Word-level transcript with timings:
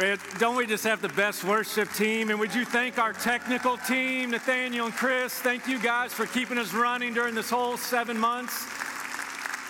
Man, 0.00 0.16
don't 0.38 0.56
we 0.56 0.66
just 0.66 0.84
have 0.84 1.02
the 1.02 1.10
best 1.10 1.44
worship 1.44 1.92
team? 1.92 2.30
And 2.30 2.40
would 2.40 2.54
you 2.54 2.64
thank 2.64 2.98
our 2.98 3.12
technical 3.12 3.76
team, 3.76 4.30
Nathaniel 4.30 4.86
and 4.86 4.94
Chris? 4.94 5.34
Thank 5.34 5.68
you 5.68 5.78
guys 5.78 6.10
for 6.10 6.24
keeping 6.24 6.56
us 6.56 6.72
running 6.72 7.12
during 7.12 7.34
this 7.34 7.50
whole 7.50 7.76
seven 7.76 8.16
months. 8.16 8.79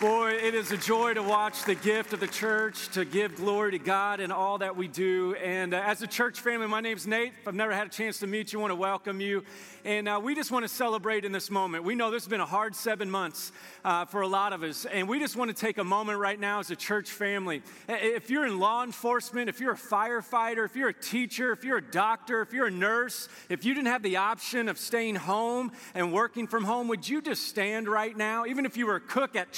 Boy, 0.00 0.30
it 0.30 0.54
is 0.54 0.72
a 0.72 0.78
joy 0.78 1.12
to 1.12 1.22
watch 1.22 1.64
the 1.64 1.74
gift 1.74 2.14
of 2.14 2.20
the 2.20 2.26
church, 2.26 2.88
to 2.92 3.04
give 3.04 3.36
glory 3.36 3.72
to 3.72 3.78
God 3.78 4.20
in 4.20 4.32
all 4.32 4.56
that 4.56 4.74
we 4.74 4.88
do. 4.88 5.34
And 5.34 5.74
uh, 5.74 5.82
as 5.84 6.00
a 6.00 6.06
church 6.06 6.40
family, 6.40 6.66
my 6.68 6.80
name's 6.80 7.06
Nate. 7.06 7.34
If 7.38 7.46
I've 7.46 7.54
never 7.54 7.72
had 7.72 7.88
a 7.88 7.90
chance 7.90 8.18
to 8.20 8.26
meet 8.26 8.50
you, 8.50 8.60
I 8.60 8.62
want 8.62 8.70
to 8.70 8.76
welcome 8.76 9.20
you. 9.20 9.44
And 9.84 10.08
uh, 10.08 10.18
we 10.22 10.34
just 10.34 10.50
want 10.50 10.64
to 10.64 10.70
celebrate 10.70 11.26
in 11.26 11.32
this 11.32 11.50
moment. 11.50 11.84
We 11.84 11.94
know 11.94 12.10
this 12.10 12.24
has 12.24 12.30
been 12.30 12.40
a 12.40 12.46
hard 12.46 12.74
seven 12.74 13.10
months 13.10 13.52
uh, 13.84 14.06
for 14.06 14.22
a 14.22 14.26
lot 14.26 14.54
of 14.54 14.62
us. 14.62 14.86
And 14.86 15.06
we 15.06 15.18
just 15.18 15.36
want 15.36 15.54
to 15.54 15.54
take 15.54 15.76
a 15.76 15.84
moment 15.84 16.18
right 16.18 16.40
now 16.40 16.60
as 16.60 16.70
a 16.70 16.76
church 16.76 17.10
family. 17.10 17.62
If 17.86 18.30
you're 18.30 18.46
in 18.46 18.58
law 18.58 18.82
enforcement, 18.82 19.50
if 19.50 19.60
you're 19.60 19.72
a 19.72 19.78
firefighter, 19.78 20.64
if 20.64 20.76
you're 20.76 20.88
a 20.88 20.94
teacher, 20.94 21.52
if 21.52 21.62
you're 21.62 21.78
a 21.78 21.82
doctor, 21.82 22.40
if 22.40 22.54
you're 22.54 22.68
a 22.68 22.70
nurse, 22.70 23.28
if 23.50 23.66
you 23.66 23.74
didn't 23.74 23.88
have 23.88 24.02
the 24.02 24.16
option 24.16 24.70
of 24.70 24.78
staying 24.78 25.16
home 25.16 25.72
and 25.94 26.10
working 26.10 26.46
from 26.46 26.64
home, 26.64 26.88
would 26.88 27.06
you 27.06 27.20
just 27.20 27.48
stand 27.48 27.86
right 27.86 28.16
now? 28.16 28.46
Even 28.46 28.64
if 28.64 28.78
you 28.78 28.86
were 28.86 28.96
a 28.96 29.00
cook 29.00 29.36
at 29.36 29.52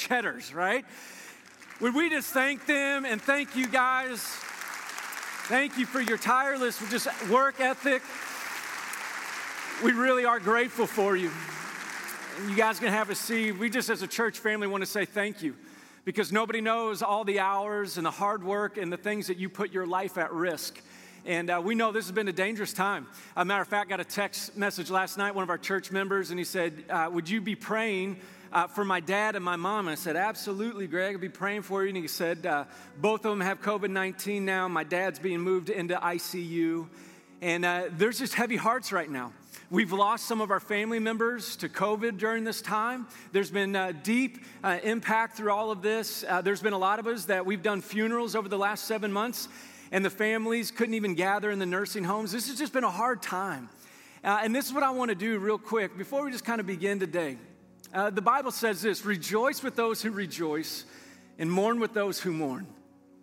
Right? 0.54 0.84
Would 1.80 1.94
we 1.94 2.10
just 2.10 2.32
thank 2.32 2.66
them 2.66 3.04
and 3.04 3.20
thank 3.20 3.56
you 3.56 3.66
guys? 3.66 4.20
Thank 5.48 5.78
you 5.78 5.86
for 5.86 6.00
your 6.00 6.18
tireless 6.18 6.78
just 6.90 7.08
work 7.28 7.60
ethic 7.60 8.02
we 9.82 9.90
really 9.90 10.24
are 10.24 10.38
grateful 10.38 10.86
for 10.86 11.16
you. 11.16 11.30
You 12.48 12.54
guys 12.54 12.78
can 12.78 12.88
have 12.88 13.10
a 13.10 13.16
seat. 13.16 13.52
We 13.52 13.68
just, 13.68 13.90
as 13.90 14.02
a 14.02 14.06
church 14.06 14.38
family, 14.38 14.68
want 14.68 14.82
to 14.82 14.86
say 14.86 15.04
thank 15.04 15.42
you 15.42 15.56
because 16.04 16.30
nobody 16.30 16.60
knows 16.60 17.02
all 17.02 17.24
the 17.24 17.40
hours 17.40 17.96
and 17.96 18.06
the 18.06 18.10
hard 18.12 18.44
work 18.44 18.76
and 18.76 18.92
the 18.92 18.96
things 18.96 19.26
that 19.26 19.38
you 19.38 19.48
put 19.48 19.72
your 19.72 19.84
life 19.84 20.18
at 20.18 20.32
risk. 20.32 20.80
And 21.26 21.50
uh, 21.50 21.60
we 21.64 21.74
know 21.74 21.90
this 21.90 22.06
has 22.06 22.12
been 22.12 22.28
a 22.28 22.32
dangerous 22.32 22.72
time. 22.72 23.08
As 23.36 23.42
a 23.42 23.44
matter 23.44 23.62
of 23.62 23.68
fact, 23.68 23.88
got 23.90 23.98
a 23.98 24.04
text 24.04 24.56
message 24.56 24.88
last 24.88 25.18
night, 25.18 25.34
one 25.34 25.42
of 25.42 25.50
our 25.50 25.58
church 25.58 25.90
members, 25.90 26.30
and 26.30 26.38
he 26.38 26.44
said, 26.44 26.84
uh, 26.88 27.10
Would 27.12 27.28
you 27.28 27.40
be 27.40 27.56
praying 27.56 28.18
uh, 28.52 28.66
for 28.66 28.84
my 28.84 29.00
dad 29.00 29.36
and 29.36 29.44
my 29.44 29.56
mom? 29.56 29.86
And 29.86 29.92
I 29.92 29.96
said, 29.96 30.16
Absolutely, 30.16 30.86
Greg, 30.86 31.14
I'll 31.14 31.20
be 31.20 31.28
praying 31.28 31.62
for 31.62 31.82
you. 31.82 31.88
And 31.88 31.96
he 31.96 32.06
said, 32.06 32.46
uh, 32.46 32.64
Both 32.98 33.24
of 33.24 33.30
them 33.30 33.40
have 33.40 33.60
COVID 33.60 33.90
19 33.90 34.44
now. 34.44 34.68
My 34.68 34.84
dad's 34.84 35.18
being 35.18 35.40
moved 35.40 35.70
into 35.70 35.94
ICU. 35.94 36.88
And 37.40 37.64
uh, 37.64 37.84
there's 37.90 38.18
just 38.18 38.34
heavy 38.34 38.56
hearts 38.56 38.92
right 38.92 39.10
now. 39.10 39.32
We've 39.72 39.92
lost 39.92 40.26
some 40.26 40.40
of 40.40 40.50
our 40.50 40.60
family 40.60 40.98
members 40.98 41.56
to 41.56 41.68
COVID 41.68 42.18
during 42.18 42.44
this 42.44 42.60
time. 42.60 43.06
There's 43.32 43.50
been 43.50 43.74
uh, 43.74 43.92
deep 44.02 44.44
uh, 44.62 44.78
impact 44.82 45.36
through 45.36 45.50
all 45.50 45.70
of 45.70 45.80
this. 45.80 46.24
Uh, 46.28 46.42
there's 46.42 46.60
been 46.60 46.74
a 46.74 46.78
lot 46.78 46.98
of 46.98 47.06
us 47.06 47.24
that 47.24 47.46
we've 47.46 47.62
done 47.62 47.80
funerals 47.80 48.36
over 48.36 48.50
the 48.50 48.58
last 48.58 48.84
seven 48.84 49.10
months, 49.10 49.48
and 49.90 50.04
the 50.04 50.10
families 50.10 50.70
couldn't 50.70 50.94
even 50.94 51.14
gather 51.14 51.50
in 51.50 51.58
the 51.58 51.66
nursing 51.66 52.04
homes. 52.04 52.32
This 52.32 52.48
has 52.48 52.58
just 52.58 52.74
been 52.74 52.84
a 52.84 52.90
hard 52.90 53.22
time. 53.22 53.70
Uh, 54.22 54.40
and 54.44 54.54
this 54.54 54.66
is 54.66 54.72
what 54.72 54.82
I 54.82 54.90
want 54.90 55.08
to 55.08 55.14
do 55.14 55.38
real 55.38 55.58
quick 55.58 55.96
before 55.96 56.24
we 56.24 56.30
just 56.30 56.44
kind 56.44 56.60
of 56.60 56.66
begin 56.66 57.00
today. 57.00 57.38
Uh, 57.92 58.08
the 58.08 58.22
Bible 58.22 58.50
says 58.50 58.80
this 58.80 59.04
rejoice 59.04 59.62
with 59.62 59.76
those 59.76 60.02
who 60.02 60.10
rejoice, 60.10 60.84
and 61.38 61.50
mourn 61.50 61.80
with 61.80 61.92
those 61.92 62.20
who 62.20 62.32
mourn. 62.32 62.66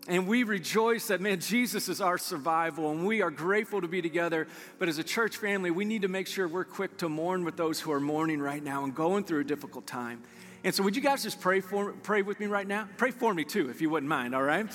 And 0.08 0.28
we 0.28 0.44
rejoice 0.44 1.08
that, 1.08 1.22
man, 1.22 1.40
Jesus 1.40 1.88
is 1.88 2.02
our 2.02 2.18
survival, 2.18 2.90
and 2.92 3.06
we 3.06 3.22
are 3.22 3.30
grateful 3.30 3.82
to 3.82 3.88
be 3.88 4.02
together. 4.02 4.48
But 4.80 4.90
as 4.90 4.98
a 4.98 5.04
church 5.04 5.38
family, 5.38 5.70
we 5.70 5.86
need 5.86 6.02
to 6.02 6.08
make 6.08 6.26
sure 6.26 6.48
we're 6.48 6.64
quick 6.64 6.98
to 6.98 7.10
mourn 7.10 7.44
with 7.44 7.58
those 7.58 7.80
who 7.80 7.92
are 7.92 8.00
mourning 8.00 8.40
right 8.40 8.64
now 8.64 8.84
and 8.84 8.96
going 8.96 9.24
through 9.24 9.42
a 9.42 9.44
difficult 9.44 9.86
time. 9.86 10.24
And 10.64 10.74
so, 10.74 10.84
would 10.84 10.96
you 10.96 11.02
guys 11.02 11.24
just 11.24 11.40
pray 11.40 11.62
for 11.62 11.94
pray 12.04 12.22
with 12.22 12.40
me 12.40 12.48
right 12.48 12.68
now? 12.68 12.88
Pray 12.98 13.12
for 13.12 13.34
me 13.34 13.44
too, 13.44 13.70
if 13.70 13.82
you 13.82 13.90
wouldn't 13.90 14.10
mind. 14.10 14.36
All 14.36 14.44
right. 14.44 14.66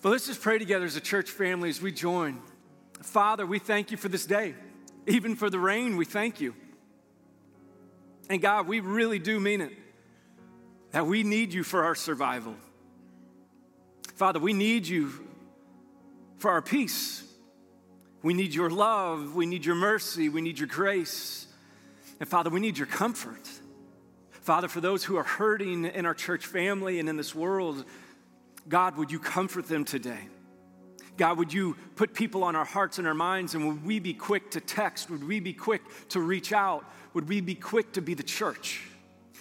But 0.00 0.10
let's 0.10 0.26
just 0.26 0.40
pray 0.40 0.58
together 0.58 0.84
as 0.84 0.96
a 0.96 1.00
church 1.00 1.30
family 1.30 1.68
as 1.68 1.80
we 1.80 1.92
join. 1.92 2.40
Father, 3.02 3.46
we 3.46 3.58
thank 3.58 3.90
you 3.90 3.96
for 3.96 4.08
this 4.08 4.26
day, 4.26 4.54
even 5.06 5.36
for 5.36 5.50
the 5.50 5.58
rain. 5.58 5.96
We 5.96 6.04
thank 6.04 6.40
you. 6.40 6.54
And 8.32 8.40
God, 8.40 8.66
we 8.66 8.80
really 8.80 9.18
do 9.18 9.38
mean 9.38 9.60
it 9.60 9.72
that 10.92 11.06
we 11.06 11.22
need 11.22 11.52
you 11.52 11.62
for 11.62 11.84
our 11.84 11.94
survival. 11.94 12.54
Father, 14.14 14.38
we 14.40 14.54
need 14.54 14.86
you 14.86 15.12
for 16.38 16.50
our 16.50 16.62
peace. 16.62 17.22
We 18.22 18.32
need 18.32 18.54
your 18.54 18.70
love. 18.70 19.34
We 19.34 19.44
need 19.44 19.66
your 19.66 19.74
mercy. 19.74 20.30
We 20.30 20.40
need 20.40 20.58
your 20.58 20.66
grace. 20.66 21.46
And 22.20 22.28
Father, 22.28 22.48
we 22.48 22.58
need 22.58 22.78
your 22.78 22.86
comfort. 22.86 23.46
Father, 24.30 24.68
for 24.68 24.80
those 24.80 25.04
who 25.04 25.16
are 25.18 25.24
hurting 25.24 25.84
in 25.84 26.06
our 26.06 26.14
church 26.14 26.46
family 26.46 27.00
and 27.00 27.10
in 27.10 27.18
this 27.18 27.34
world, 27.34 27.84
God, 28.66 28.96
would 28.96 29.12
you 29.12 29.18
comfort 29.18 29.68
them 29.68 29.84
today? 29.84 30.28
God, 31.16 31.38
would 31.38 31.52
you 31.52 31.76
put 31.96 32.14
people 32.14 32.42
on 32.42 32.56
our 32.56 32.64
hearts 32.64 32.98
and 32.98 33.06
our 33.06 33.14
minds, 33.14 33.54
and 33.54 33.66
would 33.66 33.84
we 33.84 33.98
be 33.98 34.14
quick 34.14 34.50
to 34.52 34.60
text? 34.60 35.10
Would 35.10 35.26
we 35.26 35.40
be 35.40 35.52
quick 35.52 35.82
to 36.10 36.20
reach 36.20 36.52
out? 36.52 36.84
Would 37.14 37.28
we 37.28 37.40
be 37.40 37.54
quick 37.54 37.92
to 37.92 38.02
be 38.02 38.14
the 38.14 38.22
church, 38.22 38.82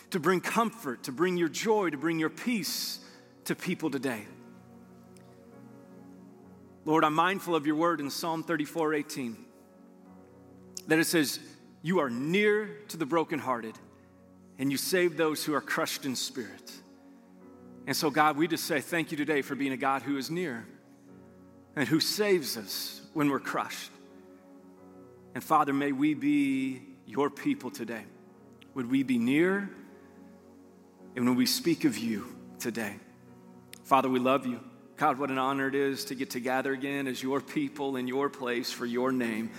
to 0.09 0.19
bring 0.19 0.41
comfort, 0.41 1.03
to 1.03 1.11
bring 1.11 1.37
your 1.37 1.47
joy, 1.47 1.89
to 1.89 1.97
bring 1.97 2.19
your 2.19 2.29
peace 2.29 2.99
to 3.45 3.55
people 3.55 3.89
today? 3.89 4.25
Lord, 6.83 7.05
I'm 7.05 7.13
mindful 7.13 7.55
of 7.55 7.65
your 7.65 7.75
word 7.75 8.01
in 8.01 8.09
Psalm 8.09 8.43
34 8.43 8.95
18, 8.95 9.37
that 10.87 10.99
it 10.99 11.05
says, 11.05 11.39
You 11.81 11.99
are 11.99 12.09
near 12.09 12.79
to 12.89 12.97
the 12.97 13.05
brokenhearted, 13.05 13.77
and 14.59 14.71
you 14.71 14.77
save 14.77 15.15
those 15.15 15.45
who 15.45 15.53
are 15.53 15.61
crushed 15.61 16.05
in 16.05 16.17
spirit. 16.17 16.71
And 17.87 17.95
so, 17.95 18.09
God, 18.09 18.35
we 18.35 18.47
just 18.47 18.65
say 18.65 18.81
thank 18.81 19.11
you 19.11 19.17
today 19.17 19.41
for 19.41 19.55
being 19.55 19.71
a 19.71 19.77
God 19.77 20.01
who 20.01 20.17
is 20.17 20.29
near 20.29 20.65
and 21.75 21.87
who 21.87 21.99
saves 21.99 22.57
us 22.57 23.01
when 23.13 23.29
we're 23.29 23.39
crushed. 23.39 23.91
And 25.33 25.43
Father, 25.43 25.73
may 25.73 25.91
we 25.91 26.13
be 26.13 26.81
your 27.05 27.29
people 27.29 27.71
today. 27.71 28.03
Would 28.73 28.89
we 28.89 29.03
be 29.03 29.17
near? 29.17 29.69
And 31.15 31.25
when 31.25 31.35
we 31.35 31.45
speak 31.45 31.85
of 31.85 31.97
you 31.97 32.35
today, 32.59 32.95
Father, 33.83 34.09
we 34.09 34.19
love 34.19 34.45
you. 34.45 34.59
God, 34.97 35.17
what 35.17 35.31
an 35.31 35.37
honor 35.37 35.67
it 35.67 35.75
is 35.75 36.05
to 36.05 36.15
get 36.15 36.29
together 36.29 36.73
again 36.73 37.07
as 37.07 37.23
your 37.23 37.41
people 37.41 37.95
in 37.95 38.07
your 38.07 38.29
place 38.29 38.71
for 38.71 38.85
your 38.85 39.11
name. 39.11 39.51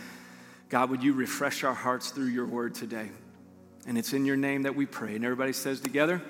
God, 0.69 0.89
would 0.91 1.03
you 1.03 1.12
refresh 1.12 1.65
our 1.65 1.75
hearts 1.75 2.11
through 2.11 2.27
your 2.27 2.47
word 2.47 2.75
today? 2.75 3.11
And 3.87 3.99
it's 3.99 4.12
in 4.12 4.25
your 4.25 4.37
name 4.37 4.62
that 4.62 4.77
we 4.77 4.87
pray. 4.87 5.17
And 5.17 5.25
everybody 5.25 5.53
says 5.53 5.81
together, 5.81 6.23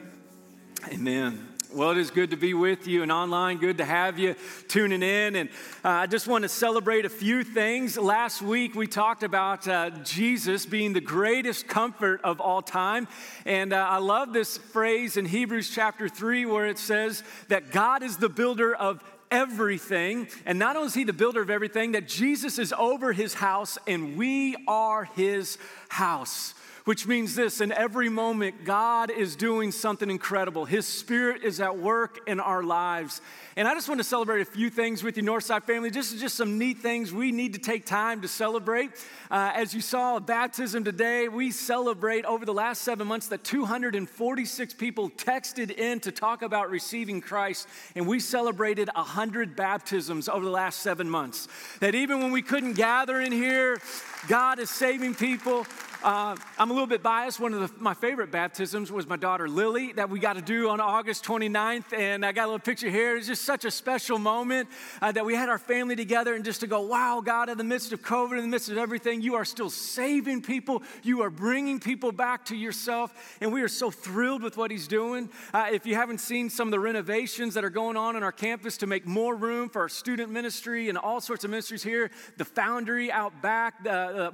Amen. 0.88 1.51
Well, 1.70 1.90
it 1.90 1.98
is 1.98 2.10
good 2.10 2.30
to 2.30 2.36
be 2.36 2.54
with 2.54 2.86
you 2.86 3.02
and 3.02 3.10
online. 3.10 3.58
Good 3.58 3.78
to 3.78 3.84
have 3.84 4.18
you 4.18 4.34
tuning 4.68 5.02
in. 5.02 5.36
And 5.36 5.48
uh, 5.84 5.88
I 5.88 6.06
just 6.06 6.26
want 6.26 6.42
to 6.42 6.48
celebrate 6.48 7.04
a 7.04 7.08
few 7.08 7.44
things. 7.44 7.96
Last 7.96 8.42
week, 8.42 8.74
we 8.74 8.86
talked 8.86 9.22
about 9.22 9.66
uh, 9.66 9.90
Jesus 10.02 10.66
being 10.66 10.92
the 10.92 11.00
greatest 11.00 11.68
comfort 11.68 12.20
of 12.24 12.40
all 12.40 12.60
time. 12.60 13.08
And 13.46 13.72
uh, 13.72 13.86
I 13.88 13.98
love 13.98 14.32
this 14.32 14.58
phrase 14.58 15.16
in 15.16 15.24
Hebrews 15.24 15.70
chapter 15.70 16.08
3 16.08 16.44
where 16.46 16.66
it 16.66 16.78
says 16.78 17.22
that 17.48 17.70
God 17.70 18.02
is 18.02 18.18
the 18.18 18.28
builder 18.28 18.74
of 18.74 19.02
everything. 19.30 20.28
And 20.44 20.58
not 20.58 20.76
only 20.76 20.88
is 20.88 20.94
he 20.94 21.04
the 21.04 21.14
builder 21.14 21.40
of 21.40 21.48
everything, 21.48 21.92
that 21.92 22.06
Jesus 22.06 22.58
is 22.58 22.74
over 22.76 23.12
his 23.12 23.34
house 23.34 23.78
and 23.86 24.18
we 24.18 24.56
are 24.66 25.04
his 25.04 25.56
house 25.88 26.54
which 26.84 27.06
means 27.06 27.34
this 27.34 27.60
in 27.60 27.72
every 27.72 28.08
moment, 28.08 28.64
God 28.64 29.10
is 29.10 29.36
doing 29.36 29.70
something 29.70 30.10
incredible. 30.10 30.64
His 30.64 30.86
Spirit 30.86 31.44
is 31.44 31.60
at 31.60 31.78
work 31.78 32.20
in 32.26 32.40
our 32.40 32.62
lives. 32.62 33.20
And 33.54 33.68
I 33.68 33.74
just 33.74 33.88
want 33.88 34.00
to 34.00 34.04
celebrate 34.04 34.40
a 34.40 34.46
few 34.46 34.70
things 34.70 35.02
with 35.02 35.16
you, 35.16 35.22
Northside 35.22 35.64
family. 35.64 35.90
This 35.90 36.12
is 36.12 36.20
just 36.20 36.36
some 36.36 36.58
neat 36.58 36.78
things 36.78 37.12
we 37.12 37.32
need 37.32 37.52
to 37.52 37.58
take 37.58 37.84
time 37.84 38.22
to 38.22 38.28
celebrate. 38.28 38.90
Uh, 39.30 39.52
as 39.54 39.74
you 39.74 39.80
saw, 39.80 40.18
baptism 40.18 40.84
today, 40.84 41.28
we 41.28 41.50
celebrate 41.50 42.24
over 42.24 42.44
the 42.46 42.54
last 42.54 42.82
seven 42.82 43.06
months 43.06 43.28
that 43.28 43.44
246 43.44 44.74
people 44.74 45.10
texted 45.10 45.70
in 45.70 46.00
to 46.00 46.10
talk 46.10 46.42
about 46.42 46.70
receiving 46.70 47.20
Christ. 47.20 47.68
And 47.94 48.06
we 48.08 48.20
celebrated 48.20 48.88
100 48.94 49.54
baptisms 49.54 50.28
over 50.28 50.44
the 50.44 50.50
last 50.50 50.80
seven 50.80 51.08
months. 51.08 51.46
That 51.80 51.94
even 51.94 52.20
when 52.20 52.32
we 52.32 52.42
couldn't 52.42 52.72
gather 52.72 53.20
in 53.20 53.32
here, 53.32 53.80
God 54.28 54.58
is 54.58 54.70
saving 54.70 55.14
people. 55.14 55.66
Uh, 56.02 56.34
I'm 56.58 56.68
a 56.68 56.72
little 56.72 56.88
bit 56.88 57.00
biased. 57.00 57.38
One 57.38 57.54
of 57.54 57.60
the, 57.60 57.80
my 57.80 57.94
favorite 57.94 58.32
baptisms 58.32 58.90
was 58.90 59.06
my 59.06 59.16
daughter 59.16 59.48
Lily 59.48 59.92
that 59.92 60.10
we 60.10 60.18
got 60.18 60.32
to 60.32 60.42
do 60.42 60.68
on 60.68 60.80
August 60.80 61.24
29th. 61.24 61.96
And 61.96 62.26
I 62.26 62.32
got 62.32 62.44
a 62.44 62.46
little 62.46 62.58
picture 62.58 62.90
here. 62.90 63.16
It's 63.16 63.28
just 63.28 63.42
such 63.42 63.64
a 63.64 63.70
special 63.70 64.18
moment 64.18 64.68
uh, 65.00 65.12
that 65.12 65.24
we 65.24 65.36
had 65.36 65.48
our 65.48 65.58
family 65.58 65.94
together 65.94 66.34
and 66.34 66.44
just 66.44 66.58
to 66.60 66.66
go, 66.66 66.80
wow, 66.80 67.22
God, 67.24 67.48
in 67.50 67.56
the 67.56 67.62
midst 67.62 67.92
of 67.92 68.02
COVID, 68.02 68.32
in 68.32 68.38
the 68.38 68.48
midst 68.48 68.68
of 68.68 68.78
everything, 68.78 69.22
you 69.22 69.36
are 69.36 69.44
still 69.44 69.70
saving 69.70 70.42
people. 70.42 70.82
You 71.04 71.22
are 71.22 71.30
bringing 71.30 71.78
people 71.78 72.10
back 72.10 72.46
to 72.46 72.56
yourself. 72.56 73.36
And 73.40 73.52
we 73.52 73.62
are 73.62 73.68
so 73.68 73.92
thrilled 73.92 74.42
with 74.42 74.56
what 74.56 74.72
He's 74.72 74.88
doing. 74.88 75.30
Uh, 75.54 75.68
if 75.72 75.86
you 75.86 75.94
haven't 75.94 76.18
seen 76.18 76.50
some 76.50 76.66
of 76.66 76.72
the 76.72 76.80
renovations 76.80 77.54
that 77.54 77.64
are 77.64 77.70
going 77.70 77.96
on 77.96 78.16
on 78.16 78.24
our 78.24 78.32
campus 78.32 78.76
to 78.78 78.88
make 78.88 79.06
more 79.06 79.36
room 79.36 79.68
for 79.68 79.82
our 79.82 79.88
student 79.88 80.32
ministry 80.32 80.88
and 80.88 80.98
all 80.98 81.20
sorts 81.20 81.44
of 81.44 81.50
ministries 81.50 81.84
here, 81.84 82.10
the 82.38 82.44
foundry 82.44 83.12
out 83.12 83.40
back, 83.40 83.74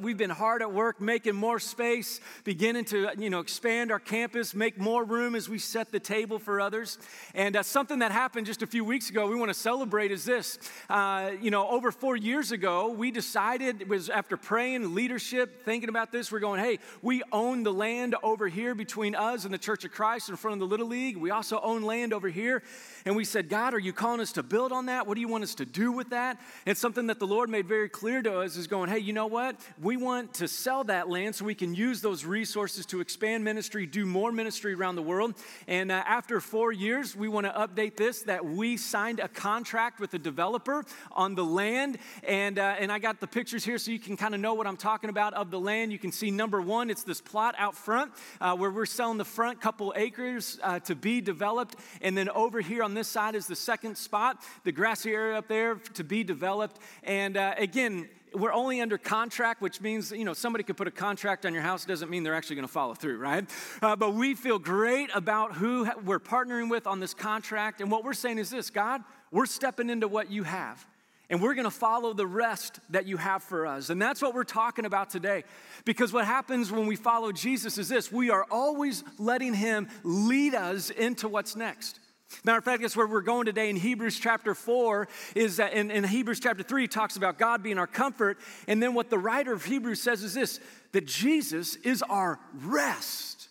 we've 0.00 0.16
been 0.16 0.30
hard 0.30 0.62
at 0.62 0.72
work 0.72 0.98
making 0.98 1.34
more 1.34 1.57
more 1.58 1.60
space, 1.60 2.20
beginning 2.44 2.84
to 2.84 3.10
you 3.18 3.30
know 3.30 3.40
expand 3.40 3.90
our 3.90 3.98
campus, 3.98 4.54
make 4.54 4.78
more 4.78 5.02
room 5.02 5.34
as 5.34 5.48
we 5.48 5.58
set 5.58 5.90
the 5.90 5.98
table 5.98 6.38
for 6.38 6.60
others. 6.60 6.98
And 7.34 7.56
uh, 7.56 7.64
something 7.64 7.98
that 7.98 8.12
happened 8.12 8.46
just 8.46 8.62
a 8.62 8.66
few 8.66 8.84
weeks 8.84 9.10
ago, 9.10 9.26
we 9.26 9.34
want 9.34 9.48
to 9.48 9.58
celebrate 9.58 10.12
is 10.12 10.24
this. 10.24 10.56
Uh, 10.88 11.32
you 11.40 11.50
know, 11.50 11.68
over 11.68 11.90
four 11.90 12.16
years 12.16 12.52
ago, 12.52 12.90
we 12.90 13.10
decided 13.10 13.82
it 13.82 13.88
was 13.88 14.08
after 14.08 14.36
praying, 14.36 14.94
leadership, 14.94 15.64
thinking 15.64 15.88
about 15.88 16.12
this. 16.12 16.30
We're 16.30 16.38
going, 16.38 16.60
hey, 16.60 16.78
we 17.02 17.24
own 17.32 17.64
the 17.64 17.72
land 17.72 18.14
over 18.22 18.46
here 18.46 18.76
between 18.76 19.16
us 19.16 19.44
and 19.44 19.52
the 19.52 19.58
Church 19.58 19.84
of 19.84 19.90
Christ 19.90 20.28
in 20.28 20.36
front 20.36 20.54
of 20.54 20.60
the 20.60 20.66
Little 20.66 20.86
League. 20.86 21.16
We 21.16 21.32
also 21.32 21.58
own 21.60 21.82
land 21.82 22.12
over 22.12 22.28
here, 22.28 22.62
and 23.04 23.16
we 23.16 23.24
said, 23.24 23.48
God, 23.48 23.74
are 23.74 23.80
you 23.80 23.92
calling 23.92 24.20
us 24.20 24.30
to 24.34 24.44
build 24.44 24.70
on 24.70 24.86
that? 24.86 25.08
What 25.08 25.16
do 25.16 25.20
you 25.20 25.28
want 25.28 25.42
us 25.42 25.56
to 25.56 25.66
do 25.66 25.90
with 25.90 26.10
that? 26.10 26.40
And 26.66 26.78
something 26.78 27.08
that 27.08 27.18
the 27.18 27.26
Lord 27.26 27.50
made 27.50 27.66
very 27.66 27.88
clear 27.88 28.22
to 28.22 28.38
us 28.42 28.56
is 28.56 28.68
going, 28.68 28.90
hey, 28.90 29.00
you 29.00 29.12
know 29.12 29.26
what? 29.26 29.56
We 29.82 29.96
want 29.96 30.34
to 30.34 30.46
sell 30.46 30.84
that 30.84 31.08
land 31.08 31.34
so 31.34 31.44
we 31.48 31.54
can 31.54 31.74
use 31.74 32.02
those 32.02 32.26
resources 32.26 32.84
to 32.84 33.00
expand 33.00 33.42
ministry, 33.42 33.86
do 33.86 34.04
more 34.04 34.30
ministry 34.30 34.74
around 34.74 34.96
the 34.96 35.02
world. 35.02 35.32
And 35.66 35.90
uh, 35.90 36.02
after 36.06 36.42
four 36.42 36.72
years, 36.72 37.16
we 37.16 37.26
want 37.26 37.46
to 37.46 37.52
update 37.52 37.96
this 37.96 38.20
that 38.24 38.44
we 38.44 38.76
signed 38.76 39.18
a 39.18 39.28
contract 39.28 39.98
with 39.98 40.12
a 40.12 40.18
developer 40.18 40.84
on 41.10 41.34
the 41.34 41.44
land. 41.44 41.96
And, 42.22 42.58
uh, 42.58 42.76
and 42.78 42.92
I 42.92 42.98
got 42.98 43.18
the 43.18 43.26
pictures 43.26 43.64
here 43.64 43.78
so 43.78 43.90
you 43.90 43.98
can 43.98 44.14
kind 44.14 44.34
of 44.34 44.42
know 44.42 44.52
what 44.52 44.66
I'm 44.66 44.76
talking 44.76 45.08
about 45.08 45.32
of 45.32 45.50
the 45.50 45.58
land. 45.58 45.90
You 45.90 45.98
can 45.98 46.12
see 46.12 46.30
number 46.30 46.60
one, 46.60 46.90
it's 46.90 47.02
this 47.02 47.22
plot 47.22 47.54
out 47.56 47.74
front 47.74 48.12
uh, 48.42 48.54
where 48.54 48.70
we're 48.70 48.84
selling 48.84 49.16
the 49.16 49.24
front 49.24 49.58
couple 49.58 49.94
acres 49.96 50.58
uh, 50.62 50.80
to 50.80 50.94
be 50.94 51.22
developed. 51.22 51.76
And 52.02 52.14
then 52.14 52.28
over 52.28 52.60
here 52.60 52.82
on 52.82 52.92
this 52.92 53.08
side 53.08 53.34
is 53.34 53.46
the 53.46 53.56
second 53.56 53.96
spot, 53.96 54.44
the 54.64 54.72
grassy 54.72 55.12
area 55.12 55.38
up 55.38 55.48
there 55.48 55.76
to 55.94 56.04
be 56.04 56.24
developed. 56.24 56.78
And 57.04 57.38
uh, 57.38 57.54
again, 57.56 58.10
we're 58.34 58.52
only 58.52 58.80
under 58.80 58.98
contract, 58.98 59.60
which 59.60 59.80
means, 59.80 60.12
you 60.12 60.24
know, 60.24 60.34
somebody 60.34 60.64
could 60.64 60.76
put 60.76 60.88
a 60.88 60.92
contract 60.92 61.46
on 61.46 61.54
your 61.54 61.62
house, 61.62 61.84
doesn't 61.84 62.10
mean 62.10 62.22
they're 62.22 62.34
actually 62.34 62.56
going 62.56 62.66
to 62.66 62.72
follow 62.72 62.94
through, 62.94 63.18
right? 63.18 63.48
Uh, 63.82 63.96
but 63.96 64.14
we 64.14 64.34
feel 64.34 64.58
great 64.58 65.10
about 65.14 65.54
who 65.54 65.88
we're 66.04 66.20
partnering 66.20 66.70
with 66.70 66.86
on 66.86 67.00
this 67.00 67.14
contract. 67.14 67.80
And 67.80 67.90
what 67.90 68.04
we're 68.04 68.12
saying 68.14 68.38
is 68.38 68.50
this 68.50 68.70
God, 68.70 69.02
we're 69.30 69.46
stepping 69.46 69.90
into 69.90 70.08
what 70.08 70.30
you 70.30 70.42
have. 70.42 70.84
And 71.30 71.42
we're 71.42 71.54
gonna 71.54 71.70
follow 71.70 72.14
the 72.14 72.26
rest 72.26 72.80
that 72.88 73.06
you 73.06 73.18
have 73.18 73.42
for 73.42 73.66
us. 73.66 73.90
And 73.90 74.00
that's 74.00 74.22
what 74.22 74.34
we're 74.34 74.44
talking 74.44 74.86
about 74.86 75.10
today. 75.10 75.44
Because 75.84 76.10
what 76.10 76.24
happens 76.24 76.72
when 76.72 76.86
we 76.86 76.96
follow 76.96 77.32
Jesus 77.32 77.76
is 77.76 77.88
this 77.88 78.10
we 78.10 78.30
are 78.30 78.46
always 78.50 79.04
letting 79.18 79.52
Him 79.52 79.88
lead 80.04 80.54
us 80.54 80.88
into 80.90 81.28
what's 81.28 81.54
next. 81.54 82.00
Matter 82.44 82.58
of 82.58 82.64
fact, 82.64 82.82
that's 82.82 82.96
where 82.96 83.06
we're 83.06 83.22
going 83.22 83.46
today 83.46 83.70
in 83.70 83.76
Hebrews 83.76 84.18
chapter 84.18 84.54
4 84.54 85.08
is 85.34 85.56
that 85.56 85.72
in, 85.72 85.90
in 85.90 86.04
Hebrews 86.04 86.40
chapter 86.40 86.62
3 86.62 86.86
talks 86.86 87.16
about 87.16 87.38
God 87.38 87.62
being 87.62 87.78
our 87.78 87.86
comfort. 87.86 88.38
And 88.66 88.82
then 88.82 88.94
what 88.94 89.10
the 89.10 89.18
writer 89.18 89.52
of 89.52 89.64
Hebrews 89.64 90.02
says 90.02 90.22
is 90.22 90.34
this 90.34 90.60
that 90.92 91.06
Jesus 91.06 91.76
is 91.76 92.02
our 92.02 92.38
rest. 92.54 93.48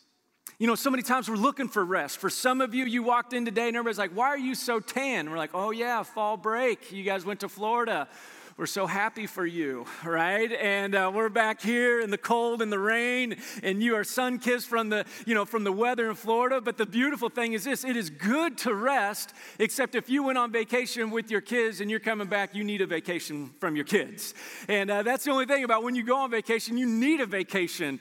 You 0.60 0.66
know, 0.66 0.76
so 0.76 0.90
many 0.90 1.04
times 1.04 1.30
we're 1.30 1.36
looking 1.36 1.68
for 1.68 1.86
rest. 1.86 2.18
For 2.18 2.32
some 2.32 2.62
of 2.62 2.74
you, 2.74 2.86
you 2.86 3.04
walked 3.04 3.34
in 3.34 3.46
today 3.46 3.68
and 3.68 3.78
everybody's 3.78 4.00
like, 4.00 4.16
why 4.16 4.28
are 4.30 4.38
you 4.38 4.56
so 4.56 4.80
tan? 4.80 5.30
we're 5.30 5.38
like, 5.38 5.52
oh 5.54 5.70
yeah, 5.70 6.02
fall 6.02 6.36
break. 6.36 6.92
You 6.92 7.04
guys 7.04 7.26
went 7.26 7.42
to 7.42 7.50
Florida. 7.50 8.08
We're 8.58 8.66
so 8.66 8.88
happy 8.88 9.28
for 9.28 9.46
you, 9.46 9.86
right? 10.04 10.52
And 10.52 10.96
uh, 10.96 11.12
we're 11.14 11.30
back 11.30 11.62
here 11.62 12.02
in 12.02 12.10
the 12.10 12.18
cold 12.18 12.64
and 12.64 12.72
the 12.72 12.80
rain, 12.80 13.36
and 13.62 13.84
you 13.84 13.96
are 13.96 14.04
sun 14.04 14.40
kissed 14.40 14.68
from 14.68 14.90
the, 14.90 15.06
you 15.28 15.36
know, 15.36 15.46
from 15.46 15.64
the 15.64 15.72
weather 15.72 16.10
in 16.10 16.16
Florida. 16.16 16.60
But 16.60 16.76
the 16.76 16.88
beautiful 16.88 17.30
thing 17.30 17.54
is 17.54 17.66
this: 17.66 17.86
it 17.86 17.96
is 17.96 18.10
good 18.10 18.58
to 18.60 18.74
rest, 18.74 19.36
except 19.60 19.94
if 19.94 20.10
you 20.10 20.24
went 20.24 20.40
on 20.40 20.52
vacation 20.52 21.12
with 21.12 21.30
your 21.30 21.40
kids 21.40 21.82
and 21.82 21.92
you're 21.92 22.00
coming 22.00 22.26
back, 22.26 22.56
you 22.56 22.64
need 22.64 22.82
a 22.82 22.88
vacation 22.88 23.52
from 23.60 23.76
your 23.76 23.86
kids. 23.86 24.34
And 24.68 24.90
uh, 24.90 25.04
that's 25.04 25.24
the 25.24 25.30
only 25.30 25.46
thing 25.46 25.64
about 25.64 25.84
when 25.84 25.94
you 25.94 26.04
go 26.04 26.18
on 26.18 26.32
vacation, 26.32 26.80
you 26.80 26.88
need 26.88 27.22
a 27.22 27.28
vacation. 27.28 28.00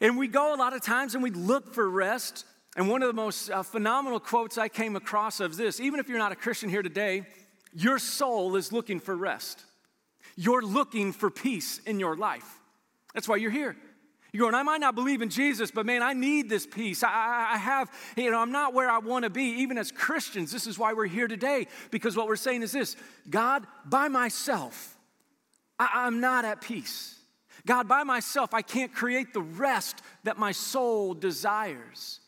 And 0.00 0.18
we 0.18 0.26
go 0.26 0.52
a 0.52 0.56
lot 0.56 0.72
of 0.72 0.82
times 0.82 1.14
and 1.14 1.22
we 1.22 1.30
look 1.30 1.72
for 1.72 1.88
rest. 1.88 2.44
And 2.74 2.88
one 2.88 3.02
of 3.02 3.06
the 3.06 3.14
most 3.14 3.50
uh, 3.50 3.62
phenomenal 3.62 4.18
quotes 4.18 4.58
I 4.58 4.66
came 4.66 4.96
across 4.96 5.38
of 5.38 5.56
this, 5.56 5.78
even 5.78 6.00
if 6.00 6.08
you're 6.08 6.18
not 6.18 6.32
a 6.32 6.36
Christian 6.36 6.70
here 6.70 6.82
today, 6.82 7.24
your 7.72 8.00
soul 8.00 8.56
is 8.56 8.72
looking 8.72 8.98
for 8.98 9.14
rest. 9.14 9.64
You're 10.36 10.62
looking 10.62 11.12
for 11.12 11.30
peace 11.30 11.78
in 11.86 12.00
your 12.00 12.16
life. 12.16 12.60
That's 13.14 13.28
why 13.28 13.36
you're 13.36 13.50
here. 13.50 13.76
You're 14.32 14.50
going, 14.50 14.54
I 14.54 14.62
might 14.62 14.80
not 14.80 14.94
believe 14.94 15.20
in 15.20 15.28
Jesus, 15.28 15.70
but 15.70 15.84
man, 15.84 16.02
I 16.02 16.14
need 16.14 16.48
this 16.48 16.66
peace. 16.66 17.02
I, 17.02 17.50
I 17.52 17.58
have, 17.58 17.90
you 18.16 18.30
know, 18.30 18.38
I'm 18.38 18.50
not 18.50 18.72
where 18.72 18.90
I 18.90 18.98
want 18.98 19.24
to 19.24 19.30
be. 19.30 19.42
Even 19.60 19.76
as 19.76 19.92
Christians, 19.92 20.50
this 20.50 20.66
is 20.66 20.78
why 20.78 20.94
we're 20.94 21.06
here 21.06 21.28
today, 21.28 21.66
because 21.90 22.16
what 22.16 22.26
we're 22.26 22.36
saying 22.36 22.62
is 22.62 22.72
this 22.72 22.96
God, 23.28 23.66
by 23.84 24.08
myself, 24.08 24.96
I, 25.78 26.06
I'm 26.06 26.20
not 26.20 26.46
at 26.46 26.62
peace. 26.62 27.18
God, 27.66 27.86
by 27.86 28.04
myself, 28.04 28.54
I 28.54 28.62
can't 28.62 28.92
create 28.92 29.34
the 29.34 29.42
rest 29.42 30.00
that 30.24 30.38
my 30.38 30.52
soul 30.52 31.12
desires. 31.12 32.20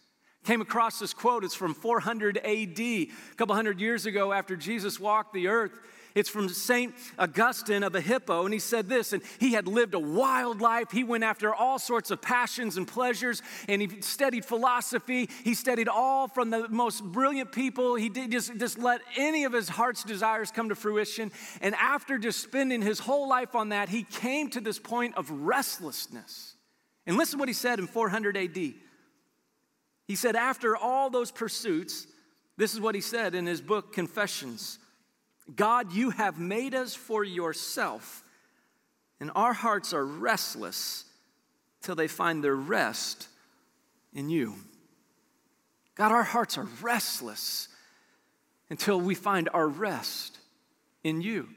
Came 0.45 0.61
across 0.61 0.99
this 0.99 1.15
quote, 1.15 1.43
it's 1.43 1.55
from 1.55 1.73
400 1.73 2.37
AD, 2.37 2.79
a 2.79 3.09
couple 3.37 3.55
hundred 3.55 3.81
years 3.81 4.05
ago 4.05 4.31
after 4.31 4.57
Jesus 4.57 5.01
walked 5.01 5.33
the 5.33 5.49
earth. 5.49 5.73
It's 6.15 6.29
from 6.29 6.49
St. 6.49 6.95
Augustine 7.19 7.83
of 7.83 7.95
Hippo, 7.95 8.45
and 8.45 8.55
he 8.55 8.61
said 8.61 8.89
this, 8.89 9.13
and 9.13 9.21
he 9.41 9.55
had 9.55 9.67
lived 9.67 9.95
a 9.95 9.99
wild 9.99 10.61
life. 10.61 10.93
He 10.93 11.03
went 11.03 11.25
after 11.25 11.53
all 11.53 11.81
sorts 11.81 12.13
of 12.13 12.23
passions 12.23 12.77
and 12.77 12.87
pleasures, 12.87 13.43
and 13.69 13.83
he 13.83 14.01
studied 14.01 14.45
philosophy. 14.45 15.29
He 15.43 15.55
studied 15.55 15.89
all 15.89 16.29
from 16.29 16.51
the 16.51 16.69
most 16.69 17.03
brilliant 17.03 17.51
people. 17.51 17.97
He 17.97 18.09
did 18.09 18.31
just, 18.31 18.57
just 18.59 18.79
let 18.79 19.01
any 19.17 19.43
of 19.43 19.53
his 19.53 19.69
heart's 19.69 20.05
desires 20.05 20.53
come 20.53 20.69
to 20.69 20.77
fruition. 20.77 21.33
And 21.61 21.75
after 21.75 22.17
just 22.17 22.41
spending 22.41 22.81
his 22.81 23.01
whole 23.01 23.29
life 23.29 23.57
on 23.57 23.71
that, 23.71 23.89
he 23.89 24.05
came 24.05 24.51
to 24.51 24.61
this 24.61 24.79
point 24.79 25.17
of 25.17 25.29
restlessness. 25.31 26.55
And 27.07 27.17
listen 27.17 27.41
what 27.41 27.49
he 27.49 27.55
said 27.55 27.81
in 27.81 27.89
400 27.89 28.37
AD. 28.37 28.57
He 30.07 30.15
said, 30.15 30.37
after 30.37 30.77
all 30.77 31.11
those 31.11 31.33
pursuits, 31.33 32.07
this 32.57 32.73
is 32.73 32.81
what 32.81 32.95
he 32.95 33.01
said 33.01 33.35
in 33.35 33.47
his 33.47 33.61
book, 33.61 33.93
Confessions. 33.93 34.79
God, 35.55 35.93
you 35.93 36.11
have 36.11 36.39
made 36.39 36.75
us 36.75 36.95
for 36.95 37.23
yourself, 37.23 38.23
and 39.21 39.31
our 39.35 39.53
hearts 39.53 39.93
are 39.93 40.05
restless 40.05 41.05
till 41.83 41.95
they 41.95 42.09
find 42.09 42.43
their 42.43 42.55
rest 42.55 43.29
in 44.15 44.31
you. 44.31 44.55
God, 45.95 46.13
our 46.13 46.23
hearts 46.23 46.57
are 46.59 46.67
restless 46.81 47.69
until 48.71 49.01
we 49.01 49.15
find 49.15 49.49
our 49.53 49.69
rest 49.69 50.39
in 51.03 51.21
you. 51.21 51.49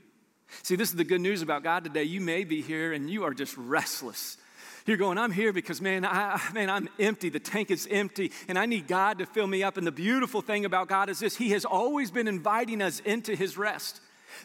See, 0.63 0.75
this 0.75 0.89
is 0.89 0.95
the 0.95 1.03
good 1.03 1.21
news 1.21 1.41
about 1.41 1.63
God 1.63 1.83
today. 1.83 2.03
You 2.03 2.21
may 2.21 2.43
be 2.43 2.61
here 2.61 2.93
and 2.93 3.09
you 3.09 3.23
are 3.23 3.33
just 3.33 3.55
restless. 3.57 4.37
You're 4.87 4.95
going, 4.95 5.17
I'm 5.17 5.33
here 5.33 5.51
because, 5.51 5.81
man, 5.81 6.05
I, 6.05 6.41
man, 6.53 6.69
I'm 6.69 6.87
empty. 6.97 7.27
The 7.27 7.41
tank 7.41 7.71
is 7.71 7.87
empty, 7.91 8.31
and 8.47 8.57
I 8.57 8.65
need 8.65 8.87
God 8.87 9.19
to 9.19 9.25
fill 9.25 9.45
me 9.45 9.61
up. 9.61 9.75
And 9.75 9.85
the 9.85 9.91
beautiful 9.91 10.41
thing 10.41 10.63
about 10.63 10.87
God 10.87 11.09
is 11.09 11.19
this 11.19 11.35
He 11.35 11.49
has 11.49 11.65
always 11.65 12.09
been 12.09 12.27
inviting 12.27 12.81
us 12.81 13.01
into 13.01 13.35
His 13.35 13.57
rest. 13.57 13.99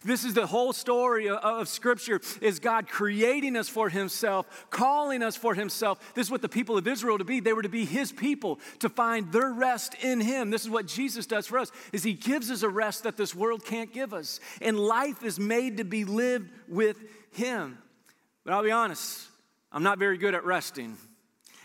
This 0.04 0.24
is 0.24 0.34
the 0.34 0.46
whole 0.46 0.72
story 0.72 1.28
of, 1.28 1.38
of, 1.38 1.68
Scripture 1.68 2.20
is 2.40 2.58
God 2.58 2.88
creating 2.88 3.56
us 3.56 3.68
for 3.68 3.88
Himself, 3.88 4.66
calling 4.70 5.22
us 5.22 5.36
for 5.36 5.54
Himself. 5.54 6.12
This 6.14 6.26
is 6.26 6.30
what 6.30 6.42
the 6.42 6.48
people 6.48 6.76
of 6.76 6.88
Israel 6.88 7.18
to 7.18 7.24
be. 7.24 7.38
They 7.38 7.52
were 7.52 7.62
to 7.62 7.68
be 7.68 7.84
His 7.84 8.10
people, 8.10 8.58
to 8.80 8.88
find 8.88 9.30
their 9.30 9.52
rest 9.52 9.94
in 10.02 10.20
Him. 10.20 10.50
This 10.50 10.62
is 10.62 10.70
what 10.70 10.86
Jesus 10.86 11.24
does 11.24 11.46
for 11.46 11.58
us, 11.58 11.70
is 11.92 12.02
He 12.02 12.14
gives 12.14 12.50
us 12.50 12.64
a 12.64 12.68
rest 12.68 13.04
that 13.04 13.16
this 13.16 13.32
world 13.32 13.64
can't 13.64 13.92
give 13.92 14.12
us. 14.12 14.40
And 14.60 14.76
life 14.76 15.22
is 15.22 15.38
made 15.38 15.76
to 15.76 15.84
be 15.84 16.04
lived 16.04 16.50
with 16.66 16.98
Him. 17.30 17.78
But 18.44 18.54
I'll 18.54 18.64
be 18.64 18.72
honest, 18.72 19.28
I'm 19.74 19.82
not 19.82 19.98
very 19.98 20.18
good 20.18 20.34
at 20.34 20.44
resting. 20.44 20.98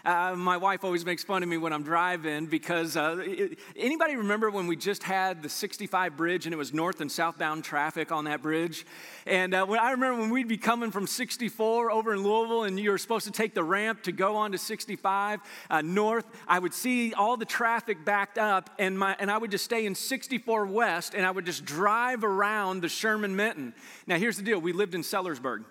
Uh, 0.06 0.34
my 0.38 0.56
wife 0.56 0.86
always 0.86 1.06
makes 1.06 1.26
fun 1.26 1.44
of 1.44 1.50
me 1.50 1.58
when 1.58 1.74
I'm 1.74 1.84
driving 1.84 2.46
because 2.46 2.96
uh, 2.96 3.18
it, 3.20 3.60
anybody 3.76 4.16
remember 4.16 4.50
when 4.50 4.66
we 4.66 4.78
just 4.78 5.04
had 5.04 5.44
the 5.44 5.50
65 5.50 6.16
bridge 6.16 6.46
and 6.46 6.54
it 6.54 6.58
was 6.58 6.74
north 6.74 7.02
and 7.02 7.12
southbound 7.12 7.66
traffic 7.66 8.10
on 8.14 8.24
that 8.24 8.42
bridge? 8.42 8.86
And 9.26 9.54
uh, 9.54 9.66
when 9.66 9.80
I 9.80 9.92
remember 9.92 10.22
when 10.22 10.30
we'd 10.30 10.48
be 10.48 10.56
coming 10.56 10.92
from 10.92 11.08
64 11.08 11.92
over 11.92 12.14
in 12.14 12.24
Louisville 12.24 12.64
and 12.64 12.80
you 12.80 12.92
were 12.92 12.98
supposed 12.98 13.26
to 13.26 13.34
take 13.34 13.54
the 13.54 13.66
ramp 13.66 14.04
to 14.04 14.14
go 14.14 14.38
on 14.38 14.54
to 14.54 14.58
65 14.58 15.42
uh, 15.70 15.82
north, 15.82 16.26
I 16.48 16.60
would 16.60 16.74
see 16.74 17.14
all 17.14 17.36
the 17.36 17.44
traffic 17.44 18.06
backed 18.06 18.38
up 18.38 18.70
and, 18.80 18.98
my, 18.98 19.14
and 19.20 19.30
I 19.30 19.38
would 19.38 19.52
just 19.52 19.66
stay 19.66 19.86
in 19.86 19.94
64 19.94 20.68
west 20.68 21.16
and 21.16 21.26
I 21.26 21.32
would 21.32 21.46
just 21.46 21.66
drive 21.66 22.24
around 22.24 22.82
the 22.82 22.90
Sherman 22.90 23.36
Minton. 23.36 23.74
Now, 24.06 24.18
here's 24.18 24.38
the 24.38 24.44
deal 24.44 24.62
we 24.62 24.72
lived 24.72 24.96
in 24.96 25.02
Sellersburg 25.02 25.66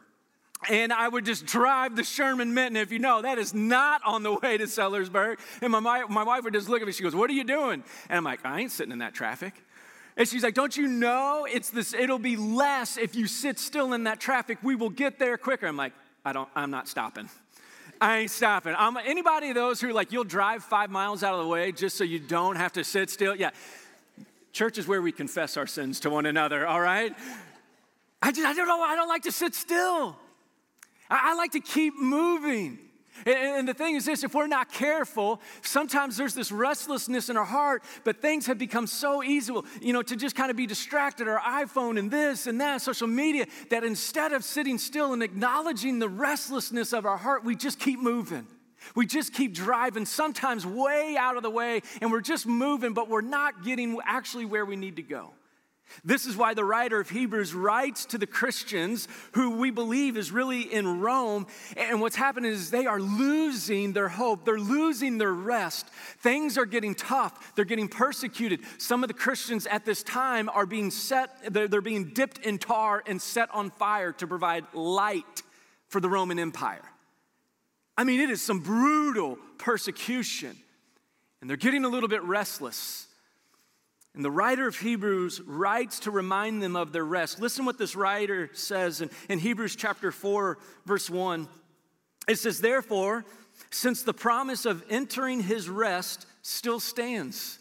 and 0.68 0.92
I 0.92 1.08
would 1.08 1.24
just 1.24 1.46
drive 1.46 1.96
the 1.96 2.04
Sherman 2.04 2.54
Minton. 2.54 2.76
If 2.76 2.92
you 2.92 2.98
know, 2.98 3.22
that 3.22 3.38
is 3.38 3.54
not 3.54 4.02
on 4.04 4.22
the 4.22 4.34
way 4.34 4.56
to 4.56 4.64
Sellersburg. 4.64 5.38
And 5.60 5.72
my, 5.72 5.80
my 5.80 6.24
wife 6.24 6.44
would 6.44 6.54
just 6.54 6.68
look 6.68 6.80
at 6.80 6.86
me. 6.86 6.92
She 6.92 7.02
goes, 7.02 7.14
What 7.14 7.30
are 7.30 7.34
you 7.34 7.44
doing? 7.44 7.84
And 8.08 8.16
I'm 8.18 8.24
like, 8.24 8.44
I 8.44 8.60
ain't 8.60 8.72
sitting 8.72 8.92
in 8.92 8.98
that 8.98 9.14
traffic. 9.14 9.54
And 10.16 10.26
she's 10.26 10.42
like, 10.42 10.54
Don't 10.54 10.76
you 10.76 10.86
know 10.86 11.46
it's 11.50 11.70
this, 11.70 11.94
it'll 11.94 12.18
be 12.18 12.36
less 12.36 12.96
if 12.96 13.14
you 13.14 13.26
sit 13.26 13.58
still 13.58 13.92
in 13.92 14.04
that 14.04 14.20
traffic. 14.20 14.58
We 14.62 14.74
will 14.74 14.90
get 14.90 15.18
there 15.18 15.36
quicker. 15.36 15.66
I'm 15.66 15.76
like, 15.76 15.92
I 16.24 16.32
don't, 16.32 16.48
I'm 16.54 16.70
not 16.70 16.88
stopping. 16.88 17.28
I 18.00 18.18
ain't 18.18 18.30
stopping. 18.30 18.74
I'm, 18.76 18.96
anybody 18.96 19.48
of 19.48 19.54
those 19.54 19.80
who 19.80 19.92
like, 19.92 20.12
you'll 20.12 20.24
drive 20.24 20.62
five 20.62 20.90
miles 20.90 21.22
out 21.22 21.34
of 21.34 21.40
the 21.40 21.48
way 21.48 21.72
just 21.72 21.96
so 21.96 22.04
you 22.04 22.18
don't 22.18 22.56
have 22.56 22.72
to 22.74 22.84
sit 22.84 23.10
still? 23.10 23.34
Yeah. 23.34 23.50
Church 24.52 24.78
is 24.78 24.86
where 24.86 25.00
we 25.00 25.12
confess 25.12 25.56
our 25.56 25.66
sins 25.66 26.00
to 26.00 26.10
one 26.10 26.26
another, 26.26 26.66
all 26.66 26.80
right? 26.80 27.14
I, 28.22 28.32
just, 28.32 28.46
I 28.46 28.54
don't 28.54 28.68
know, 28.68 28.80
I 28.80 28.96
don't 28.96 29.08
like 29.08 29.22
to 29.22 29.32
sit 29.32 29.54
still. 29.54 30.16
I, 31.10 31.32
I 31.32 31.34
like 31.34 31.52
to 31.52 31.60
keep 31.60 31.94
moving. 31.98 32.78
And, 33.24 33.66
the 33.66 33.74
thing 33.74 33.94
is 33.94 34.04
this 34.04 34.24
if 34.24 34.34
we're 34.34 34.46
not 34.46 34.70
careful, 34.70 35.40
sometimes 35.62 36.16
there's 36.16 36.34
this 36.34 36.52
restlessness 36.52 37.28
in 37.28 37.36
our 37.36 37.44
heart, 37.44 37.82
but 38.04 38.20
things 38.20 38.46
have 38.46 38.58
become 38.58 38.86
so 38.86 39.22
easy, 39.22 39.54
you 39.80 39.92
know, 39.92 40.02
to 40.02 40.16
just 40.16 40.36
kind 40.36 40.50
of 40.50 40.56
be 40.56 40.66
distracted, 40.66 41.28
our 41.28 41.40
iPhone 41.40 41.98
and 41.98 42.10
this 42.10 42.46
and 42.46 42.60
that, 42.60 42.82
social 42.82 43.06
media, 43.06 43.46
that 43.70 43.84
instead 43.84 44.32
of 44.32 44.44
sitting 44.44 44.78
still 44.78 45.12
and 45.12 45.22
acknowledging 45.22 45.98
the 45.98 46.08
restlessness 46.08 46.92
of 46.92 47.06
our 47.06 47.16
heart, 47.16 47.44
we 47.44 47.56
just 47.56 47.78
keep 47.78 48.00
moving. 48.00 48.46
We 48.94 49.06
just 49.06 49.32
keep 49.32 49.54
driving, 49.54 50.04
sometimes 50.04 50.64
way 50.64 51.16
out 51.18 51.36
of 51.36 51.42
the 51.42 51.50
way, 51.50 51.82
and 52.00 52.12
we're 52.12 52.20
just 52.20 52.46
moving, 52.46 52.92
but 52.92 53.08
we're 53.08 53.20
not 53.20 53.64
getting 53.64 53.98
actually 54.04 54.44
where 54.44 54.64
we 54.64 54.76
need 54.76 54.96
to 54.96 55.02
go. 55.02 55.32
This 56.04 56.26
is 56.26 56.36
why 56.36 56.54
the 56.54 56.64
writer 56.64 57.00
of 57.00 57.10
Hebrews 57.10 57.54
writes 57.54 58.06
to 58.06 58.18
the 58.18 58.26
Christians 58.26 59.08
who 59.32 59.56
we 59.56 59.70
believe 59.70 60.16
is 60.16 60.30
really 60.30 60.62
in 60.62 61.00
Rome. 61.00 61.46
And 61.76 62.00
what's 62.00 62.16
happening 62.16 62.52
is 62.52 62.70
they 62.70 62.86
are 62.86 63.00
losing 63.00 63.92
their 63.92 64.08
hope. 64.08 64.44
They're 64.44 64.58
losing 64.58 65.18
their 65.18 65.32
rest. 65.32 65.88
Things 66.18 66.58
are 66.58 66.66
getting 66.66 66.94
tough. 66.94 67.54
They're 67.54 67.64
getting 67.64 67.88
persecuted. 67.88 68.60
Some 68.78 69.04
of 69.04 69.08
the 69.08 69.14
Christians 69.14 69.66
at 69.66 69.84
this 69.84 70.02
time 70.02 70.48
are 70.48 70.66
being 70.66 70.90
set, 70.90 71.52
they're, 71.52 71.68
they're 71.68 71.80
being 71.80 72.12
dipped 72.12 72.38
in 72.38 72.58
tar 72.58 73.02
and 73.06 73.20
set 73.20 73.48
on 73.54 73.70
fire 73.70 74.12
to 74.12 74.26
provide 74.26 74.64
light 74.74 75.42
for 75.88 76.00
the 76.00 76.08
Roman 76.08 76.38
Empire. 76.38 76.82
I 77.96 78.04
mean, 78.04 78.20
it 78.20 78.28
is 78.28 78.42
some 78.42 78.60
brutal 78.60 79.38
persecution. 79.58 80.56
And 81.40 81.48
they're 81.48 81.56
getting 81.56 81.84
a 81.84 81.88
little 81.88 82.08
bit 82.08 82.22
restless. 82.22 83.05
And 84.16 84.24
the 84.24 84.30
writer 84.30 84.66
of 84.66 84.78
Hebrews 84.78 85.42
writes 85.42 86.00
to 86.00 86.10
remind 86.10 86.62
them 86.62 86.74
of 86.74 86.90
their 86.90 87.04
rest. 87.04 87.38
Listen 87.38 87.66
what 87.66 87.76
this 87.76 87.94
writer 87.94 88.48
says 88.54 89.02
in, 89.02 89.10
in 89.28 89.38
Hebrews 89.38 89.76
chapter 89.76 90.10
4, 90.10 90.58
verse 90.86 91.10
1. 91.10 91.46
It 92.26 92.38
says, 92.38 92.62
Therefore, 92.62 93.26
since 93.70 94.02
the 94.02 94.14
promise 94.14 94.64
of 94.64 94.82
entering 94.88 95.42
his 95.42 95.68
rest 95.68 96.26
still 96.40 96.80
stands. 96.80 97.58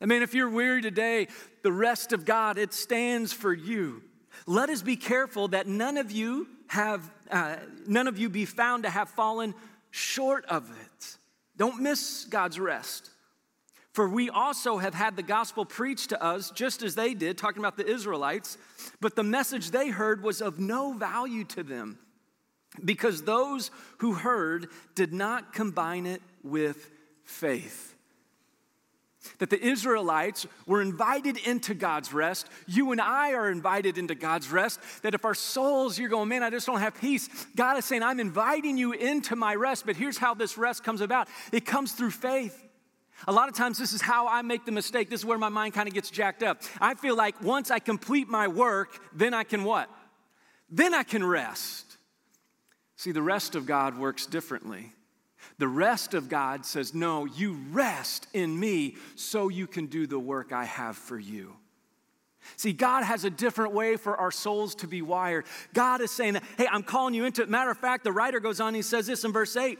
I 0.00 0.06
mean, 0.06 0.22
if 0.22 0.34
you're 0.34 0.48
weary 0.48 0.80
today, 0.80 1.28
the 1.62 1.72
rest 1.72 2.14
of 2.14 2.24
God, 2.24 2.56
it 2.56 2.72
stands 2.72 3.34
for 3.34 3.52
you. 3.52 4.02
Let 4.46 4.70
us 4.70 4.80
be 4.80 4.96
careful 4.96 5.48
that 5.48 5.66
none 5.66 5.98
of 5.98 6.10
you 6.10 6.48
have, 6.68 7.10
uh, 7.30 7.56
none 7.86 8.08
of 8.08 8.18
you 8.18 8.30
be 8.30 8.46
found 8.46 8.84
to 8.84 8.90
have 8.90 9.10
fallen 9.10 9.54
short 9.90 10.46
of 10.46 10.70
it. 10.70 11.16
Don't 11.58 11.82
miss 11.82 12.24
God's 12.24 12.58
rest. 12.58 13.10
For 13.96 14.06
we 14.06 14.28
also 14.28 14.76
have 14.76 14.92
had 14.92 15.16
the 15.16 15.22
gospel 15.22 15.64
preached 15.64 16.10
to 16.10 16.22
us 16.22 16.50
just 16.50 16.82
as 16.82 16.96
they 16.96 17.14
did, 17.14 17.38
talking 17.38 17.60
about 17.60 17.78
the 17.78 17.86
Israelites, 17.86 18.58
but 19.00 19.16
the 19.16 19.22
message 19.22 19.70
they 19.70 19.88
heard 19.88 20.22
was 20.22 20.42
of 20.42 20.60
no 20.60 20.92
value 20.92 21.44
to 21.44 21.62
them 21.62 21.98
because 22.84 23.22
those 23.22 23.70
who 24.00 24.12
heard 24.12 24.66
did 24.94 25.14
not 25.14 25.54
combine 25.54 26.04
it 26.04 26.20
with 26.42 26.90
faith. 27.24 27.94
That 29.38 29.48
the 29.48 29.66
Israelites 29.66 30.46
were 30.66 30.82
invited 30.82 31.38
into 31.38 31.72
God's 31.72 32.12
rest. 32.12 32.50
You 32.66 32.92
and 32.92 33.00
I 33.00 33.32
are 33.32 33.50
invited 33.50 33.96
into 33.96 34.14
God's 34.14 34.52
rest. 34.52 34.78
That 35.04 35.14
if 35.14 35.24
our 35.24 35.34
souls, 35.34 35.98
you're 35.98 36.10
going, 36.10 36.28
man, 36.28 36.42
I 36.42 36.50
just 36.50 36.66
don't 36.66 36.80
have 36.80 37.00
peace. 37.00 37.30
God 37.56 37.78
is 37.78 37.86
saying, 37.86 38.02
I'm 38.02 38.20
inviting 38.20 38.76
you 38.76 38.92
into 38.92 39.36
my 39.36 39.54
rest. 39.54 39.86
But 39.86 39.96
here's 39.96 40.18
how 40.18 40.34
this 40.34 40.58
rest 40.58 40.84
comes 40.84 41.00
about 41.00 41.28
it 41.50 41.64
comes 41.64 41.92
through 41.92 42.10
faith. 42.10 42.65
A 43.26 43.32
lot 43.32 43.48
of 43.48 43.54
times, 43.54 43.78
this 43.78 43.92
is 43.92 44.02
how 44.02 44.28
I 44.28 44.42
make 44.42 44.64
the 44.66 44.72
mistake. 44.72 45.08
This 45.08 45.20
is 45.20 45.26
where 45.26 45.38
my 45.38 45.48
mind 45.48 45.74
kind 45.74 45.88
of 45.88 45.94
gets 45.94 46.10
jacked 46.10 46.42
up. 46.42 46.62
I 46.80 46.94
feel 46.94 47.16
like 47.16 47.42
once 47.42 47.70
I 47.70 47.78
complete 47.78 48.28
my 48.28 48.46
work, 48.46 49.00
then 49.14 49.32
I 49.32 49.44
can 49.44 49.64
what? 49.64 49.88
Then 50.70 50.92
I 50.94 51.02
can 51.02 51.24
rest. 51.24 51.96
See, 52.96 53.12
the 53.12 53.22
rest 53.22 53.54
of 53.54 53.66
God 53.66 53.98
works 53.98 54.26
differently. 54.26 54.92
The 55.58 55.68
rest 55.68 56.14
of 56.14 56.28
God 56.28 56.66
says, 56.66 56.94
No, 56.94 57.24
you 57.24 57.58
rest 57.70 58.26
in 58.32 58.58
me 58.58 58.96
so 59.14 59.48
you 59.48 59.66
can 59.66 59.86
do 59.86 60.06
the 60.06 60.18
work 60.18 60.52
I 60.52 60.64
have 60.64 60.96
for 60.96 61.18
you. 61.18 61.54
See, 62.56 62.72
God 62.72 63.02
has 63.02 63.24
a 63.24 63.30
different 63.30 63.72
way 63.72 63.96
for 63.96 64.16
our 64.16 64.30
souls 64.30 64.74
to 64.76 64.86
be 64.86 65.02
wired. 65.02 65.46
God 65.74 66.00
is 66.00 66.10
saying, 66.10 66.38
Hey, 66.58 66.66
I'm 66.70 66.82
calling 66.82 67.14
you 67.14 67.24
into 67.24 67.42
it. 67.42 67.48
Matter 67.48 67.70
of 67.70 67.78
fact, 67.78 68.04
the 68.04 68.12
writer 68.12 68.40
goes 68.40 68.60
on, 68.60 68.74
he 68.74 68.82
says 68.82 69.06
this 69.06 69.24
in 69.24 69.32
verse 69.32 69.56
8. 69.56 69.78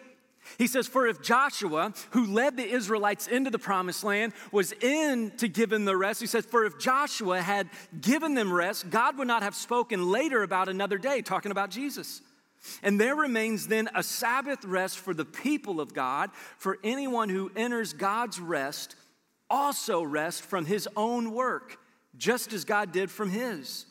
He 0.59 0.67
says, 0.67 0.87
For 0.87 1.07
if 1.07 1.23
Joshua, 1.23 1.93
who 2.11 2.27
led 2.27 2.57
the 2.57 2.69
Israelites 2.69 3.27
into 3.27 3.51
the 3.51 3.59
promised 3.59 4.05
land, 4.05 4.33
was 4.53 4.73
in 4.73 5.33
to 5.39 5.49
give 5.49 5.71
them 5.71 5.85
the 5.85 5.97
rest, 5.97 6.21
he 6.21 6.27
says, 6.27 6.45
For 6.45 6.65
if 6.65 6.79
Joshua 6.79 7.41
had 7.41 7.69
given 8.01 8.35
them 8.35 8.53
rest, 8.53 8.91
God 8.91 9.19
would 9.19 9.29
not 9.29 9.43
have 9.43 9.55
spoken 9.55 10.11
later 10.11 10.43
about 10.43 10.69
another 10.69 10.99
day, 10.99 11.23
talking 11.23 11.53
about 11.53 11.71
Jesus. 11.71 12.23
And 12.83 13.01
there 13.01 13.15
remains 13.15 13.69
then 13.69 13.89
a 13.95 14.03
Sabbath 14.03 14.65
rest 14.65 14.99
for 14.99 15.15
the 15.15 15.25
people 15.25 15.81
of 15.81 15.95
God, 15.95 16.31
for 16.59 16.79
anyone 16.83 17.29
who 17.29 17.51
enters 17.55 17.93
God's 17.93 18.41
rest 18.41 18.97
also 19.49 20.03
rest 20.03 20.43
from 20.43 20.67
his 20.67 20.89
own 20.97 21.33
work, 21.33 21.79
just 22.17 22.53
as 22.53 22.65
God 22.65 22.93
did 22.93 23.11
from 23.11 23.31
his. 23.31 23.87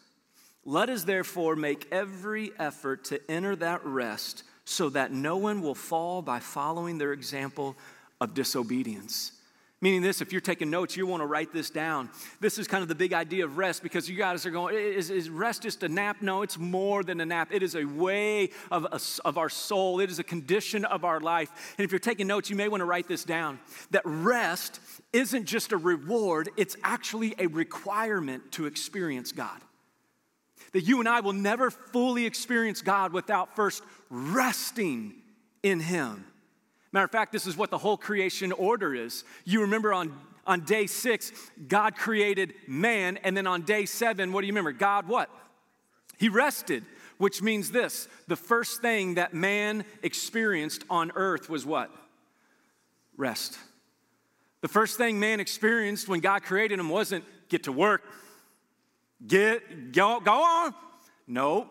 Let 0.66 0.90
us 0.90 1.04
therefore 1.04 1.56
make 1.56 1.88
every 1.92 2.52
effort 2.58 3.06
to 3.06 3.22
enter 3.30 3.56
that 3.58 3.86
rest 3.86 4.44
so 4.66 4.90
that 4.90 5.12
no 5.12 5.38
one 5.38 5.62
will 5.62 5.76
fall 5.76 6.22
by 6.22 6.40
following 6.40 6.98
their 6.98 7.14
example 7.14 7.76
of 8.20 8.34
disobedience. 8.34 9.32
Meaning 9.82 10.02
this, 10.02 10.22
if 10.22 10.32
you're 10.32 10.42
taking 10.42 10.72
notes, 10.72 10.98
you 10.98 11.06
want 11.06 11.22
to 11.22 11.28
write 11.28 11.54
this 11.54 11.70
down. 11.70 12.10
This 12.40 12.58
is 12.58 12.68
kind 12.68 12.82
of 12.82 12.88
the 12.88 12.96
big 12.96 13.14
idea 13.14 13.46
of 13.46 13.58
rest 13.58 13.84
because 13.84 14.10
you 14.10 14.16
guys 14.16 14.46
are 14.46 14.50
going, 14.50 14.76
is, 14.76 15.12
is 15.12 15.30
rest 15.30 15.62
just 15.62 15.84
a 15.84 15.90
nap? 15.90 16.22
No, 16.22 16.42
it's 16.42 16.58
more 16.58 17.04
than 17.04 17.22
a 17.22 17.26
nap. 17.26 17.50
It 17.52 17.62
is 17.62 17.76
a 17.76 17.86
way 17.86 18.50
of, 18.72 18.88
of 19.24 19.38
our 19.38 19.50
soul, 19.50 20.00
it 20.00 20.10
is 20.10 20.18
a 20.18 20.24
condition 20.24 20.86
of 20.86 21.04
our 21.04 21.20
life. 21.20 21.76
And 21.78 21.86
if 21.86 21.92
you're 21.92 22.00
taking 22.00 22.26
notes, 22.26 22.50
you 22.50 22.56
may 22.56 22.68
want 22.68 22.82
to 22.82 22.86
write 22.86 23.08
this 23.08 23.26
down 23.26 23.60
that 23.92 24.02
rest 24.06 24.80
isn't 25.14 25.46
just 25.46 25.72
a 25.72 25.78
reward, 25.78 26.50
it's 26.58 26.78
actually 26.84 27.36
a 27.38 27.48
requirement 27.48 28.54
to 28.54 28.66
experience 28.66 29.34
God 29.34 29.62
that 30.76 30.84
you 30.84 31.00
and 31.00 31.08
I 31.08 31.22
will 31.22 31.32
never 31.32 31.72
fully 31.72 32.26
experience 32.26 32.82
God 32.82 33.14
without 33.14 33.56
first 33.56 33.82
resting 34.10 35.14
in 35.64 35.80
Him. 35.80 36.26
Matter 36.92 37.06
of 37.06 37.12
fact, 37.12 37.32
this 37.32 37.46
is 37.48 37.58
what 37.58 37.72
the 37.72 37.78
whole 37.78 37.98
creation 37.98 38.52
order 38.52 38.96
is. 38.96 39.24
You 39.44 39.62
remember 39.62 39.94
on, 39.94 40.18
on 40.48 40.62
day 40.62 40.88
six, 40.88 41.32
God 41.68 41.96
created 41.96 42.54
man, 42.68 43.18
and 43.24 43.36
then 43.36 43.48
on 43.48 43.64
day 43.64 43.86
seven, 43.86 44.32
what 44.32 44.42
do 44.42 44.48
you 44.48 44.54
remember? 44.54 44.72
God 44.72 45.08
what? 45.08 45.30
He 46.18 46.30
rested, 46.30 46.86
which 47.18 47.42
means 47.42 47.72
this 47.72 48.08
the 48.28 48.36
first 48.36 48.82
thing 48.82 49.16
that 49.16 49.34
man 49.34 49.84
experienced 50.04 50.86
on 50.90 51.12
earth 51.16 51.50
was 51.50 51.66
what? 51.66 51.92
Rest. 53.18 53.58
The 54.62 54.68
first 54.68 54.98
thing 54.98 55.20
man 55.20 55.40
experienced 55.40 56.08
when 56.08 56.22
God 56.22 56.44
created 56.44 56.80
him 56.80 56.90
wasn't 56.90 57.26
get 57.50 57.64
to 57.64 57.72
work, 57.72 58.02
Get, 59.26 59.92
go, 59.92 60.20
go 60.20 60.34
on. 60.34 60.74
No. 61.28 61.68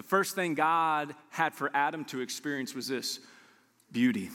The 0.00 0.08
first 0.08 0.34
thing 0.34 0.54
God 0.54 1.14
had 1.28 1.54
for 1.54 1.70
Adam 1.74 2.06
to 2.06 2.22
experience 2.22 2.74
was 2.74 2.88
this 2.88 3.20
beauty. 3.92 4.30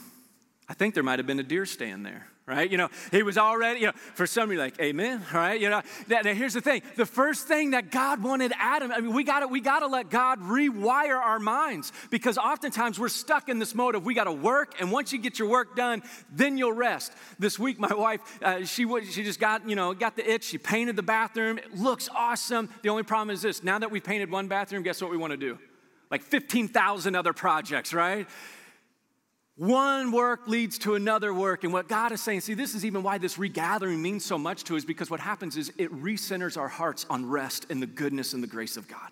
I 0.69 0.75
think 0.75 0.93
there 0.93 1.01
might 1.01 1.17
have 1.17 1.25
been 1.25 1.39
a 1.39 1.43
deer 1.43 1.65
stand 1.65 2.05
there 2.05 2.27
right? 2.47 2.69
You 2.69 2.77
know, 2.77 2.89
he 3.09 3.23
was 3.23 3.39
already, 3.39 3.79
you 3.79 3.87
know, 3.87 3.93
for 4.13 4.27
some 4.27 4.51
you're 4.51 4.59
like, 4.59 4.79
amen, 4.79 5.25
right? 5.33 5.59
You 5.59 5.69
know, 5.69 5.81
now, 6.07 6.21
now, 6.21 6.33
here's 6.33 6.53
the 6.53 6.61
thing. 6.61 6.83
The 6.95 7.05
first 7.05 7.47
thing 7.47 7.71
that 7.71 7.89
God 7.89 8.21
wanted 8.21 8.53
Adam, 8.59 8.91
I 8.91 8.99
mean, 8.99 9.13
we 9.13 9.23
gotta, 9.23 9.47
we 9.47 9.61
gotta 9.61 9.87
let 9.87 10.11
God 10.11 10.39
rewire 10.41 11.17
our 11.17 11.39
minds 11.39 11.91
because 12.11 12.37
oftentimes 12.37 12.99
we're 12.99 13.09
stuck 13.09 13.49
in 13.49 13.57
this 13.57 13.73
mode 13.73 13.95
of 13.95 14.05
we 14.05 14.13
gotta 14.13 14.31
work, 14.31 14.75
and 14.79 14.91
once 14.91 15.11
you 15.11 15.17
get 15.17 15.39
your 15.39 15.47
work 15.47 15.75
done, 15.75 16.03
then 16.31 16.57
you'll 16.57 16.73
rest. 16.73 17.13
This 17.39 17.57
week, 17.57 17.79
my 17.79 17.93
wife, 17.93 18.21
uh, 18.43 18.63
she, 18.63 18.85
she 19.09 19.23
just 19.23 19.39
got, 19.39 19.67
you 19.67 19.75
know, 19.75 19.93
got 19.95 20.15
the 20.15 20.29
itch. 20.29 20.43
She 20.43 20.59
painted 20.59 20.95
the 20.95 21.03
bathroom. 21.03 21.57
It 21.57 21.75
looks 21.75 22.09
awesome. 22.13 22.69
The 22.83 22.89
only 22.89 23.03
problem 23.03 23.31
is 23.31 23.41
this, 23.41 23.63
now 23.63 23.79
that 23.79 23.89
we 23.89 23.99
painted 23.99 24.29
one 24.29 24.47
bathroom, 24.47 24.83
guess 24.83 25.01
what 25.01 25.09
we 25.09 25.17
wanna 25.17 25.37
do? 25.37 25.57
Like 26.11 26.21
15,000 26.21 27.15
other 27.15 27.33
projects, 27.33 27.91
right? 27.91 28.27
One 29.57 30.11
work 30.11 30.47
leads 30.47 30.77
to 30.79 30.95
another 30.95 31.33
work. 31.33 31.63
And 31.63 31.71
what 31.71 31.87
God 31.87 32.11
is 32.11 32.21
saying, 32.21 32.41
see, 32.41 32.55
this 32.55 32.75
is 32.75 32.83
even 32.83 33.03
why 33.03 33.17
this 33.17 33.37
regathering 33.37 34.01
means 34.01 34.25
so 34.25 34.37
much 34.37 34.65
to 34.65 34.75
us 34.75 34.83
because 34.83 35.09
what 35.09 35.21
happens 35.21 35.55
is 35.55 35.71
it 35.77 35.91
recenters 35.93 36.57
our 36.57 36.67
hearts 36.67 37.05
on 37.09 37.29
rest 37.29 37.67
in 37.69 37.79
the 37.79 37.87
goodness 37.87 38.33
and 38.33 38.43
the 38.43 38.47
grace 38.47 38.75
of 38.75 38.87
God. 38.87 39.11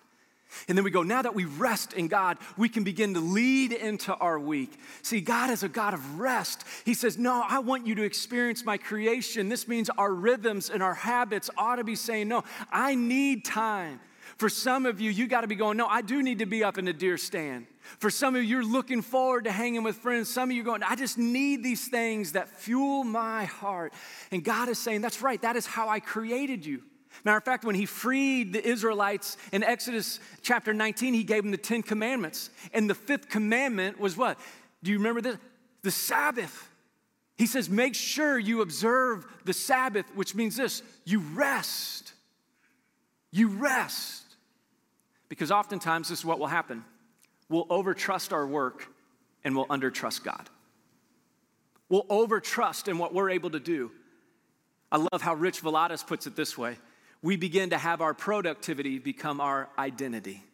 And 0.68 0.76
then 0.76 0.84
we 0.84 0.90
go, 0.90 1.02
now 1.02 1.22
that 1.22 1.34
we 1.34 1.46
rest 1.46 1.94
in 1.94 2.08
God, 2.08 2.38
we 2.56 2.68
can 2.68 2.84
begin 2.84 3.14
to 3.14 3.20
lead 3.20 3.72
into 3.72 4.14
our 4.14 4.38
week. 4.38 4.78
See, 5.02 5.20
God 5.20 5.50
is 5.50 5.62
a 5.62 5.68
God 5.68 5.94
of 5.94 6.20
rest. 6.20 6.64
He 6.84 6.94
says, 6.94 7.18
No, 7.18 7.42
I 7.48 7.58
want 7.58 7.86
you 7.86 7.94
to 7.96 8.02
experience 8.02 8.64
my 8.64 8.76
creation. 8.76 9.48
This 9.48 9.66
means 9.66 9.90
our 9.90 10.12
rhythms 10.12 10.70
and 10.70 10.82
our 10.82 10.94
habits 10.94 11.50
ought 11.56 11.76
to 11.76 11.84
be 11.84 11.96
saying, 11.96 12.28
No, 12.28 12.44
I 12.70 12.94
need 12.94 13.44
time. 13.44 13.98
For 14.36 14.48
some 14.48 14.84
of 14.86 15.00
you, 15.00 15.10
you 15.10 15.26
got 15.26 15.42
to 15.42 15.46
be 15.46 15.54
going, 15.54 15.76
No, 15.76 15.86
I 15.86 16.02
do 16.02 16.22
need 16.22 16.40
to 16.40 16.46
be 16.46 16.64
up 16.64 16.78
in 16.78 16.84
the 16.84 16.92
deer 16.92 17.16
stand. 17.16 17.66
For 17.98 18.10
some 18.10 18.34
of 18.34 18.42
you, 18.42 18.48
you're 18.48 18.64
looking 18.64 19.02
forward 19.02 19.44
to 19.44 19.52
hanging 19.52 19.82
with 19.82 19.96
friends. 19.96 20.28
Some 20.28 20.50
of 20.50 20.56
you 20.56 20.62
are 20.62 20.64
going, 20.64 20.82
I 20.82 20.96
just 20.96 21.18
need 21.18 21.62
these 21.62 21.88
things 21.88 22.32
that 22.32 22.48
fuel 22.48 23.04
my 23.04 23.44
heart. 23.44 23.92
And 24.30 24.42
God 24.42 24.68
is 24.68 24.78
saying, 24.78 25.02
That's 25.02 25.22
right, 25.22 25.40
that 25.42 25.56
is 25.56 25.66
how 25.66 25.88
I 25.88 26.00
created 26.00 26.66
you. 26.66 26.82
Matter 27.22 27.38
of 27.38 27.44
fact, 27.44 27.64
when 27.64 27.76
he 27.76 27.86
freed 27.86 28.52
the 28.52 28.66
Israelites 28.66 29.36
in 29.52 29.62
Exodus 29.62 30.18
chapter 30.42 30.74
19, 30.74 31.14
he 31.14 31.22
gave 31.22 31.42
them 31.42 31.52
the 31.52 31.56
Ten 31.56 31.82
Commandments. 31.82 32.50
And 32.72 32.90
the 32.90 32.94
fifth 32.94 33.28
commandment 33.28 34.00
was 34.00 34.16
what? 34.16 34.38
Do 34.82 34.90
you 34.90 34.98
remember 34.98 35.20
this? 35.20 35.36
The 35.82 35.90
Sabbath. 35.90 36.68
He 37.36 37.46
says, 37.46 37.68
make 37.68 37.94
sure 37.94 38.38
you 38.38 38.62
observe 38.62 39.26
the 39.44 39.52
Sabbath, 39.52 40.06
which 40.14 40.34
means 40.34 40.56
this 40.56 40.82
you 41.04 41.20
rest. 41.20 42.12
You 43.30 43.48
rest. 43.48 44.23
Because 45.34 45.50
oftentimes 45.50 46.10
this 46.10 46.20
is 46.20 46.24
what 46.24 46.38
will 46.38 46.46
happen 46.46 46.84
we'll 47.48 47.66
overtrust 47.66 48.32
our 48.32 48.46
work 48.46 48.86
and 49.42 49.56
we'll 49.56 49.66
undertrust 49.66 50.22
God. 50.22 50.48
We'll 51.88 52.04
overtrust 52.04 52.86
in 52.86 52.98
what 52.98 53.12
we're 53.12 53.30
able 53.30 53.50
to 53.50 53.58
do. 53.58 53.90
I 54.92 54.98
love 54.98 55.22
how 55.22 55.34
Rich 55.34 55.60
Villodas 55.60 56.06
puts 56.06 56.28
it 56.28 56.36
this 56.36 56.56
way 56.56 56.76
we 57.20 57.36
begin 57.36 57.70
to 57.70 57.78
have 57.78 58.00
our 58.00 58.14
productivity 58.14 59.00
become 59.00 59.40
our 59.40 59.68
identity. 59.76 60.44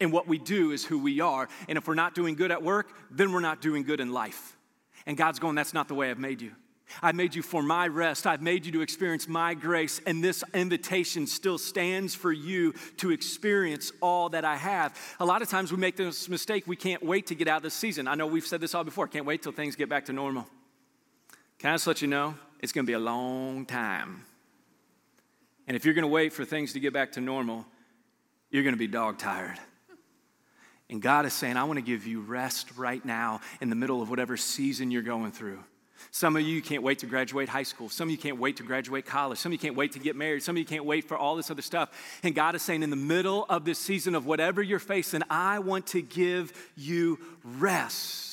And 0.00 0.12
what 0.12 0.28
we 0.28 0.38
do 0.38 0.70
is 0.70 0.84
who 0.84 1.00
we 1.00 1.20
are. 1.20 1.48
And 1.68 1.76
if 1.76 1.88
we're 1.88 1.94
not 1.94 2.14
doing 2.14 2.36
good 2.36 2.52
at 2.52 2.62
work, 2.62 2.88
then 3.10 3.32
we're 3.32 3.40
not 3.40 3.60
doing 3.60 3.82
good 3.82 3.98
in 3.98 4.12
life. 4.12 4.56
And 5.06 5.16
God's 5.16 5.40
going, 5.40 5.56
That's 5.56 5.74
not 5.74 5.88
the 5.88 5.94
way 5.94 6.08
I've 6.08 6.20
made 6.20 6.40
you. 6.40 6.52
I've 7.00 7.14
made 7.14 7.34
you 7.34 7.42
for 7.42 7.62
my 7.62 7.86
rest. 7.88 8.26
I've 8.26 8.42
made 8.42 8.66
you 8.66 8.72
to 8.72 8.80
experience 8.80 9.28
my 9.28 9.54
grace. 9.54 10.00
And 10.06 10.22
this 10.22 10.42
invitation 10.52 11.26
still 11.26 11.58
stands 11.58 12.14
for 12.14 12.32
you 12.32 12.74
to 12.98 13.10
experience 13.10 13.92
all 14.00 14.28
that 14.30 14.44
I 14.44 14.56
have. 14.56 14.98
A 15.20 15.24
lot 15.24 15.42
of 15.42 15.48
times 15.48 15.70
we 15.70 15.78
make 15.78 15.96
this 15.96 16.28
mistake. 16.28 16.66
We 16.66 16.76
can't 16.76 17.02
wait 17.02 17.28
to 17.28 17.34
get 17.34 17.48
out 17.48 17.58
of 17.58 17.62
this 17.62 17.74
season. 17.74 18.08
I 18.08 18.14
know 18.14 18.26
we've 18.26 18.46
said 18.46 18.60
this 18.60 18.74
all 18.74 18.84
before. 18.84 19.06
Can't 19.06 19.26
wait 19.26 19.42
till 19.42 19.52
things 19.52 19.76
get 19.76 19.88
back 19.88 20.06
to 20.06 20.12
normal. 20.12 20.46
Can 21.58 21.70
I 21.70 21.74
just 21.74 21.86
let 21.86 22.02
you 22.02 22.08
know? 22.08 22.34
It's 22.60 22.72
going 22.72 22.84
to 22.84 22.90
be 22.90 22.94
a 22.94 22.98
long 22.98 23.66
time. 23.66 24.24
And 25.66 25.76
if 25.76 25.84
you're 25.84 25.94
going 25.94 26.02
to 26.02 26.08
wait 26.08 26.32
for 26.32 26.44
things 26.44 26.72
to 26.72 26.80
get 26.80 26.92
back 26.92 27.12
to 27.12 27.20
normal, 27.20 27.64
you're 28.50 28.62
going 28.62 28.74
to 28.74 28.78
be 28.78 28.88
dog 28.88 29.18
tired. 29.18 29.58
And 30.90 31.00
God 31.00 31.24
is 31.24 31.32
saying, 31.32 31.56
I 31.56 31.64
want 31.64 31.78
to 31.78 31.82
give 31.82 32.06
you 32.06 32.20
rest 32.20 32.76
right 32.76 33.02
now 33.02 33.40
in 33.60 33.70
the 33.70 33.76
middle 33.76 34.02
of 34.02 34.10
whatever 34.10 34.36
season 34.36 34.90
you're 34.90 35.02
going 35.02 35.32
through. 35.32 35.62
Some 36.10 36.36
of 36.36 36.42
you 36.42 36.60
can't 36.62 36.82
wait 36.82 36.98
to 37.00 37.06
graduate 37.06 37.48
high 37.48 37.62
school. 37.62 37.88
Some 37.88 38.08
of 38.08 38.10
you 38.10 38.18
can't 38.18 38.38
wait 38.38 38.56
to 38.58 38.62
graduate 38.62 39.06
college. 39.06 39.38
Some 39.38 39.50
of 39.50 39.54
you 39.54 39.58
can't 39.58 39.76
wait 39.76 39.92
to 39.92 39.98
get 39.98 40.16
married. 40.16 40.42
Some 40.42 40.56
of 40.56 40.58
you 40.58 40.64
can't 40.64 40.84
wait 40.84 41.04
for 41.04 41.16
all 41.16 41.36
this 41.36 41.50
other 41.50 41.62
stuff. 41.62 41.90
And 42.22 42.34
God 42.34 42.54
is 42.54 42.62
saying, 42.62 42.82
in 42.82 42.90
the 42.90 42.96
middle 42.96 43.46
of 43.48 43.64
this 43.64 43.78
season 43.78 44.14
of 44.14 44.26
whatever 44.26 44.62
you're 44.62 44.78
facing, 44.78 45.22
I 45.30 45.60
want 45.60 45.86
to 45.88 46.02
give 46.02 46.52
you 46.76 47.18
rest. 47.44 48.31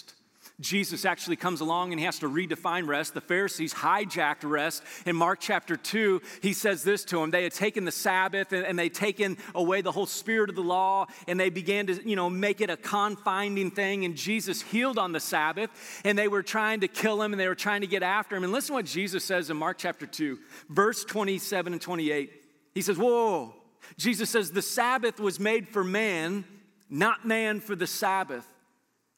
Jesus 0.59 1.05
actually 1.05 1.37
comes 1.37 1.61
along 1.61 1.91
and 1.91 1.99
he 1.99 2.05
has 2.05 2.19
to 2.19 2.29
redefine 2.29 2.87
rest. 2.87 3.13
The 3.13 3.21
Pharisees 3.21 3.73
hijacked 3.73 4.43
rest. 4.43 4.83
In 5.05 5.15
Mark 5.15 5.39
chapter 5.39 5.77
2, 5.77 6.21
he 6.41 6.51
says 6.51 6.83
this 6.83 7.05
to 7.05 7.19
them. 7.19 7.31
They 7.31 7.43
had 7.43 7.53
taken 7.53 7.85
the 7.85 7.91
Sabbath 7.91 8.51
and, 8.51 8.65
and 8.65 8.77
they 8.77 8.89
taken 8.89 9.37
away 9.55 9.81
the 9.81 9.91
whole 9.91 10.05
spirit 10.05 10.49
of 10.49 10.55
the 10.55 10.63
law 10.63 11.07
and 11.27 11.39
they 11.39 11.49
began 11.49 11.87
to, 11.87 12.07
you 12.07 12.15
know, 12.15 12.29
make 12.29 12.59
it 12.59 12.69
a 12.69 12.75
confining 12.75 13.71
thing. 13.71 14.03
And 14.03 14.15
Jesus 14.15 14.61
healed 14.61 14.99
on 14.99 15.13
the 15.13 15.19
Sabbath 15.19 15.69
and 16.03 16.17
they 16.17 16.27
were 16.27 16.43
trying 16.43 16.81
to 16.81 16.89
kill 16.89 17.21
him 17.21 17.31
and 17.31 17.39
they 17.39 17.47
were 17.47 17.55
trying 17.55 17.81
to 17.81 17.87
get 17.87 18.03
after 18.03 18.35
him. 18.35 18.43
And 18.43 18.51
listen 18.51 18.75
what 18.75 18.85
Jesus 18.85 19.23
says 19.23 19.49
in 19.49 19.55
Mark 19.55 19.77
chapter 19.77 20.05
2, 20.05 20.37
verse 20.69 21.05
27 21.05 21.71
and 21.71 21.81
28. 21.81 22.31
He 22.73 22.81
says, 22.81 22.97
Whoa. 22.97 23.55
Jesus 23.97 24.29
says, 24.29 24.51
The 24.51 24.61
Sabbath 24.61 25.19
was 25.19 25.39
made 25.39 25.69
for 25.69 25.83
man, 25.83 26.43
not 26.89 27.25
man 27.25 27.61
for 27.61 27.75
the 27.75 27.87
Sabbath. 27.87 28.45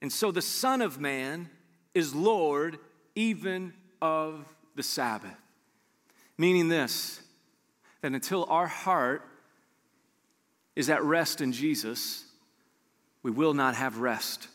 And 0.01 0.11
so 0.11 0.31
the 0.31 0.41
Son 0.41 0.81
of 0.81 0.99
Man 0.99 1.49
is 1.93 2.15
Lord 2.15 2.79
even 3.15 3.73
of 4.01 4.45
the 4.75 4.83
Sabbath. 4.83 5.35
Meaning 6.37 6.69
this, 6.69 7.21
that 8.01 8.11
until 8.11 8.45
our 8.45 8.67
heart 8.67 9.23
is 10.75 10.89
at 10.89 11.03
rest 11.03 11.41
in 11.41 11.51
Jesus, 11.51 12.25
we 13.21 13.29
will 13.29 13.53
not 13.53 13.75
have 13.75 13.99
rest 13.99 14.47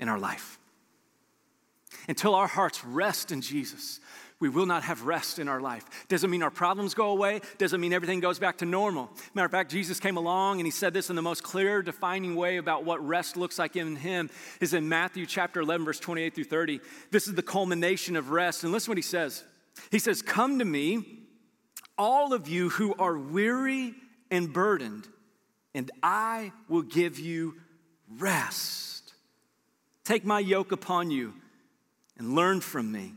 in 0.00 0.08
our 0.08 0.18
life. 0.18 0.58
Until 2.08 2.34
our 2.34 2.48
hearts 2.48 2.84
rest 2.84 3.30
in 3.30 3.40
Jesus, 3.40 4.00
we 4.42 4.48
will 4.48 4.66
not 4.66 4.82
have 4.82 5.04
rest 5.04 5.38
in 5.38 5.46
our 5.46 5.60
life. 5.60 5.84
Doesn't 6.08 6.28
mean 6.28 6.42
our 6.42 6.50
problems 6.50 6.94
go 6.94 7.10
away, 7.10 7.40
doesn't 7.58 7.80
mean 7.80 7.92
everything 7.92 8.18
goes 8.18 8.40
back 8.40 8.58
to 8.58 8.66
normal. 8.66 9.08
Matter 9.34 9.46
of 9.46 9.52
fact, 9.52 9.70
Jesus 9.70 10.00
came 10.00 10.16
along 10.16 10.58
and 10.58 10.66
he 10.66 10.72
said 10.72 10.92
this 10.92 11.10
in 11.10 11.14
the 11.16 11.22
most 11.22 11.44
clear, 11.44 11.80
defining 11.80 12.34
way 12.34 12.56
about 12.56 12.84
what 12.84 13.06
rest 13.06 13.36
looks 13.36 13.56
like 13.56 13.76
in 13.76 13.94
him 13.94 14.30
is 14.60 14.74
in 14.74 14.88
Matthew 14.88 15.26
chapter 15.26 15.60
11, 15.60 15.86
verse 15.86 16.00
28 16.00 16.34
through 16.34 16.42
30. 16.42 16.80
This 17.12 17.28
is 17.28 17.34
the 17.34 17.42
culmination 17.42 18.16
of 18.16 18.30
rest. 18.30 18.64
And 18.64 18.72
listen 18.72 18.90
what 18.90 18.98
he 18.98 19.02
says. 19.02 19.44
He 19.92 20.00
says, 20.00 20.22
Come 20.22 20.58
to 20.58 20.64
me, 20.64 21.04
all 21.96 22.32
of 22.32 22.48
you 22.48 22.68
who 22.70 22.96
are 22.96 23.16
weary 23.16 23.94
and 24.28 24.52
burdened, 24.52 25.06
and 25.72 25.88
I 26.02 26.50
will 26.68 26.82
give 26.82 27.20
you 27.20 27.54
rest. 28.18 29.12
Take 30.02 30.24
my 30.24 30.40
yoke 30.40 30.72
upon 30.72 31.12
you 31.12 31.32
and 32.18 32.34
learn 32.34 32.60
from 32.60 32.90
me 32.90 33.12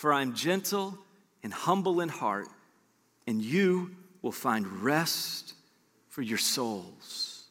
for 0.00 0.14
I'm 0.14 0.32
gentle 0.32 0.96
and 1.42 1.52
humble 1.52 2.00
in 2.00 2.08
heart, 2.08 2.48
and 3.26 3.42
you 3.42 3.94
will 4.22 4.32
find 4.32 4.66
rest 4.82 5.52
for 6.08 6.22
your 6.22 6.38
souls. 6.38 7.44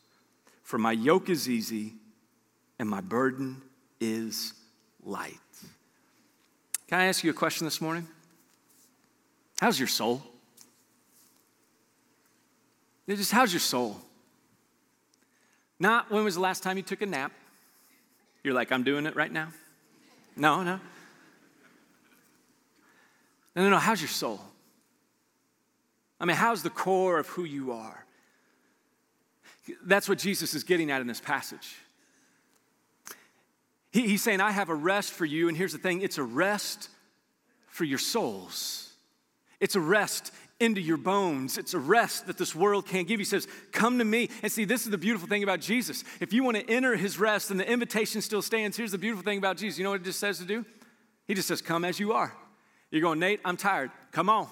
For 0.64 0.80
my 0.80 0.94
yoke 0.94 1.30
is 1.30 1.48
easy 1.48 1.94
and 2.80 2.90
my 2.90 3.02
burden 3.02 3.62
is 4.02 4.56
light. 5.04 5.36
Can 6.88 7.00
I 7.00 7.06
ask 7.06 7.24
you 7.24 7.30
a 7.30 7.36
question 7.36 7.66
this 7.66 7.82
morning? 7.82 8.08
How's 9.60 9.78
your 9.78 9.88
soul? 9.88 10.24
Just 13.08 13.32
how's 13.32 13.54
your 13.54 13.60
soul? 13.60 13.96
Not 15.80 16.10
when 16.10 16.24
was 16.24 16.34
the 16.34 16.42
last 16.42 16.64
time 16.64 16.78
you 16.78 16.84
took 16.84 17.04
a 17.04 17.06
nap? 17.06 17.32
You're 18.44 18.56
like, 18.56 18.72
I'm 18.72 18.84
doing 18.84 19.06
it 19.06 19.16
right 19.16 19.32
now. 19.32 19.50
No, 20.36 20.64
no. 20.64 20.80
No, 23.56 23.64
no, 23.64 23.70
no. 23.72 23.78
How's 23.78 24.02
your 24.02 24.10
soul? 24.10 24.40
I 26.20 26.26
mean, 26.26 26.38
how's 26.38 26.64
the 26.64 26.70
core 26.70 27.20
of 27.20 27.28
who 27.28 27.44
you 27.44 27.72
are? 27.72 28.06
That's 29.86 30.10
what 30.10 30.18
Jesus 30.18 30.54
is 30.54 30.64
getting 30.64 30.92
at 30.92 31.02
in 31.02 31.08
this 31.08 31.22
passage. 31.22 31.76
He, 33.92 34.08
he's 34.08 34.24
saying, 34.24 34.42
I 34.42 34.52
have 34.52 34.70
a 34.70 34.76
rest 34.76 35.14
for 35.14 35.26
you. 35.26 35.48
And 35.48 35.58
here's 35.58 35.72
the 35.72 35.78
thing 35.78 36.02
it's 36.02 36.18
a 36.18 36.24
rest 36.24 36.90
for 37.68 37.84
your 37.84 38.00
souls, 38.00 38.94
it's 39.60 39.76
a 39.76 39.80
rest 39.80 40.32
into 40.60 40.82
your 40.82 40.98
bones. 40.98 41.58
It's 41.58 41.74
a 41.74 41.80
rest 41.80 42.28
that 42.28 42.38
this 42.38 42.54
world 42.54 42.86
can't 42.86 43.08
give. 43.08 43.18
He 43.18 43.24
says, 43.24 43.48
Come 43.72 43.98
to 44.00 44.06
me. 44.06 44.30
And 44.44 44.52
see, 44.52 44.66
this 44.66 44.84
is 44.84 44.92
the 44.92 44.98
beautiful 44.98 45.28
thing 45.28 45.44
about 45.44 45.62
Jesus. 45.62 46.04
If 46.20 46.34
you 46.34 46.44
want 46.44 46.58
to 46.58 46.70
enter 46.70 46.96
his 46.96 47.18
rest 47.18 47.50
and 47.50 47.60
the 47.60 47.70
invitation 47.70 48.22
still 48.22 48.42
stands, 48.42 48.76
here's 48.76 48.92
the 48.92 48.98
beautiful 48.98 49.24
thing 49.24 49.38
about 49.38 49.58
Jesus. 49.58 49.78
You 49.78 49.86
know 49.86 49.92
what 49.92 50.02
it 50.02 50.06
just 50.06 50.20
says 50.20 50.38
to 50.40 50.46
do? 50.46 50.66
He 51.28 51.34
just 51.34 51.48
says, 51.48 51.62
Come 51.62 51.86
as 51.86 52.00
you 52.00 52.12
are. 52.12 52.36
You're 52.92 53.02
going, 53.02 53.20
Nate, 53.20 53.40
I'm 53.46 53.58
tired. 53.58 53.92
Come 54.12 54.30
on. 54.30 54.48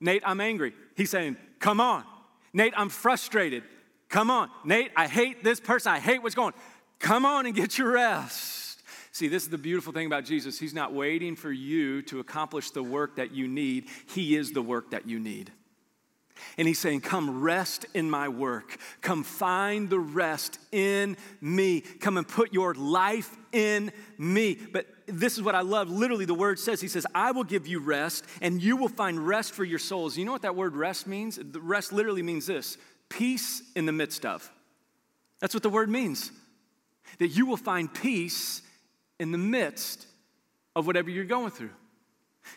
Nate, 0.00 0.22
I'm 0.24 0.40
angry. 0.40 0.74
He's 0.96 1.10
saying, 1.10 1.36
Come 1.58 1.80
on. 1.80 2.04
Nate, 2.52 2.72
I'm 2.76 2.88
frustrated. 2.88 3.62
Come 4.08 4.30
on. 4.30 4.50
Nate, 4.64 4.90
I 4.96 5.06
hate 5.06 5.44
this 5.44 5.60
person. 5.60 5.92
I 5.92 5.98
hate 5.98 6.22
what's 6.22 6.34
going 6.34 6.54
on. 6.54 6.60
Come 6.98 7.26
on 7.26 7.46
and 7.46 7.54
get 7.54 7.78
your 7.78 7.92
rest. 7.92 8.82
See, 9.12 9.28
this 9.28 9.42
is 9.42 9.48
the 9.48 9.58
beautiful 9.58 9.92
thing 9.92 10.06
about 10.06 10.24
Jesus. 10.24 10.58
He's 10.58 10.74
not 10.74 10.92
waiting 10.92 11.36
for 11.36 11.50
you 11.50 12.02
to 12.02 12.20
accomplish 12.20 12.70
the 12.70 12.82
work 12.82 13.16
that 13.16 13.32
you 13.32 13.48
need, 13.48 13.86
He 14.06 14.36
is 14.36 14.52
the 14.52 14.62
work 14.62 14.90
that 14.92 15.06
you 15.06 15.18
need. 15.18 15.52
And 16.56 16.66
he's 16.66 16.78
saying, 16.78 17.00
Come 17.02 17.40
rest 17.40 17.86
in 17.94 18.10
my 18.10 18.28
work. 18.28 18.76
Come 19.00 19.22
find 19.22 19.88
the 19.88 19.98
rest 19.98 20.58
in 20.72 21.16
me. 21.40 21.80
Come 21.80 22.16
and 22.16 22.26
put 22.26 22.52
your 22.52 22.74
life 22.74 23.36
in 23.52 23.92
me. 24.18 24.58
But 24.72 24.86
this 25.06 25.36
is 25.36 25.42
what 25.42 25.54
I 25.54 25.60
love. 25.60 25.90
Literally, 25.90 26.24
the 26.24 26.34
word 26.34 26.58
says, 26.58 26.80
He 26.80 26.88
says, 26.88 27.06
I 27.14 27.32
will 27.32 27.44
give 27.44 27.66
you 27.66 27.80
rest, 27.80 28.24
and 28.40 28.62
you 28.62 28.76
will 28.76 28.88
find 28.88 29.26
rest 29.26 29.52
for 29.52 29.64
your 29.64 29.78
souls. 29.78 30.16
You 30.16 30.24
know 30.24 30.32
what 30.32 30.42
that 30.42 30.56
word 30.56 30.76
rest 30.76 31.06
means? 31.06 31.38
The 31.40 31.60
rest 31.60 31.92
literally 31.92 32.22
means 32.22 32.46
this 32.46 32.76
peace 33.08 33.62
in 33.74 33.86
the 33.86 33.92
midst 33.92 34.26
of. 34.26 34.50
That's 35.40 35.54
what 35.54 35.62
the 35.62 35.70
word 35.70 35.88
means. 35.88 36.30
That 37.18 37.28
you 37.28 37.46
will 37.46 37.56
find 37.56 37.92
peace 37.92 38.62
in 39.18 39.32
the 39.32 39.38
midst 39.38 40.06
of 40.76 40.86
whatever 40.86 41.10
you're 41.10 41.24
going 41.24 41.50
through. 41.50 41.70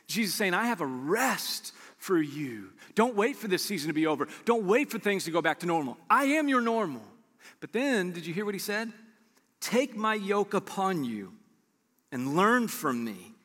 Jesus 0.08 0.36
saying, 0.36 0.54
I 0.54 0.66
have 0.66 0.82
a 0.82 0.86
rest 0.86 1.74
for 2.02 2.20
you. 2.20 2.70
Don't 2.96 3.16
wait 3.16 3.36
for 3.36 3.48
this 3.48 3.64
season 3.64 3.88
to 3.88 3.94
be 3.94 4.08
over. 4.08 4.28
Don't 4.44 4.66
wait 4.66 4.90
for 4.90 4.98
things 4.98 5.26
to 5.26 5.32
go 5.32 5.40
back 5.40 5.60
to 5.60 5.68
normal. 5.68 5.98
I 6.10 6.24
am 6.24 6.48
your 6.48 6.60
normal. 6.60 7.04
But 7.60 7.74
then, 7.74 8.12
did 8.12 8.26
you 8.26 8.34
hear 8.34 8.44
what 8.44 8.56
he 8.56 8.60
said? 8.60 8.92
Take 9.60 9.96
my 9.96 10.16
yoke 10.16 10.56
upon 10.56 11.04
you 11.04 11.32
and 12.12 12.36
learn 12.36 12.68
from 12.68 13.04
me, 13.04 13.36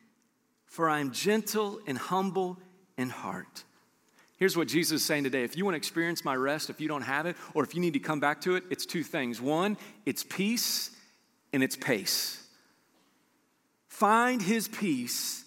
for 0.65 0.89
I 0.89 0.99
am 1.01 1.11
gentle 1.11 1.79
and 1.85 1.99
humble 1.99 2.57
in 2.97 3.09
heart. 3.09 3.63
Here's 4.37 4.57
what 4.57 4.67
Jesus 4.67 5.01
is 5.01 5.05
saying 5.05 5.23
today. 5.23 5.43
If 5.43 5.55
you 5.55 5.63
want 5.63 5.75
to 5.75 5.77
experience 5.77 6.25
my 6.25 6.35
rest, 6.35 6.71
if 6.71 6.81
you 6.81 6.87
don't 6.87 7.03
have 7.03 7.27
it, 7.27 7.35
or 7.53 7.63
if 7.63 7.75
you 7.75 7.79
need 7.81 7.93
to 7.93 7.99
come 7.99 8.19
back 8.19 8.41
to 8.41 8.55
it, 8.55 8.63
it's 8.71 8.87
two 8.87 9.03
things. 9.03 9.39
One, 9.39 9.77
it's 10.03 10.23
peace 10.23 10.89
and 11.53 11.61
it's 11.61 11.75
pace. 11.75 12.43
Find 13.87 14.41
his 14.41 14.67
peace 14.67 15.45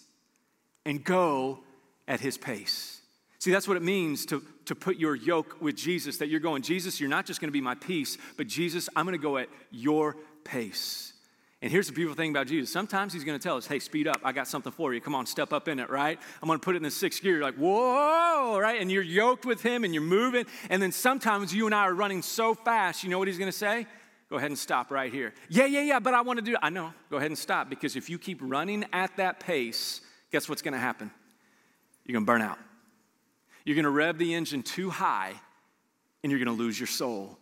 and 0.87 1.03
go 1.03 1.59
at 2.07 2.21
his 2.21 2.39
pace. 2.39 3.00
See, 3.41 3.51
that's 3.51 3.67
what 3.67 3.79
it 3.79 3.83
means 3.83 4.27
to, 4.27 4.43
to 4.67 4.75
put 4.75 4.97
your 4.97 5.15
yoke 5.17 5.63
with 5.63 5.75
Jesus, 5.75 6.19
that 6.19 6.29
you're 6.29 6.41
going, 6.41 6.61
Jesus, 6.61 7.01
you're 7.01 7.09
not 7.09 7.25
just 7.25 7.41
going 7.41 7.49
to 7.49 7.53
be 7.53 7.63
my 7.63 7.75
peace, 7.75 8.19
but 8.37 8.47
Jesus, 8.47 8.89
I'm 8.95 9.07
going 9.07 9.19
to 9.19 9.23
go 9.23 9.39
at 9.39 9.49
your 9.71 10.17
pace. 10.45 11.15
And 11.63 11.73
here's 11.73 11.87
the 11.87 11.95
beautiful 11.95 12.17
thing 12.17 12.31
about 12.31 12.49
Jesus. 12.49 12.71
Sometimes 12.71 13.15
he's 13.15 13.25
going 13.25 13.39
to 13.39 13.43
tell 13.43 13.57
us, 13.57 13.67
hey, 13.67 13.79
speed 13.79 14.07
up. 14.07 14.21
I 14.25 14.33
got 14.33 14.47
something 14.47 14.73
for 14.73 14.93
you. 14.93 15.01
Come 15.01 15.15
on, 15.15 15.25
step 15.25 15.55
up 15.55 15.69
in 15.69 15.79
it, 15.79 15.89
right? 15.89 16.19
I'm 16.43 16.47
going 16.47 16.59
to 16.59 16.65
put 16.65 16.75
it 16.75 16.79
in 16.79 16.83
the 16.83 16.91
sixth 16.91 17.23
gear. 17.23 17.37
You're 17.37 17.43
like, 17.43 17.57
whoa, 17.57 18.59
right? 18.59 18.79
And 18.79 18.93
you're 18.93 19.03
yoked 19.03 19.47
with 19.47 19.63
him 19.63 19.85
and 19.85 19.95
you're 19.95 20.03
moving. 20.03 20.45
And 20.69 20.83
then 20.83 20.93
sometimes 20.93 21.55
you 21.55 21.65
and 21.65 21.75
I 21.75 21.85
are 21.85 21.95
running 21.95 22.21
so 22.21 22.55
fast, 22.55 23.05
you 23.05 23.09
know 23.09 23.19
what 23.19 23.29
he's 23.29 23.39
going 23.39 23.51
to 23.51 23.57
say? 23.57 23.87
Go 24.29 24.37
ahead 24.37 24.51
and 24.51 24.59
stop 24.59 24.91
right 24.91 25.11
here. 25.11 25.33
Yeah, 25.49 25.65
yeah, 25.65 25.81
yeah, 25.81 25.99
but 25.99 26.13
I 26.13 26.21
want 26.21 26.39
to 26.39 26.45
do 26.45 26.53
it. 26.53 26.59
I 26.63 26.69
know. 26.69 26.93
Go 27.11 27.17
ahead 27.17 27.31
and 27.31 27.39
stop 27.39 27.71
because 27.71 27.97
if 27.97 28.11
you 28.11 28.19
keep 28.19 28.39
running 28.43 28.85
at 28.93 29.17
that 29.17 29.41
pace, 29.41 30.03
guess 30.31 30.49
what's 30.49 30.63
going 30.63 30.75
to 30.75 30.81
happen? 30.81 31.11
You're 32.05 32.13
going 32.13 32.27
to 32.27 32.33
burn 32.33 32.43
out. 32.43 32.59
You're 33.65 33.77
going 33.77 33.85
to 33.85 33.91
rev 33.91 34.19
the 34.19 34.35
engine 34.35 34.63
too 34.63 34.91
high 34.91 35.35
and 36.23 36.31
you're 36.31 36.43
going 36.43 36.57
to 36.57 36.63
lose 36.63 36.79
your 36.79 36.87
soul. 36.87 37.39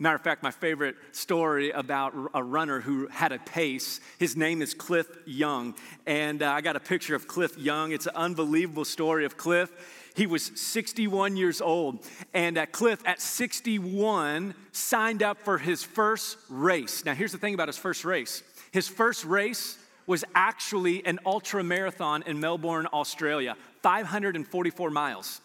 Matter 0.00 0.16
of 0.16 0.22
fact, 0.22 0.42
my 0.42 0.50
favorite 0.50 0.96
story 1.12 1.70
about 1.70 2.14
a 2.34 2.42
runner 2.42 2.80
who 2.80 3.06
had 3.06 3.30
a 3.30 3.38
pace, 3.38 4.00
his 4.18 4.36
name 4.36 4.60
is 4.60 4.74
Cliff 4.74 5.06
Young. 5.24 5.74
And 6.04 6.42
uh, 6.42 6.50
I 6.50 6.62
got 6.62 6.74
a 6.74 6.80
picture 6.80 7.14
of 7.14 7.28
Cliff 7.28 7.56
Young. 7.56 7.92
It's 7.92 8.06
an 8.06 8.16
unbelievable 8.16 8.84
story 8.84 9.24
of 9.24 9.36
Cliff. 9.36 9.70
He 10.16 10.26
was 10.26 10.50
61 10.60 11.36
years 11.36 11.60
old. 11.60 12.04
And 12.32 12.58
uh, 12.58 12.66
Cliff, 12.66 13.00
at 13.04 13.20
61, 13.20 14.56
signed 14.72 15.22
up 15.22 15.38
for 15.44 15.58
his 15.58 15.84
first 15.84 16.38
race. 16.48 17.04
Now, 17.04 17.14
here's 17.14 17.32
the 17.32 17.38
thing 17.38 17.54
about 17.54 17.68
his 17.68 17.78
first 17.78 18.04
race 18.04 18.42
his 18.72 18.88
first 18.88 19.24
race 19.24 19.78
was 20.06 20.24
actually 20.34 21.04
an 21.06 21.18
ultra 21.24 21.62
marathon 21.64 22.22
in 22.26 22.40
Melbourne, 22.40 22.86
Australia, 22.92 23.56
544 23.82 24.90
miles. 24.90 25.40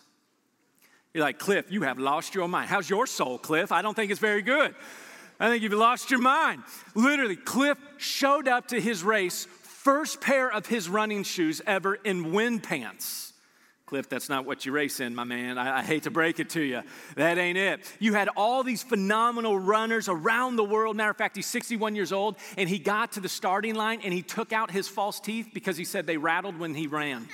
You're 1.13 1.23
like, 1.23 1.39
Cliff, 1.39 1.71
you 1.71 1.83
have 1.83 1.97
lost 1.97 2.35
your 2.35 2.47
mind. 2.47 2.69
How's 2.69 2.89
your 2.89 3.07
soul, 3.07 3.37
Cliff? 3.37 3.71
I 3.71 3.81
don't 3.81 3.95
think 3.95 4.11
it's 4.11 4.19
very 4.19 4.41
good. 4.41 4.75
I 5.39 5.49
think 5.49 5.63
you've 5.63 5.73
lost 5.73 6.11
your 6.11 6.19
mind. 6.19 6.63
Literally, 6.95 7.35
Cliff 7.35 7.77
showed 7.97 8.47
up 8.47 8.67
to 8.67 8.79
his 8.79 9.03
race, 9.03 9.45
first 9.45 10.21
pair 10.21 10.51
of 10.51 10.65
his 10.65 10.89
running 10.89 11.23
shoes 11.23 11.61
ever 11.65 11.95
in 11.95 12.31
wind 12.33 12.63
pants. 12.63 13.28
Cliff, 13.89 14.07
that's 14.07 14.29
not 14.29 14.45
what 14.45 14.67
you 14.67 14.71
race 14.71 14.99
in, 14.99 15.15
my 15.15 15.23
man. 15.23 15.57
I, 15.57 15.79
I, 15.79 15.81
hate 15.81 16.03
to 16.03 16.11
break 16.11 16.39
it 16.39 16.51
to 16.51 16.61
you. 16.61 16.83
That 17.15 17.39
ain't 17.39 17.57
it. 17.57 17.79
You 17.97 18.13
had 18.13 18.29
all 18.37 18.61
these 18.61 18.83
phenomenal 18.83 19.57
runners 19.57 20.07
around 20.07 20.57
the 20.57 20.63
world. 20.63 20.95
Matter 20.95 21.09
of 21.09 21.17
fact, 21.17 21.35
he's 21.35 21.47
61 21.47 21.95
years 21.95 22.13
old, 22.13 22.35
and 22.55 22.69
he 22.69 22.77
got 22.77 23.13
to 23.13 23.19
the 23.19 23.27
starting 23.27 23.73
line 23.73 24.01
and 24.03 24.13
he 24.13 24.21
took 24.21 24.53
out 24.53 24.69
his 24.69 24.87
false 24.87 25.19
teeth 25.19 25.49
because 25.55 25.75
he 25.75 25.85
said 25.85 26.05
they 26.05 26.17
rattled 26.17 26.59
when 26.59 26.75
he 26.75 26.85
ran. 26.85 27.27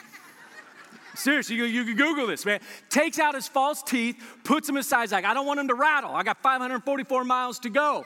Seriously, 1.16 1.58
you, 1.58 1.66
you 1.66 1.84
can 1.84 1.98
Google 1.98 2.26
this, 2.26 2.46
man. 2.46 2.62
Takes 2.90 3.20
out 3.20 3.36
his 3.36 3.50
false 3.50 3.84
teeth, 3.84 4.16
puts 4.46 4.66
them 4.66 4.78
aside. 4.78 5.02
He's 5.02 5.12
like, 5.12 5.26
I 5.26 5.34
don't 5.34 5.46
want 5.46 5.58
them 5.58 5.68
to 5.68 5.76
rattle. 5.76 6.12
I 6.16 6.24
got 6.24 6.42
544 6.42 7.26
miles 7.26 7.60
to 7.60 7.70
go. 7.70 8.06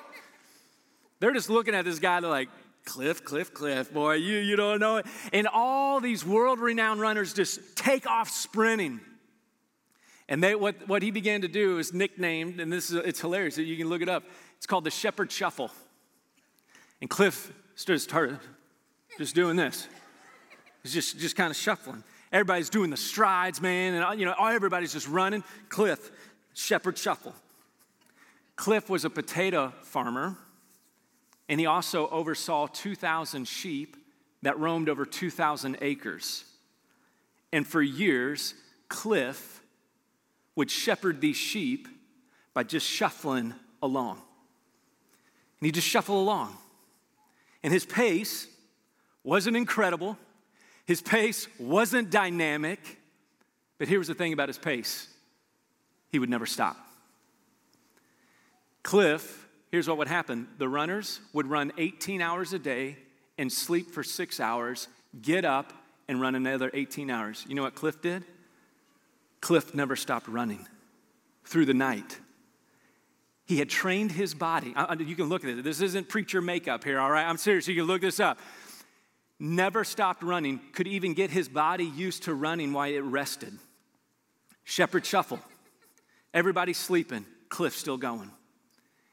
They're 1.20 1.34
just 1.34 1.52
looking 1.52 1.76
at 1.76 1.86
this 1.86 2.00
guy, 2.00 2.20
they're 2.20 2.32
like, 2.32 2.50
Cliff, 2.86 3.24
Cliff, 3.24 3.54
Cliff, 3.54 3.94
boy, 3.94 4.14
you, 4.14 4.38
you 4.38 4.56
don't 4.56 4.80
know 4.80 4.98
it. 4.98 5.06
And 5.32 5.48
all 5.48 6.00
these 6.00 6.26
world 6.26 6.60
renowned 6.60 7.02
runners 7.02 7.34
just 7.34 7.76
take 7.76 8.08
off 8.08 8.30
sprinting. 8.30 9.00
And 10.28 10.44
they, 10.44 10.56
what, 10.56 10.88
what 10.88 11.02
he 11.02 11.12
began 11.12 11.42
to 11.42 11.48
do 11.48 11.80
is 11.80 11.94
nicknamed, 11.94 12.60
and 12.60 12.72
this 12.72 12.90
is 12.90 12.96
it's 12.96 13.20
hilarious, 13.20 13.58
you 13.58 13.78
can 13.78 13.90
look 13.90 14.02
it 14.02 14.10
up. 14.10 14.24
It's 14.58 14.66
called 14.66 14.84
the 14.84 14.92
Shepherd 14.92 15.32
Shuffle. 15.32 15.72
And 17.02 17.10
Cliff 17.10 17.52
started 17.76 18.40
just 19.18 19.36
doing 19.36 19.56
this. 19.56 19.88
He's 20.84 20.94
just, 20.94 21.20
just 21.20 21.36
kind 21.36 21.50
of 21.50 21.58
shuffling. 21.58 22.04
Everybody's 22.32 22.70
doing 22.70 22.90
the 22.90 22.98
strides, 22.98 23.62
man, 23.62 23.96
and 23.96 24.20
you 24.20 24.26
know, 24.26 24.36
everybody's 24.40 24.94
just 24.94 25.08
running. 25.08 25.44
Cliff, 25.70 26.12
shepherd 26.54 26.98
shuffle. 26.98 27.34
Cliff 28.56 28.90
was 28.90 29.06
a 29.06 29.10
potato 29.10 29.74
farmer, 29.82 30.38
and 31.50 31.60
he 31.60 31.66
also 31.66 32.08
oversaw 32.10 32.68
2,000 32.68 33.46
sheep 33.46 33.98
that 34.44 34.58
roamed 34.60 34.88
over 34.88 35.06
2,000 35.06 35.80
acres. 35.82 36.46
And 37.52 37.68
for 37.68 37.82
years, 37.82 38.54
Cliff 38.88 39.62
would 40.56 40.70
shepherd 40.70 41.20
these 41.20 41.36
sheep 41.36 41.88
by 42.54 42.64
just 42.64 42.86
shuffling 42.86 43.56
along. 43.82 44.22
And 45.60 45.66
he'd 45.66 45.76
just 45.76 45.88
shuffle 45.88 46.22
along. 46.22 46.56
And 47.64 47.74
his 47.74 47.86
pace 47.86 48.48
wasn't 49.24 49.58
incredible, 49.58 50.18
his 50.86 51.02
pace 51.02 51.48
wasn't 51.60 52.10
dynamic, 52.10 52.80
but 53.78 53.88
here 53.88 54.00
was 54.00 54.08
the 54.08 54.14
thing 54.14 54.34
about 54.34 54.50
his 54.50 54.58
pace 54.58 55.08
he 56.12 56.20
would 56.20 56.30
never 56.30 56.46
stop. 56.46 56.78
Cliff, 58.84 59.49
here's 59.70 59.88
what 59.88 59.98
would 59.98 60.08
happen 60.08 60.48
the 60.58 60.70
runners 60.70 61.20
would 61.34 61.48
run 61.48 61.72
18 61.78 62.22
hours 62.22 62.54
a 62.54 62.60
day 62.60 62.98
and 63.38 63.52
sleep 63.52 63.92
for 63.92 64.04
six 64.04 64.40
hours, 64.40 64.88
get 65.22 65.46
up, 65.46 65.74
and 66.08 66.20
run 66.20 66.36
another 66.36 66.70
18 66.74 67.10
hours. 67.10 67.46
You 67.48 67.56
know 67.56 67.64
what 67.64 67.76
Cliff 67.76 68.02
did? 68.02 68.24
Cliff 69.42 69.74
never 69.74 69.96
stopped 69.96 70.28
running 70.28 70.68
through 71.46 71.66
the 71.66 71.74
night. 71.74 72.20
He 73.46 73.58
had 73.58 73.70
trained 73.70 74.12
his 74.12 74.34
body. 74.34 74.76
You 75.00 75.16
can 75.16 75.30
look 75.30 75.44
at 75.44 75.50
it. 75.50 75.64
This 75.64 75.82
isn't 75.82 76.10
preacher 76.10 76.42
makeup 76.42 76.84
here, 76.84 77.00
all 77.00 77.10
right? 77.10 77.26
I'm 77.26 77.38
serious. 77.38 77.68
You 77.68 77.76
can 77.76 77.86
look 77.86 78.02
this 78.02 78.20
up 78.20 78.38
never 79.40 79.84
stopped 79.84 80.22
running, 80.22 80.60
could 80.74 80.88
even 80.88 81.14
get 81.14 81.32
his 81.32 81.48
body 81.48 81.86
used 81.86 82.24
to 82.24 82.34
running 82.34 82.74
while 82.74 82.92
it 82.92 83.00
rested. 83.00 83.58
Shepherd 84.64 85.06
shuffle. 85.06 85.40
Everybody's 86.34 86.78
sleeping, 86.78 87.26
Cliff 87.48 87.76
still 87.76 87.98
going. 87.98 88.32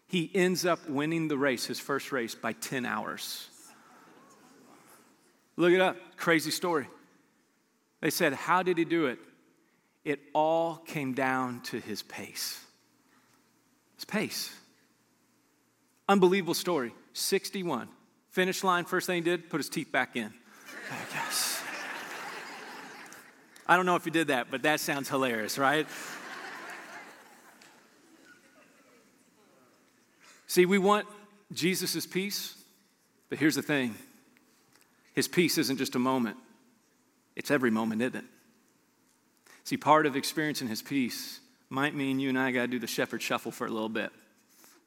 He 0.09 0.31
ends 0.35 0.65
up 0.65 0.89
winning 0.89 1.29
the 1.29 1.37
race, 1.37 1.67
his 1.67 1.81
first 1.81 2.13
race, 2.13 2.35
by 2.35 2.53
10 2.53 2.87
hours. 2.87 3.49
Look 5.57 5.73
it 5.73 5.81
up. 5.81 5.97
Crazy 6.17 6.51
story. 6.51 6.87
They 8.01 8.11
said, 8.11 8.35
How 8.35 8.63
did 8.63 8.79
he 8.79 8.85
do 8.85 9.07
it? 9.07 9.19
It 10.05 10.21
all 10.33 10.77
came 10.77 11.15
down 11.15 11.63
to 11.63 11.81
his 11.81 12.03
pace. 12.03 12.63
His 13.97 14.05
pace. 14.05 14.55
Unbelievable 16.09 16.55
story. 16.55 16.95
61. 17.15 17.89
Finish 18.31 18.63
line, 18.63 18.85
first 18.85 19.07
thing 19.07 19.17
he 19.17 19.21
did, 19.23 19.51
put 19.51 19.57
his 19.57 19.69
teeth 19.69 19.91
back 19.91 20.15
in. 20.15 20.33
Guess. 21.13 21.63
I 23.67 23.77
don't 23.77 23.87
know 23.87 23.97
if 23.97 24.07
you 24.07 24.13
did 24.13 24.29
that, 24.29 24.49
but 24.51 24.63
that 24.63 24.79
sounds 24.79 25.09
hilarious, 25.09 25.59
right? 25.59 25.87
See, 30.47 30.67
we 30.67 30.79
want 30.79 31.07
Jesus' 31.53 32.07
peace, 32.07 32.55
but 33.29 33.39
here's 33.39 33.55
the 33.55 33.63
thing 33.63 33.95
His 35.15 35.29
peace 35.29 35.59
isn't 35.59 35.79
just 35.79 35.95
a 35.95 36.01
moment, 36.01 36.37
it's 37.35 37.51
every 37.51 37.71
moment, 37.71 38.03
isn't 38.03 38.17
it? 38.17 38.25
See, 39.65 39.77
part 39.77 40.07
of 40.07 40.17
experiencing 40.17 40.69
His 40.69 40.83
peace 40.83 41.41
might 41.69 41.95
mean 41.95 42.21
you 42.21 42.29
and 42.29 42.39
I 42.39 42.53
got 42.53 42.63
to 42.63 42.69
do 42.69 42.79
the 42.79 42.87
shepherd 42.87 43.23
shuffle 43.23 43.51
for 43.51 43.67
a 43.67 43.71
little 43.71 43.89
bit 43.89 44.13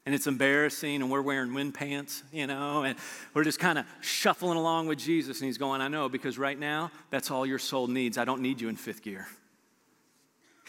and 0.05 0.15
it's 0.15 0.25
embarrassing 0.25 1.03
and 1.03 1.11
we're 1.11 1.21
wearing 1.21 1.53
wind 1.53 1.73
pants, 1.73 2.23
you 2.31 2.47
know, 2.47 2.83
and 2.83 2.97
we're 3.35 3.43
just 3.43 3.59
kind 3.59 3.77
of 3.77 3.85
shuffling 4.01 4.57
along 4.57 4.87
with 4.87 4.97
Jesus. 4.97 5.39
And 5.39 5.45
he's 5.45 5.57
going, 5.57 5.81
I 5.81 5.87
know, 5.87 6.09
because 6.09 6.37
right 6.37 6.57
now, 6.57 6.91
that's 7.09 7.29
all 7.29 7.45
your 7.45 7.59
soul 7.59 7.87
needs. 7.87 8.17
I 8.17 8.25
don't 8.25 8.41
need 8.41 8.61
you 8.61 8.69
in 8.69 8.75
fifth 8.75 9.03
gear. 9.03 9.27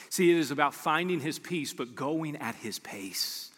See, 0.09 0.31
it 0.31 0.37
is 0.37 0.51
about 0.51 0.75
finding 0.75 1.21
his 1.21 1.39
peace, 1.39 1.73
but 1.73 1.95
going 1.95 2.37
at 2.37 2.55
his 2.57 2.79
pace 2.79 3.50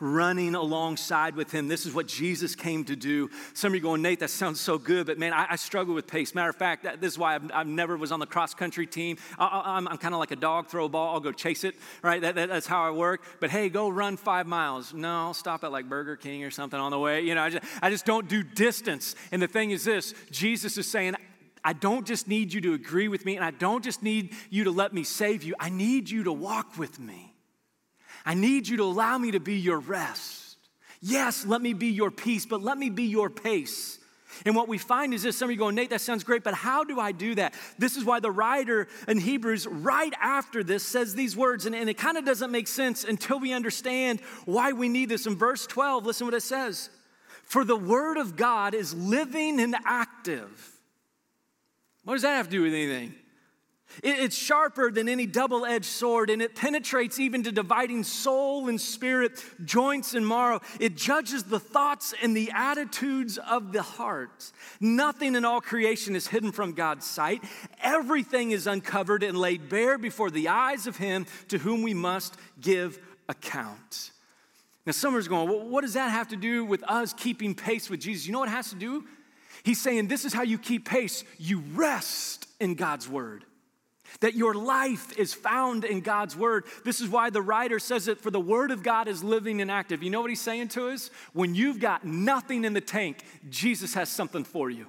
running 0.00 0.54
alongside 0.54 1.36
with 1.36 1.50
him. 1.50 1.68
This 1.68 1.86
is 1.86 1.94
what 1.94 2.06
Jesus 2.06 2.54
came 2.54 2.84
to 2.84 2.96
do. 2.96 3.30
Some 3.54 3.72
of 3.72 3.74
you 3.76 3.80
going, 3.80 4.02
Nate, 4.02 4.20
that 4.20 4.30
sounds 4.30 4.60
so 4.60 4.78
good, 4.78 5.06
but 5.06 5.18
man, 5.18 5.32
I, 5.32 5.46
I 5.50 5.56
struggle 5.56 5.94
with 5.94 6.06
pace. 6.06 6.34
Matter 6.34 6.50
of 6.50 6.56
fact, 6.56 6.84
that, 6.84 7.00
this 7.00 7.12
is 7.12 7.18
why 7.18 7.34
I've, 7.34 7.50
I've, 7.52 7.66
never 7.66 7.96
was 7.96 8.12
on 8.12 8.20
the 8.20 8.26
cross 8.26 8.54
country 8.54 8.86
team. 8.86 9.16
I, 9.38 9.76
am 9.76 9.86
kind 9.98 10.14
of 10.14 10.20
like 10.20 10.30
a 10.30 10.36
dog, 10.36 10.68
throw 10.68 10.84
a 10.84 10.88
ball, 10.88 11.14
I'll 11.14 11.20
go 11.20 11.32
chase 11.32 11.64
it, 11.64 11.74
right? 12.02 12.20
That, 12.20 12.34
that, 12.36 12.48
that's 12.48 12.66
how 12.66 12.84
I 12.84 12.90
work. 12.90 13.22
But 13.40 13.50
hey, 13.50 13.68
go 13.68 13.88
run 13.88 14.16
five 14.16 14.46
miles. 14.46 14.94
No, 14.94 15.08
I'll 15.08 15.34
stop 15.34 15.64
at 15.64 15.72
like 15.72 15.88
Burger 15.88 16.16
King 16.16 16.44
or 16.44 16.50
something 16.50 16.78
on 16.78 16.90
the 16.90 16.98
way. 16.98 17.22
You 17.22 17.34
know, 17.34 17.42
I 17.42 17.50
just, 17.50 17.64
I 17.82 17.90
just 17.90 18.06
don't 18.06 18.28
do 18.28 18.42
distance. 18.42 19.14
And 19.32 19.42
the 19.42 19.48
thing 19.48 19.70
is 19.70 19.84
this 19.84 20.14
Jesus 20.30 20.78
is 20.78 20.88
saying, 20.88 21.14
I 21.64 21.72
don't 21.72 22.06
just 22.06 22.28
need 22.28 22.52
you 22.52 22.60
to 22.60 22.74
agree 22.74 23.08
with 23.08 23.24
me, 23.24 23.36
and 23.36 23.44
I 23.44 23.50
don't 23.50 23.82
just 23.82 24.02
need 24.02 24.34
you 24.50 24.64
to 24.64 24.70
let 24.70 24.92
me 24.92 25.02
save 25.02 25.42
you. 25.42 25.54
I 25.58 25.70
need 25.70 26.10
you 26.10 26.24
to 26.24 26.32
walk 26.32 26.76
with 26.76 27.00
me. 27.00 27.33
I 28.24 28.34
need 28.34 28.66
you 28.68 28.78
to 28.78 28.84
allow 28.84 29.18
me 29.18 29.32
to 29.32 29.40
be 29.40 29.56
your 29.56 29.78
rest. 29.78 30.56
Yes, 31.00 31.44
let 31.44 31.60
me 31.60 31.74
be 31.74 31.88
your 31.88 32.10
peace, 32.10 32.46
but 32.46 32.62
let 32.62 32.78
me 32.78 32.88
be 32.88 33.04
your 33.04 33.28
pace. 33.28 33.98
And 34.44 34.56
what 34.56 34.68
we 34.68 34.78
find 34.78 35.14
is 35.14 35.22
this 35.22 35.36
some 35.36 35.46
of 35.46 35.50
you 35.52 35.58
go, 35.58 35.70
Nate, 35.70 35.90
that 35.90 36.00
sounds 36.00 36.24
great, 36.24 36.42
but 36.42 36.54
how 36.54 36.84
do 36.84 36.98
I 36.98 37.12
do 37.12 37.34
that? 37.36 37.54
This 37.78 37.96
is 37.96 38.04
why 38.04 38.20
the 38.20 38.30
writer 38.30 38.88
in 39.06 39.18
Hebrews, 39.18 39.66
right 39.66 40.12
after 40.20 40.64
this, 40.64 40.84
says 40.84 41.14
these 41.14 41.36
words, 41.36 41.66
and, 41.66 41.74
and 41.74 41.88
it 41.88 41.94
kind 41.94 42.16
of 42.16 42.24
doesn't 42.24 42.50
make 42.50 42.66
sense 42.66 43.04
until 43.04 43.38
we 43.38 43.52
understand 43.52 44.20
why 44.44 44.72
we 44.72 44.88
need 44.88 45.08
this. 45.08 45.26
In 45.26 45.36
verse 45.36 45.66
12, 45.66 46.06
listen 46.06 46.26
what 46.26 46.34
it 46.34 46.42
says 46.42 46.90
For 47.42 47.64
the 47.64 47.76
word 47.76 48.16
of 48.16 48.36
God 48.36 48.74
is 48.74 48.94
living 48.94 49.60
and 49.60 49.76
active. 49.84 50.72
What 52.04 52.14
does 52.14 52.22
that 52.22 52.36
have 52.36 52.46
to 52.46 52.50
do 52.50 52.62
with 52.62 52.74
anything? 52.74 53.14
It's 54.02 54.36
sharper 54.36 54.90
than 54.90 55.08
any 55.08 55.26
double 55.26 55.64
edged 55.64 55.84
sword, 55.84 56.28
and 56.28 56.42
it 56.42 56.56
penetrates 56.56 57.20
even 57.20 57.42
to 57.44 57.52
dividing 57.52 58.02
soul 58.02 58.68
and 58.68 58.80
spirit, 58.80 59.44
joints 59.64 60.14
and 60.14 60.26
marrow. 60.26 60.60
It 60.80 60.96
judges 60.96 61.44
the 61.44 61.60
thoughts 61.60 62.12
and 62.20 62.36
the 62.36 62.50
attitudes 62.52 63.38
of 63.38 63.72
the 63.72 63.82
heart. 63.82 64.50
Nothing 64.80 65.36
in 65.36 65.44
all 65.44 65.60
creation 65.60 66.16
is 66.16 66.26
hidden 66.26 66.50
from 66.50 66.72
God's 66.72 67.06
sight. 67.06 67.44
Everything 67.82 68.50
is 68.50 68.66
uncovered 68.66 69.22
and 69.22 69.38
laid 69.38 69.68
bare 69.68 69.96
before 69.96 70.30
the 70.30 70.48
eyes 70.48 70.86
of 70.86 70.96
Him 70.96 71.26
to 71.48 71.58
whom 71.58 71.82
we 71.82 71.94
must 71.94 72.36
give 72.60 72.98
account. 73.28 74.10
Now, 74.86 74.92
someone's 74.92 75.28
going, 75.28 75.48
well, 75.48 75.68
what 75.68 75.82
does 75.82 75.94
that 75.94 76.10
have 76.10 76.28
to 76.28 76.36
do 76.36 76.64
with 76.64 76.82
us 76.84 77.12
keeping 77.14 77.54
pace 77.54 77.88
with 77.88 78.00
Jesus? 78.00 78.26
You 78.26 78.32
know 78.32 78.40
what 78.40 78.48
it 78.48 78.52
has 78.52 78.70
to 78.70 78.76
do? 78.76 79.04
He's 79.62 79.80
saying, 79.80 80.08
this 80.08 80.24
is 80.24 80.34
how 80.34 80.42
you 80.42 80.58
keep 80.58 80.84
pace. 80.84 81.24
You 81.38 81.62
rest 81.74 82.48
in 82.60 82.74
God's 82.74 83.08
word 83.08 83.44
that 84.20 84.34
your 84.34 84.54
life 84.54 85.16
is 85.18 85.34
found 85.34 85.84
in 85.84 86.00
God's 86.00 86.36
word. 86.36 86.64
This 86.84 87.00
is 87.00 87.08
why 87.08 87.30
the 87.30 87.42
writer 87.42 87.78
says 87.78 88.08
it 88.08 88.20
for 88.20 88.30
the 88.30 88.40
word 88.40 88.70
of 88.70 88.82
God 88.82 89.08
is 89.08 89.22
living 89.22 89.60
and 89.60 89.70
active. 89.70 90.02
You 90.02 90.10
know 90.10 90.20
what 90.20 90.30
he's 90.30 90.40
saying 90.40 90.68
to 90.68 90.88
us? 90.88 91.10
When 91.32 91.54
you've 91.54 91.80
got 91.80 92.04
nothing 92.04 92.64
in 92.64 92.72
the 92.72 92.80
tank, 92.80 93.24
Jesus 93.48 93.94
has 93.94 94.08
something 94.08 94.44
for 94.44 94.70
you. 94.70 94.86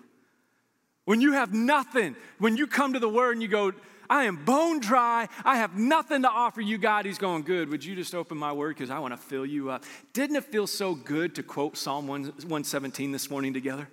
When 1.06 1.22
you 1.22 1.34
have 1.34 1.54
nothing, 1.54 2.16
when 2.40 2.58
you 2.58 2.68
come 2.68 2.94
to 2.94 3.00
the 3.00 3.10
word 3.10 3.34
and 3.34 3.42
you 3.42 3.48
go, 3.48 3.74
I 4.10 4.26
am 4.26 4.44
bone 4.44 4.80
dry. 4.80 5.28
I 5.44 5.58
have 5.58 5.78
nothing 5.78 6.24
to 6.24 6.30
offer 6.30 6.62
you, 6.62 6.78
God. 6.78 7.06
He's 7.06 7.18
going, 7.18 7.44
Good. 7.44 7.70
Would 7.70 7.84
you 7.84 7.96
just 7.96 8.14
open 8.14 8.38
my 8.38 8.52
word? 8.52 8.76
Because 8.76 8.90
I 8.90 9.00
want 9.00 9.14
to 9.14 9.18
fill 9.18 9.46
you 9.46 9.70
up. 9.70 9.84
Didn't 10.14 10.36
it 10.36 10.44
feel 10.44 10.68
so 10.68 10.94
good 10.94 11.36
to 11.36 11.44
quote 11.44 11.78
Psalm 11.78 12.08
117 12.08 13.12
this 13.12 13.30
morning 13.30 13.54
together? 13.54 13.88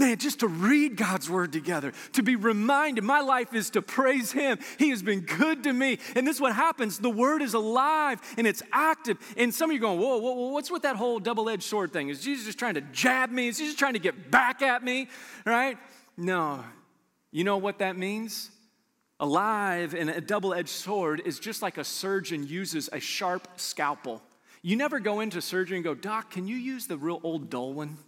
Man, 0.00 0.16
just 0.16 0.40
to 0.40 0.48
read 0.48 0.96
God's 0.96 1.28
word 1.28 1.52
together, 1.52 1.92
to 2.14 2.22
be 2.22 2.34
reminded, 2.34 3.04
my 3.04 3.20
life 3.20 3.52
is 3.52 3.68
to 3.70 3.82
praise 3.82 4.32
Him. 4.32 4.58
He 4.78 4.88
has 4.88 5.02
been 5.02 5.20
good 5.20 5.64
to 5.64 5.74
me. 5.74 5.98
And 6.16 6.26
this 6.26 6.36
is 6.36 6.40
what 6.40 6.54
happens 6.54 6.98
the 6.98 7.10
word 7.10 7.42
is 7.42 7.52
alive 7.52 8.18
and 8.38 8.46
it's 8.46 8.62
active. 8.72 9.18
And 9.36 9.54
some 9.54 9.68
of 9.68 9.74
you 9.74 9.78
are 9.80 9.82
going, 9.82 10.00
whoa, 10.00 10.16
whoa, 10.16 10.32
whoa 10.32 10.48
what's 10.52 10.70
with 10.70 10.82
that 10.82 10.96
whole 10.96 11.20
double 11.20 11.50
edged 11.50 11.64
sword 11.64 11.92
thing? 11.92 12.08
Is 12.08 12.22
Jesus 12.22 12.46
just 12.46 12.58
trying 12.58 12.76
to 12.76 12.80
jab 12.80 13.30
me? 13.30 13.48
Is 13.48 13.58
he 13.58 13.66
just 13.66 13.78
trying 13.78 13.92
to 13.92 13.98
get 13.98 14.30
back 14.30 14.62
at 14.62 14.82
me? 14.82 15.08
Right? 15.44 15.76
No. 16.16 16.64
You 17.30 17.44
know 17.44 17.58
what 17.58 17.80
that 17.80 17.98
means? 17.98 18.50
Alive 19.20 19.92
and 19.92 20.08
a 20.08 20.22
double 20.22 20.54
edged 20.54 20.70
sword 20.70 21.20
is 21.26 21.38
just 21.38 21.60
like 21.60 21.76
a 21.76 21.84
surgeon 21.84 22.46
uses 22.46 22.88
a 22.90 23.00
sharp 23.00 23.48
scalpel. 23.56 24.22
You 24.62 24.76
never 24.76 24.98
go 24.98 25.20
into 25.20 25.42
surgery 25.42 25.76
and 25.76 25.84
go, 25.84 25.94
Doc, 25.94 26.30
can 26.30 26.46
you 26.46 26.56
use 26.56 26.86
the 26.86 26.96
real 26.96 27.20
old 27.22 27.50
dull 27.50 27.74
one? 27.74 27.98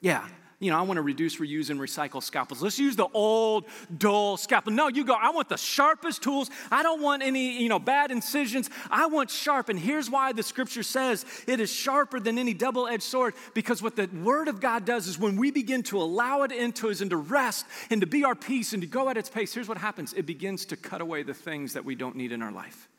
Yeah, 0.00 0.26
you 0.60 0.70
know, 0.70 0.78
I 0.78 0.82
want 0.82 0.98
to 0.98 1.02
reduce, 1.02 1.38
reuse, 1.38 1.70
and 1.70 1.80
recycle 1.80 2.22
scalpels. 2.22 2.62
Let's 2.62 2.78
use 2.78 2.94
the 2.94 3.08
old, 3.14 3.64
dull 3.96 4.36
scalpel. 4.36 4.72
No, 4.72 4.88
you 4.88 5.04
go, 5.06 5.14
I 5.14 5.30
want 5.30 5.48
the 5.48 5.56
sharpest 5.56 6.22
tools. 6.22 6.50
I 6.70 6.82
don't 6.82 7.00
want 7.00 7.22
any, 7.22 7.62
you 7.62 7.70
know, 7.70 7.78
bad 7.78 8.10
incisions. 8.10 8.68
I 8.90 9.06
want 9.06 9.30
sharp. 9.30 9.70
And 9.70 9.78
here's 9.78 10.10
why 10.10 10.32
the 10.32 10.42
scripture 10.42 10.82
says 10.82 11.24
it 11.46 11.60
is 11.60 11.72
sharper 11.72 12.20
than 12.20 12.36
any 12.36 12.52
double 12.52 12.86
edged 12.86 13.04
sword, 13.04 13.34
because 13.54 13.82
what 13.82 13.96
the 13.96 14.06
word 14.22 14.48
of 14.48 14.60
God 14.60 14.84
does 14.84 15.06
is 15.06 15.18
when 15.18 15.36
we 15.36 15.50
begin 15.50 15.82
to 15.84 15.98
allow 15.98 16.42
it 16.42 16.52
into 16.52 16.90
us 16.90 17.00
and 17.00 17.08
to 17.08 17.16
rest 17.16 17.64
and 17.88 18.02
to 18.02 18.06
be 18.06 18.24
our 18.24 18.34
peace 18.34 18.74
and 18.74 18.82
to 18.82 18.86
go 18.86 19.08
at 19.08 19.16
its 19.16 19.30
pace, 19.30 19.54
here's 19.54 19.68
what 19.68 19.78
happens 19.78 20.12
it 20.12 20.26
begins 20.26 20.66
to 20.66 20.76
cut 20.76 21.00
away 21.00 21.22
the 21.22 21.32
things 21.32 21.72
that 21.72 21.86
we 21.86 21.94
don't 21.94 22.16
need 22.16 22.32
in 22.32 22.42
our 22.42 22.52
life. 22.52 22.89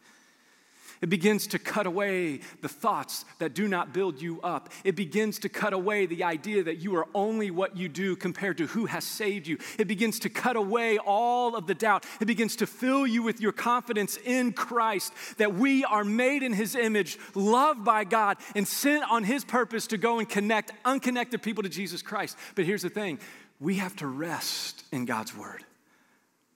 It 1.02 1.10
begins 1.10 1.48
to 1.48 1.60
cut 1.60 1.88
away 1.88 2.42
the 2.62 2.70
thoughts 2.70 3.26
that 3.40 3.56
do 3.56 3.68
not 3.68 3.92
build 3.92 4.22
you 4.22 4.40
up. 4.42 4.70
It 4.84 4.96
begins 4.96 5.40
to 5.40 5.50
cut 5.50 5.74
away 5.74 6.06
the 6.06 6.24
idea 6.24 6.64
that 6.64 6.78
you 6.78 6.96
are 6.96 7.08
only 7.16 7.50
what 7.50 7.76
you 7.76 7.90
do 7.90 8.16
compared 8.16 8.60
to 8.60 8.68
who 8.68 8.86
has 8.86 9.04
saved 9.04 9.48
you. 9.48 9.58
It 9.80 9.88
begins 9.88 10.20
to 10.20 10.30
cut 10.30 10.56
away 10.56 11.00
all 11.00 11.56
of 11.56 11.66
the 11.66 11.74
doubt. 11.74 12.06
It 12.20 12.26
begins 12.26 12.56
to 12.58 12.68
fill 12.68 13.08
you 13.08 13.24
with 13.24 13.42
your 13.42 13.52
confidence 13.52 14.18
in 14.24 14.54
Christ 14.54 15.12
that 15.38 15.56
we 15.56 15.84
are 15.86 16.04
made 16.04 16.44
in 16.44 16.54
His 16.54 16.76
image, 16.76 17.18
loved 17.34 17.84
by 17.84 18.04
God, 18.04 18.38
and 18.56 18.68
sent 18.68 19.04
on 19.10 19.24
His 19.24 19.44
purpose 19.44 19.88
to 19.88 19.98
go 19.98 20.20
and 20.20 20.30
connect 20.30 20.72
unconnected 20.86 21.42
people 21.42 21.64
to 21.64 21.70
Jesus 21.70 22.04
Christ. 22.04 22.38
But 22.54 22.66
here's 22.66 22.84
the 22.84 22.90
thing 22.90 23.20
we 23.60 23.78
have 23.78 23.96
to 23.98 24.08
rest 24.08 24.84
in 24.92 25.06
God's 25.06 25.36
Word. 25.36 25.64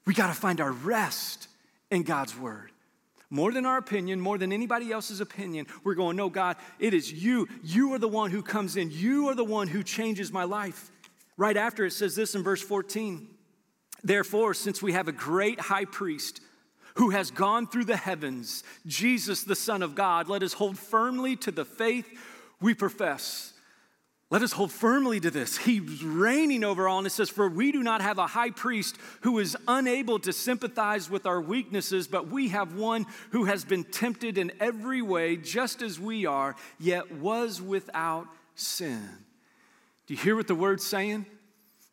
We 0.05 0.13
got 0.13 0.27
to 0.27 0.33
find 0.33 0.61
our 0.61 0.71
rest 0.71 1.47
in 1.89 2.03
God's 2.03 2.37
Word 2.37 2.69
more 3.29 3.51
than 3.51 3.65
our 3.65 3.77
opinion, 3.77 4.19
more 4.19 4.37
than 4.37 4.53
anybody 4.53 4.91
else's 4.91 5.21
opinion, 5.21 5.67
we're 5.83 5.95
going, 5.95 6.15
No, 6.15 6.29
God, 6.29 6.57
it 6.79 6.93
is 6.93 7.11
you. 7.11 7.47
You 7.63 7.93
are 7.93 7.99
the 7.99 8.07
one 8.07 8.31
who 8.31 8.41
comes 8.41 8.77
in. 8.77 8.91
You 8.91 9.29
are 9.29 9.35
the 9.35 9.43
one 9.43 9.67
who 9.67 9.83
changes 9.83 10.31
my 10.31 10.43
life. 10.43 10.91
Right 11.37 11.57
after 11.57 11.85
it 11.85 11.91
says 11.91 12.15
this 12.15 12.35
in 12.35 12.43
verse 12.43 12.61
14 12.61 13.27
Therefore, 14.03 14.53
since 14.53 14.81
we 14.81 14.93
have 14.93 15.07
a 15.07 15.11
great 15.11 15.59
high 15.59 15.85
priest 15.85 16.41
who 16.95 17.09
has 17.09 17.31
gone 17.31 17.67
through 17.67 17.85
the 17.85 17.97
heavens, 17.97 18.63
Jesus, 18.85 19.43
the 19.43 19.55
Son 19.55 19.81
of 19.81 19.95
God, 19.95 20.29
let 20.29 20.43
us 20.43 20.53
hold 20.53 20.77
firmly 20.77 21.35
to 21.37 21.51
the 21.51 21.65
faith 21.65 22.07
we 22.61 22.73
profess. 22.73 23.54
Let 24.35 24.43
us 24.43 24.51
hold 24.51 24.73
firmly 24.73 25.21
to 25.21 25.31
this. 25.31 25.55
He's 25.55 26.03
reigning 26.03 26.65
over 26.65 26.89
all, 26.89 26.97
and 26.97 27.07
it 27.07 27.11
says, 27.11 27.29
For 27.29 27.47
we 27.47 27.71
do 27.71 27.81
not 27.81 28.01
have 28.01 28.17
a 28.17 28.27
high 28.27 28.49
priest 28.49 28.97
who 29.21 29.39
is 29.39 29.55
unable 29.65 30.19
to 30.19 30.33
sympathize 30.33 31.09
with 31.09 31.25
our 31.25 31.39
weaknesses, 31.39 32.05
but 32.05 32.27
we 32.27 32.49
have 32.49 32.75
one 32.75 33.05
who 33.29 33.45
has 33.45 33.63
been 33.63 33.85
tempted 33.85 34.37
in 34.37 34.51
every 34.59 35.01
way, 35.01 35.37
just 35.37 35.81
as 35.81 36.01
we 36.01 36.25
are, 36.25 36.57
yet 36.81 37.13
was 37.13 37.61
without 37.61 38.27
sin. 38.55 39.07
Do 40.05 40.13
you 40.13 40.19
hear 40.19 40.35
what 40.35 40.47
the 40.47 40.53
word's 40.55 40.85
saying? 40.85 41.25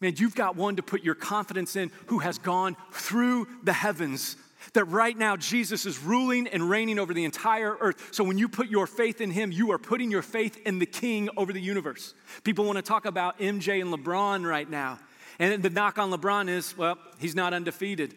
Man, 0.00 0.14
you've 0.16 0.34
got 0.34 0.56
one 0.56 0.74
to 0.74 0.82
put 0.82 1.04
your 1.04 1.14
confidence 1.14 1.76
in 1.76 1.92
who 2.06 2.18
has 2.18 2.38
gone 2.38 2.76
through 2.90 3.46
the 3.62 3.72
heavens 3.72 4.34
that 4.74 4.84
right 4.84 5.16
now 5.16 5.36
Jesus 5.36 5.86
is 5.86 5.98
ruling 5.98 6.46
and 6.48 6.68
reigning 6.68 6.98
over 6.98 7.14
the 7.14 7.24
entire 7.24 7.76
earth. 7.80 8.08
So 8.12 8.24
when 8.24 8.38
you 8.38 8.48
put 8.48 8.68
your 8.68 8.86
faith 8.86 9.20
in 9.20 9.30
him, 9.30 9.52
you 9.52 9.72
are 9.72 9.78
putting 9.78 10.10
your 10.10 10.22
faith 10.22 10.60
in 10.64 10.78
the 10.78 10.86
king 10.86 11.28
over 11.36 11.52
the 11.52 11.60
universe. 11.60 12.14
People 12.44 12.64
want 12.64 12.76
to 12.76 12.82
talk 12.82 13.04
about 13.04 13.38
MJ 13.38 13.80
and 13.80 13.92
LeBron 13.92 14.48
right 14.48 14.68
now. 14.68 14.98
And 15.38 15.62
the 15.62 15.70
knock 15.70 15.98
on 15.98 16.10
LeBron 16.10 16.48
is, 16.48 16.76
well, 16.76 16.98
he's 17.18 17.34
not 17.34 17.54
undefeated. 17.54 18.14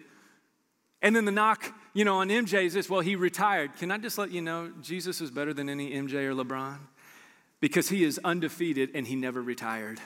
And 1.01 1.15
then 1.15 1.25
the 1.25 1.31
knock, 1.31 1.73
you 1.93 2.05
know, 2.05 2.17
on 2.17 2.29
MJ 2.29 2.65
is 2.65 2.73
this, 2.73 2.89
well, 2.89 3.01
he 3.01 3.15
retired. 3.15 3.75
Can 3.77 3.91
I 3.91 3.97
just 3.97 4.17
let 4.17 4.31
you 4.31 4.41
know, 4.41 4.71
Jesus 4.81 5.21
is 5.21 5.31
better 5.31 5.53
than 5.53 5.69
any 5.69 5.91
MJ 5.91 6.13
or 6.25 6.33
LeBron? 6.33 6.77
Because 7.59 7.89
he 7.89 8.03
is 8.03 8.19
undefeated 8.23 8.91
and 8.93 9.07
he 9.07 9.15
never 9.15 9.41
retired 9.41 9.99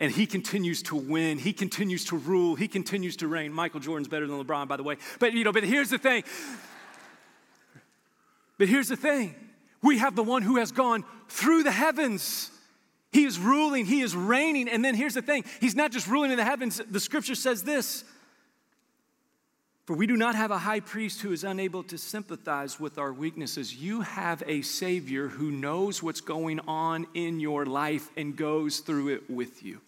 and 0.00 0.10
he 0.10 0.26
continues 0.26 0.82
to 0.84 0.96
win. 0.96 1.38
He 1.38 1.52
continues 1.52 2.06
to 2.06 2.16
rule. 2.16 2.56
He 2.56 2.66
continues 2.66 3.16
to 3.18 3.28
reign. 3.28 3.52
Michael 3.52 3.80
Jordan's 3.80 4.08
better 4.08 4.26
than 4.26 4.42
LeBron, 4.42 4.66
by 4.66 4.78
the 4.78 4.82
way. 4.82 4.96
But 5.18 5.34
you 5.34 5.44
know, 5.44 5.52
but 5.52 5.62
here's 5.62 5.90
the 5.90 5.98
thing. 5.98 6.24
But 8.58 8.68
here's 8.68 8.88
the 8.88 8.96
thing. 8.96 9.34
We 9.82 9.98
have 9.98 10.16
the 10.16 10.22
one 10.22 10.42
who 10.42 10.56
has 10.56 10.72
gone 10.72 11.04
through 11.28 11.62
the 11.62 11.70
heavens. 11.70 12.50
He 13.12 13.24
is 13.24 13.38
ruling, 13.38 13.84
he 13.84 14.00
is 14.00 14.16
reigning. 14.16 14.68
And 14.68 14.84
then 14.84 14.94
here's 14.94 15.14
the 15.14 15.22
thing. 15.22 15.44
He's 15.60 15.76
not 15.76 15.92
just 15.92 16.06
ruling 16.06 16.30
in 16.30 16.38
the 16.38 16.44
heavens. 16.44 16.80
The 16.90 17.00
scripture 17.00 17.34
says 17.34 17.62
this. 17.62 18.04
For 19.84 19.96
we 19.96 20.06
do 20.06 20.16
not 20.16 20.36
have 20.36 20.52
a 20.52 20.58
high 20.58 20.80
priest 20.80 21.20
who 21.20 21.32
is 21.32 21.42
unable 21.42 21.82
to 21.84 21.98
sympathize 21.98 22.78
with 22.78 22.96
our 22.96 23.12
weaknesses. 23.12 23.74
You 23.74 24.02
have 24.02 24.42
a 24.46 24.62
Savior 24.62 25.26
who 25.26 25.50
knows 25.50 26.02
what's 26.02 26.20
going 26.20 26.60
on 26.60 27.06
in 27.12 27.40
your 27.40 27.66
life 27.66 28.08
and 28.16 28.36
goes 28.36 28.78
through 28.80 29.08
it 29.08 29.28
with 29.28 29.64
you. 29.64 29.80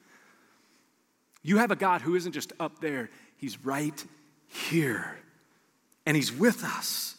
You 1.42 1.58
have 1.58 1.70
a 1.70 1.76
God 1.76 2.02
who 2.02 2.14
isn't 2.14 2.32
just 2.32 2.52
up 2.60 2.80
there, 2.80 3.10
He's 3.36 3.64
right 3.64 4.04
here. 4.48 5.18
And 6.06 6.16
He's 6.16 6.32
with 6.32 6.64
us. 6.64 7.16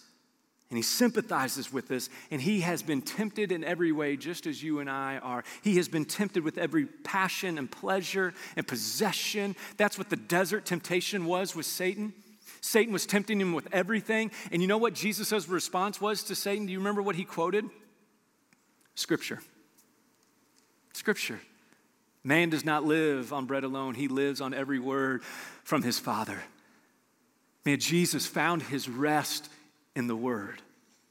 And 0.70 0.78
He 0.78 0.84
sympathizes 0.84 1.72
with 1.72 1.92
us. 1.92 2.10
And 2.32 2.42
He 2.42 2.62
has 2.62 2.82
been 2.82 3.02
tempted 3.02 3.52
in 3.52 3.64
every 3.64 3.92
way, 3.92 4.18
just 4.18 4.48
as 4.48 4.64
you 4.64 4.80
and 4.80 4.90
I 4.90 5.18
are. 5.18 5.44
He 5.62 5.76
has 5.78 5.88
been 5.88 6.06
tempted 6.06 6.44
with 6.44 6.58
every 6.58 6.86
passion 6.86 7.58
and 7.58 7.70
pleasure 7.70 8.34
and 8.56 8.68
possession. 8.68 9.56
That's 9.78 9.98
what 9.98 10.10
the 10.10 10.16
desert 10.16 10.66
temptation 10.66 11.26
was 11.26 11.56
with 11.56 11.66
Satan. 11.66 12.14
Satan 12.62 12.94
was 12.94 13.06
tempting 13.06 13.42
him 13.42 13.52
with 13.54 13.68
everything. 13.74 14.32
And 14.52 14.62
you 14.62 14.70
know 14.70 14.78
what 14.78 14.94
Jesus' 14.94 15.50
response 15.50 16.00
was 16.00 16.24
to 16.24 16.36
Satan? 16.36 16.66
Do 16.66 16.72
you 16.72 16.80
remember 16.80 17.02
what 17.02 17.18
he 17.18 17.26
quoted? 17.26 17.66
Scripture. 18.96 19.40
Scripture. 20.94 21.42
Man 22.24 22.50
does 22.50 22.64
not 22.64 22.86
live 22.86 23.34
on 23.34 23.46
bread 23.46 23.64
alone, 23.64 23.96
he 23.96 24.08
lives 24.08 24.40
on 24.40 24.54
every 24.54 24.80
word 24.80 25.24
from 25.64 25.84
his 25.84 26.00
Father. 26.00 26.42
Man, 27.66 27.80
Jesus 27.80 28.26
found 28.26 28.64
his 28.64 28.90
rest 28.90 29.50
in 29.96 30.08
the 30.08 30.16
Word. 30.16 30.62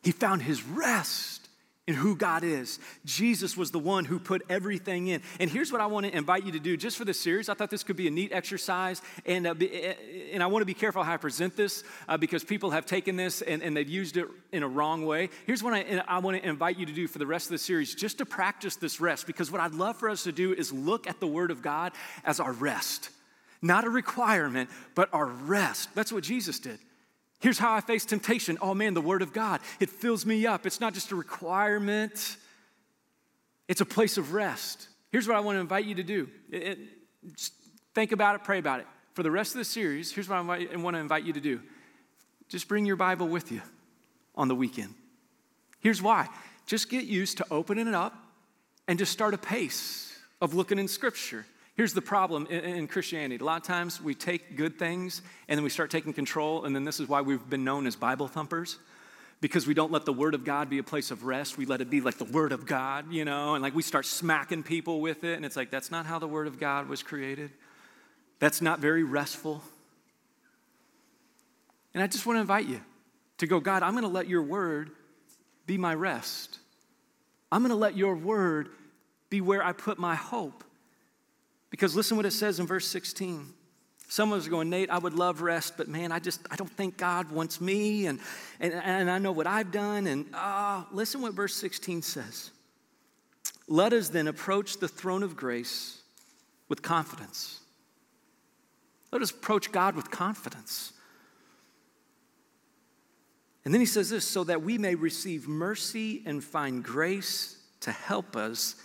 He 0.03 0.13
found 0.13 0.43
his 0.43 0.63
rest 0.63 1.42
in 1.89 1.95
who 1.95 2.15
God 2.15 2.45
is. 2.45 2.79
Jesus 3.05 3.57
was 3.57 3.73
the 3.73 3.79
one 3.79 4.05
who 4.05 4.21
put 4.21 4.43
everything 4.49 5.09
in. 5.09 5.21
And 5.41 5.51
here's 5.51 5.73
what 5.73 5.81
I 5.81 5.87
want 5.87 6.07
to 6.07 6.17
invite 6.17 6.45
you 6.45 6.53
to 6.53 6.61
do 6.61 6.77
just 6.77 6.97
for 6.97 7.05
this 7.05 7.19
series. 7.19 7.49
I 7.49 7.55
thought 7.55 7.71
this 7.71 7.83
could 7.83 7.97
be 7.97 8.07
a 8.07 8.11
neat 8.11 8.31
exercise. 8.33 9.03
And, 9.27 9.49
uh, 9.49 9.55
be, 9.55 9.89
uh, 9.89 9.95
and 10.33 10.45
I 10.45 10.47
want 10.47 10.63
to 10.63 10.67
be 10.67 10.75
careful 10.75 11.03
how 11.03 11.15
I 11.15 11.17
present 11.17 11.57
this 11.57 11.83
uh, 12.09 12.17
because 12.17 12.45
people 12.45 12.71
have 12.71 12.87
taken 12.87 13.17
this 13.17 13.43
and, 13.43 13.63
and, 13.65 13.77
they've 13.77 13.89
used 13.89 14.17
it 14.17 14.29
in 14.53 14.63
a 14.63 14.69
wrong 14.69 15.05
way. 15.05 15.29
Here's 15.45 15.61
what 15.61 15.75
I, 15.75 16.01
I 16.07 16.19
want 16.19 16.41
to 16.41 16.49
invite 16.49 16.79
you 16.79 16.87
to 16.87 16.93
do 16.93 17.09
for 17.09 17.19
the 17.19 17.27
rest 17.27 17.47
of 17.47 17.53
the 17.53 17.59
series 17.59 17.97
just 17.97 18.19
to 18.19 18.27
practice 18.27 18.77
this 18.77 19.01
rest 19.01 19.27
because 19.27 19.51
what 19.51 19.61
I'd 19.61 19.75
love 19.75 19.97
for 19.97 20.09
us 20.09 20.23
to 20.23 20.31
do 20.33 20.53
is 20.53 20.73
look 20.73 21.09
at 21.09 21.19
the 21.19 21.27
Word 21.27 21.51
of 21.51 21.63
God 21.63 21.93
as 22.25 22.39
our 22.39 22.53
rest 22.53 23.11
Not 23.61 23.85
a 23.85 23.91
requirement, 23.91 24.71
but 24.95 25.09
our 25.13 25.27
rest. 25.27 25.93
That's 25.97 26.13
what 26.13 26.23
Jesus 26.23 26.61
did. 26.61 26.79
Here's 27.43 27.59
how 27.59 27.75
I 27.75 27.81
face 27.81 28.05
temptation. 28.05 28.57
Oh 28.63 28.73
man, 28.73 28.95
the 28.95 29.01
Word 29.01 29.21
of 29.21 29.33
God, 29.33 29.61
it 29.81 29.91
fills 29.91 30.25
me 30.25 30.47
up. 30.47 30.65
It's 30.65 30.81
not 30.81 30.95
just 30.95 31.11
a 31.11 31.17
requirement, 31.17 32.37
it's 33.67 33.81
a 33.81 33.85
place 33.85 34.17
of 34.17 34.33
rest. 34.33 34.89
Here's 35.11 35.27
what 35.27 35.37
I 35.37 35.41
want 35.41 35.57
to 35.57 35.61
invite 35.61 35.85
you 35.85 35.97
to 35.97 36.05
do 36.05 36.29
it, 36.51 36.63
it, 36.63 36.79
just 37.37 37.53
think 37.95 38.13
about 38.13 38.37
it, 38.37 38.45
pray 38.45 38.59
about 38.59 38.79
it. 38.79 38.87
For 39.15 39.25
the 39.25 39.31
rest 39.31 39.55
of 39.55 39.59
the 39.59 39.65
series, 39.65 40.13
here's 40.13 40.29
what 40.29 40.37
I 40.37 40.41
want 40.41 40.95
to 40.95 41.01
invite 41.01 41.25
you 41.25 41.33
to 41.33 41.41
do 41.41 41.61
just 42.49 42.69
bring 42.69 42.87
your 42.87 42.97
Bible 42.97 43.27
with 43.27 43.51
you 43.51 43.61
on 44.37 44.47
the 44.47 44.55
weekend. 44.55 44.95
Here's 45.81 46.01
why 46.01 46.29
just 46.65 46.89
get 46.91 47.07
used 47.07 47.39
to 47.39 47.47
opening 47.51 47.89
it 47.89 47.95
up 47.95 48.15
and 48.87 49.01
just 49.01 49.11
start 49.11 49.35
a 49.35 49.39
pace 49.39 50.17
of 50.41 50.55
looking 50.55 50.79
in 50.79 50.87
Scripture. 50.87 51.45
Here's 51.83 51.95
the 51.95 52.01
problem 52.01 52.47
in, 52.47 52.87
Christianity. 52.87 53.43
A 53.43 53.45
lot 53.45 53.61
of 53.61 53.67
times 53.67 54.01
we 54.01 54.15
take 54.15 54.55
good 54.55 54.79
things 54.79 55.21
and 55.49 55.59
then 55.59 55.65
we 55.65 55.69
start 55.69 55.91
taking 55.91 56.13
control, 56.13 56.65
and 56.65 56.77
then 56.77 56.85
this 56.85 57.01
is 57.01 57.09
why 57.09 57.23
we've 57.23 57.51
been 57.51 57.65
known 57.65 57.89
as 57.89 57.97
Bible 57.97 58.29
thumpers. 58.29 58.79
Because 59.41 59.67
we 59.67 59.75
don't 59.75 59.91
let 59.91 60.05
the 60.05 60.13
Word 60.13 60.37
of 60.37 60.45
God 60.45 60.71
be 60.71 60.79
a 60.79 60.85
place 60.85 61.11
of 61.11 61.25
rest. 61.25 61.59
We 61.59 61.67
let 61.67 61.81
it 61.81 61.91
be 61.91 62.01
like 62.01 62.19
the 62.19 62.25
Word 62.25 62.53
of 62.53 62.67
God, 62.67 63.13
you 63.13 63.25
know, 63.25 63.55
and 63.55 63.65
like 63.65 63.75
we 63.75 63.83
start 63.83 64.07
smacking 64.07 64.63
people 64.63 65.01
with 65.01 65.25
it, 65.25 65.35
and 65.35 65.45
it's 65.45 65.57
like, 65.57 65.73
that's 65.73 65.91
not 65.91 66.07
how 66.07 66.21
the 66.21 66.29
Word 66.29 66.47
of 66.47 66.61
God 66.61 66.89
was 66.89 67.03
created. 67.03 67.51
That's 68.39 68.63
not 68.63 68.79
very 68.79 69.03
restful. 69.03 69.61
And 71.95 72.01
I 72.01 72.07
just 72.07 72.27
want 72.27 72.37
to 72.37 72.43
invite 72.43 72.69
you 72.69 72.81
to 73.39 73.49
go, 73.49 73.59
God, 73.59 73.83
I'm 73.83 73.95
going 73.95 74.05
to 74.05 74.09
let 74.09 74.29
your 74.29 74.43
Word 74.45 74.93
be 75.67 75.79
my 75.79 75.97
rest. 75.97 76.61
I'm 77.51 77.61
going 77.61 77.71
to 77.71 77.75
let 77.75 77.97
your 77.97 78.15
Word 78.15 78.69
be 79.31 79.41
where 79.41 79.65
I 79.65 79.73
put 79.73 79.99
my 79.99 80.15
hope. 80.15 80.63
Because 81.73 81.97
listen 81.97 82.19
what 82.19 82.27
it 82.27 82.33
says 82.33 82.61
in 82.61 82.67
verse 82.67 82.87
16. 82.87 83.47
Someone's 84.07 84.47
going, 84.47 84.69
Nate, 84.69 84.91
I 84.91 84.99
would 84.99 85.15
love 85.15 85.41
rest, 85.41 85.79
but 85.79 85.89
man, 85.89 86.13
I 86.13 86.19
just, 86.19 86.47
I 86.51 86.57
don't 86.57 86.71
think 86.71 86.99
God 86.99 87.31
wants 87.31 87.63
me, 87.63 88.05
and, 88.05 88.21
and, 88.61 88.75
and 88.75 89.11
I 89.11 89.17
know 89.17 89.33
what 89.33 89.47
I've 89.47 89.73
done. 89.73 90.07
And 90.07 90.27
ah, 90.35 90.83
uh, 90.83 90.85
listen 90.93 91.23
what 91.23 91.33
verse 91.33 91.55
16 91.55 92.03
says. 92.03 92.51
Let 93.69 93.95
us 93.95 94.11
then 94.11 94.29
approach 94.29 94.81
the 94.81 94.87
throne 94.87 95.23
of 95.23 95.35
grace 95.35 96.03
with 96.69 96.83
confidence. 96.83 97.61
Let 99.11 99.23
us 99.23 99.31
approach 99.31 99.73
God 99.73 99.97
with 99.97 100.11
confidence. 100.11 100.93
And 103.65 103.73
then 103.73 103.81
he 103.81 103.87
says 103.87 104.11
this 104.11 104.27
so 104.27 104.45
that 104.45 104.61
we 104.61 104.77
may 104.77 104.95
receive 104.95 105.49
mercy 105.49 106.23
and 106.27 106.45
find 106.45 106.85
grace 106.85 107.57
to 107.81 107.93
help 107.93 108.37
us 108.37 108.77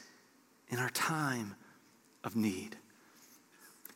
in 0.70 0.80
our 0.80 0.90
time 0.92 1.56
of 2.28 2.36
need. 2.36 2.76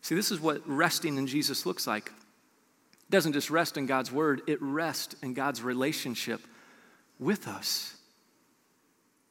See, 0.01 0.15
this 0.15 0.31
is 0.31 0.39
what 0.39 0.67
resting 0.67 1.17
in 1.17 1.27
Jesus 1.27 1.65
looks 1.65 1.85
like. 1.85 2.07
It 2.07 3.11
doesn't 3.11 3.33
just 3.33 3.51
rest 3.51 3.77
in 3.77 3.85
God's 3.85 4.11
word, 4.11 4.41
it 4.47 4.59
rests 4.61 5.15
in 5.21 5.35
God's 5.35 5.61
relationship 5.61 6.41
with 7.19 7.47
us. 7.47 7.95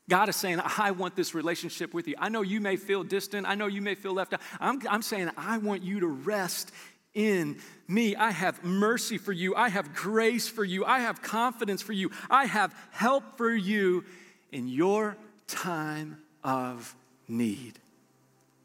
God 0.08 0.28
is 0.28 0.36
saying, 0.36 0.60
I 0.64 0.90
want 0.90 1.16
this 1.16 1.34
relationship 1.34 1.94
with 1.94 2.08
you. 2.08 2.14
I 2.18 2.28
know 2.28 2.42
you 2.42 2.60
may 2.60 2.76
feel 2.76 3.04
distant. 3.04 3.46
I 3.46 3.54
know 3.54 3.68
you 3.68 3.80
may 3.80 3.94
feel 3.94 4.12
left 4.12 4.34
out. 4.34 4.40
I'm, 4.58 4.80
I'm 4.88 5.02
saying, 5.02 5.30
I 5.36 5.58
want 5.58 5.84
you 5.84 6.00
to 6.00 6.08
rest 6.08 6.72
in 7.14 7.58
me. 7.86 8.16
I 8.16 8.32
have 8.32 8.64
mercy 8.64 9.18
for 9.18 9.32
you. 9.32 9.54
I 9.54 9.68
have 9.68 9.94
grace 9.94 10.48
for 10.48 10.64
you. 10.64 10.84
I 10.84 10.98
have 11.00 11.22
confidence 11.22 11.80
for 11.80 11.92
you. 11.92 12.10
I 12.28 12.46
have 12.46 12.74
help 12.90 13.36
for 13.36 13.54
you 13.54 14.04
in 14.50 14.66
your 14.66 15.16
time 15.46 16.18
of 16.42 16.94
need. 17.28 17.79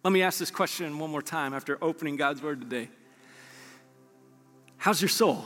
Let 0.05 0.11
me 0.11 0.21
ask 0.21 0.37
this 0.37 0.51
question 0.51 0.99
one 0.99 1.09
more 1.09 1.23
time 1.23 1.51
after 1.55 1.83
opening 1.83 2.15
God's 2.15 2.39
word 2.39 2.61
today. 2.61 2.89
How's 4.77 5.01
your 5.01 5.09
soul? 5.09 5.43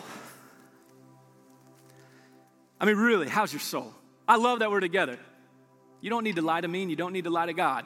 I 2.77 2.83
mean, 2.83 2.97
really, 2.97 3.29
how's 3.29 3.53
your 3.53 3.61
soul? 3.61 3.93
I 4.27 4.35
love 4.35 4.59
that 4.59 4.69
we're 4.69 4.81
together. 4.81 5.17
You 6.01 6.09
don't 6.09 6.25
need 6.25 6.35
to 6.35 6.41
lie 6.41 6.59
to 6.59 6.67
me 6.67 6.81
and 6.81 6.91
you 6.91 6.97
don't 6.97 7.13
need 7.13 7.23
to 7.23 7.29
lie 7.29 7.45
to 7.45 7.53
God. 7.53 7.85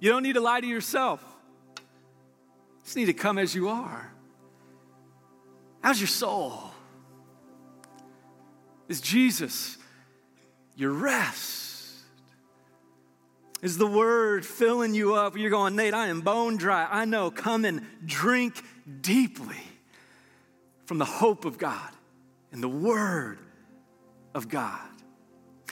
You 0.00 0.10
don't 0.10 0.22
need 0.22 0.32
to 0.32 0.40
lie 0.40 0.62
to 0.62 0.66
yourself. 0.66 1.22
You 1.76 2.84
just 2.84 2.96
need 2.96 3.04
to 3.04 3.12
come 3.12 3.36
as 3.36 3.54
you 3.54 3.68
are. 3.68 4.10
How's 5.82 6.00
your 6.00 6.08
soul? 6.08 6.58
Is 8.88 9.02
Jesus 9.02 9.76
your 10.74 10.92
rest? 10.92 11.73
Is 13.64 13.78
the 13.78 13.86
word 13.86 14.44
filling 14.44 14.94
you 14.94 15.14
up? 15.14 15.38
You're 15.38 15.48
going, 15.48 15.74
Nate, 15.74 15.94
I 15.94 16.08
am 16.08 16.20
bone 16.20 16.58
dry. 16.58 16.86
I 16.90 17.06
know. 17.06 17.30
Come 17.30 17.64
and 17.64 17.86
drink 18.04 18.62
deeply 19.00 19.56
from 20.84 20.98
the 20.98 21.06
hope 21.06 21.46
of 21.46 21.56
God 21.56 21.88
and 22.52 22.62
the 22.62 22.68
word 22.68 23.38
of 24.34 24.50
God. 24.50 24.86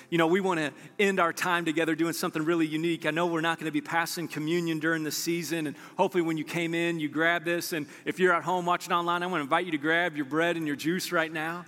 You 0.08 0.16
know, 0.16 0.26
we 0.26 0.40
want 0.40 0.58
to 0.58 0.72
end 0.98 1.20
our 1.20 1.34
time 1.34 1.66
together 1.66 1.94
doing 1.94 2.14
something 2.14 2.42
really 2.42 2.66
unique. 2.66 3.04
I 3.04 3.10
know 3.10 3.26
we're 3.26 3.42
not 3.42 3.58
going 3.58 3.66
to 3.66 3.72
be 3.72 3.82
passing 3.82 4.26
communion 4.26 4.78
during 4.78 5.04
the 5.04 5.12
season, 5.12 5.66
and 5.66 5.76
hopefully, 5.98 6.22
when 6.22 6.38
you 6.38 6.44
came 6.44 6.72
in, 6.72 6.98
you 6.98 7.10
grab 7.10 7.44
this. 7.44 7.74
And 7.74 7.86
if 8.06 8.18
you're 8.18 8.32
at 8.32 8.42
home 8.42 8.64
watching 8.64 8.94
online, 8.94 9.22
I 9.22 9.26
want 9.26 9.40
to 9.40 9.44
invite 9.44 9.66
you 9.66 9.72
to 9.72 9.78
grab 9.78 10.16
your 10.16 10.24
bread 10.24 10.56
and 10.56 10.66
your 10.66 10.76
juice 10.76 11.12
right 11.12 11.30
now. 11.30 11.66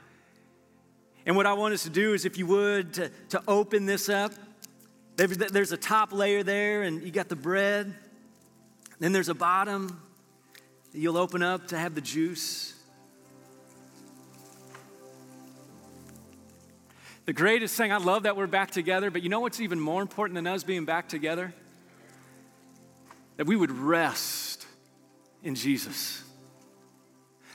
And 1.26 1.37
what 1.37 1.44
I 1.44 1.52
want 1.52 1.74
us 1.74 1.82
to 1.82 1.90
do 1.90 2.14
is, 2.14 2.24
if 2.24 2.38
you 2.38 2.46
would, 2.46 2.94
to, 2.94 3.10
to 3.28 3.42
open 3.46 3.84
this 3.84 4.08
up 4.08 4.32
there's 5.16 5.72
a 5.72 5.77
top 5.77 6.12
layer 6.12 6.42
there, 6.42 6.83
and 6.83 7.03
you 7.03 7.11
got 7.11 7.29
the 7.29 7.37
bread. 7.37 7.94
Then 8.98 9.12
there's 9.12 9.29
a 9.29 9.35
bottom 9.35 10.00
that 10.92 10.98
you'll 10.98 11.18
open 11.18 11.42
up 11.42 11.68
to 11.68 11.79
have 11.79 11.94
the 11.94 12.00
juice. 12.00 12.74
The 17.27 17.33
greatest 17.33 17.77
thing, 17.77 17.90
I 17.90 17.96
love 17.96 18.24
that 18.24 18.37
we're 18.37 18.46
back 18.46 18.70
together, 18.70 19.11
but 19.11 19.22
you 19.22 19.29
know 19.29 19.40
what's 19.40 19.61
even 19.61 19.81
more 19.81 20.03
important 20.03 20.35
than 20.35 20.46
us 20.46 20.62
being 20.62 20.85
back 20.85 21.09
together? 21.09 21.55
That 23.37 23.46
we 23.46 23.57
would 23.57 23.70
rest 23.70 24.66
in 25.42 25.55
Jesus. 25.55 26.22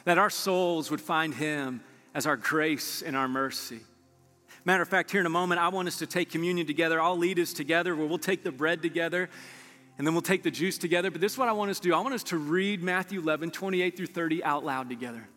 That 0.05 0.17
our 0.17 0.29
souls 0.29 0.89
would 0.89 1.01
find 1.01 1.33
Him 1.33 1.81
as 2.15 2.25
our 2.25 2.35
grace 2.37 3.01
and 3.01 3.15
our 3.15 3.27
mercy. 3.27 3.81
Matter 4.65 4.83
of 4.83 4.89
fact, 4.89 5.11
here 5.11 5.19
in 5.19 5.25
a 5.25 5.29
moment, 5.29 5.61
I 5.61 5.69
want 5.69 5.87
us 5.87 5.97
to 5.99 6.07
take 6.07 6.29
communion 6.29 6.67
together. 6.67 7.01
I'll 7.01 7.17
lead 7.17 7.39
us 7.39 7.53
together 7.53 7.95
where 7.95 8.05
we'll 8.05 8.17
take 8.17 8.43
the 8.43 8.51
bread 8.51 8.81
together 8.81 9.29
and 9.97 10.07
then 10.07 10.13
we'll 10.13 10.21
take 10.21 10.43
the 10.43 10.51
juice 10.51 10.77
together. 10.77 11.11
But 11.11 11.21
this 11.21 11.33
is 11.33 11.37
what 11.37 11.49
I 11.49 11.51
want 11.51 11.71
us 11.71 11.79
to 11.79 11.89
do 11.89 11.93
I 11.93 11.99
want 11.99 12.13
us 12.13 12.23
to 12.23 12.37
read 12.37 12.81
Matthew 12.81 13.19
11, 13.19 13.51
28 13.51 13.97
through 13.97 14.07
30 14.07 14.43
out 14.43 14.65
loud 14.65 14.89
together. 14.89 15.27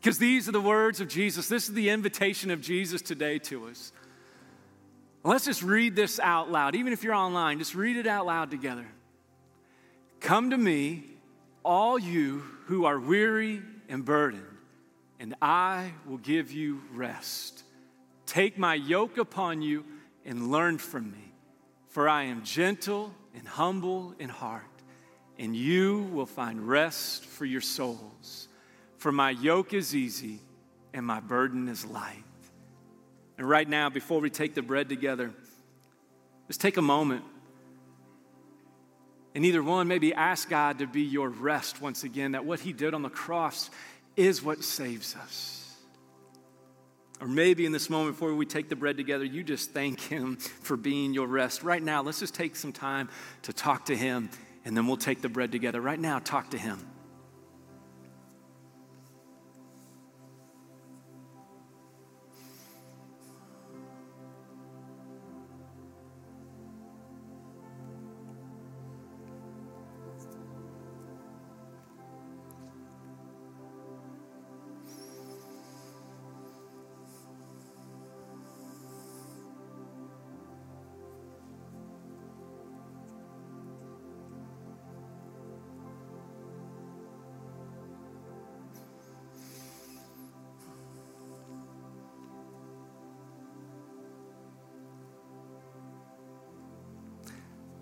Because 0.00 0.18
these 0.18 0.48
are 0.48 0.52
the 0.52 0.60
words 0.60 1.00
of 1.00 1.08
Jesus. 1.08 1.48
This 1.48 1.68
is 1.68 1.74
the 1.74 1.90
invitation 1.90 2.50
of 2.50 2.60
Jesus 2.60 3.02
today 3.02 3.38
to 3.40 3.66
us. 3.68 3.92
Let's 5.22 5.44
just 5.44 5.62
read 5.62 5.94
this 5.94 6.18
out 6.18 6.50
loud. 6.50 6.74
Even 6.74 6.94
if 6.94 7.04
you're 7.04 7.14
online, 7.14 7.58
just 7.58 7.74
read 7.74 7.96
it 7.96 8.06
out 8.06 8.24
loud 8.24 8.50
together. 8.50 8.86
Come 10.20 10.50
to 10.50 10.58
me, 10.58 11.04
all 11.62 11.98
you 11.98 12.42
who 12.66 12.86
are 12.86 12.98
weary 12.98 13.60
and 13.88 14.04
burdened, 14.04 14.44
and 15.18 15.34
I 15.42 15.92
will 16.06 16.18
give 16.18 16.52
you 16.52 16.80
rest. 16.94 17.59
Take 18.30 18.56
my 18.56 18.74
yoke 18.74 19.18
upon 19.18 19.60
you 19.60 19.84
and 20.24 20.52
learn 20.52 20.78
from 20.78 21.10
me, 21.10 21.32
for 21.88 22.08
I 22.08 22.22
am 22.26 22.44
gentle 22.44 23.12
and 23.34 23.44
humble 23.44 24.14
in 24.20 24.28
heart, 24.28 24.62
and 25.36 25.56
you 25.56 26.08
will 26.12 26.26
find 26.26 26.68
rest 26.68 27.24
for 27.24 27.44
your 27.44 27.60
souls. 27.60 28.46
For 28.98 29.10
my 29.10 29.30
yoke 29.30 29.74
is 29.74 29.96
easy 29.96 30.38
and 30.94 31.04
my 31.04 31.18
burden 31.18 31.66
is 31.68 31.84
light. 31.84 32.22
And 33.36 33.48
right 33.48 33.68
now, 33.68 33.90
before 33.90 34.20
we 34.20 34.30
take 34.30 34.54
the 34.54 34.62
bread 34.62 34.88
together, 34.88 35.32
let's 36.46 36.56
take 36.56 36.76
a 36.76 36.82
moment 36.82 37.24
and 39.34 39.44
either 39.44 39.60
one, 39.60 39.88
maybe 39.88 40.14
ask 40.14 40.48
God 40.48 40.78
to 40.78 40.86
be 40.86 41.02
your 41.02 41.30
rest 41.30 41.82
once 41.82 42.04
again, 42.04 42.32
that 42.32 42.44
what 42.44 42.60
He 42.60 42.72
did 42.72 42.94
on 42.94 43.02
the 43.02 43.10
cross 43.10 43.70
is 44.14 44.40
what 44.40 44.62
saves 44.62 45.16
us. 45.16 45.59
Or 47.20 47.28
maybe 47.28 47.66
in 47.66 47.72
this 47.72 47.90
moment 47.90 48.16
before 48.16 48.34
we 48.34 48.46
take 48.46 48.70
the 48.70 48.76
bread 48.76 48.96
together, 48.96 49.24
you 49.24 49.42
just 49.42 49.72
thank 49.72 50.00
Him 50.00 50.36
for 50.36 50.76
being 50.76 51.12
your 51.12 51.26
rest. 51.26 51.62
Right 51.62 51.82
now, 51.82 52.02
let's 52.02 52.20
just 52.20 52.34
take 52.34 52.56
some 52.56 52.72
time 52.72 53.10
to 53.42 53.52
talk 53.52 53.86
to 53.86 53.96
Him, 53.96 54.30
and 54.64 54.74
then 54.74 54.86
we'll 54.86 54.96
take 54.96 55.20
the 55.20 55.28
bread 55.28 55.52
together. 55.52 55.80
Right 55.80 56.00
now, 56.00 56.18
talk 56.18 56.50
to 56.50 56.58
Him. 56.58 56.78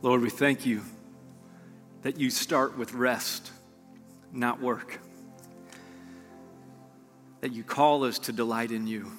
Lord, 0.09 0.23
we 0.23 0.31
thank 0.31 0.65
you 0.65 0.81
that 2.01 2.19
you 2.19 2.31
start 2.31 2.79
with 2.79 2.95
rest, 2.95 3.53
not 4.33 4.59
work. 4.59 5.01
That 7.43 7.53
you 7.53 7.63
call 7.63 8.05
us 8.05 8.19
to 8.21 8.33
delight 8.33 8.71
in 8.71 8.87
you. 8.87 9.13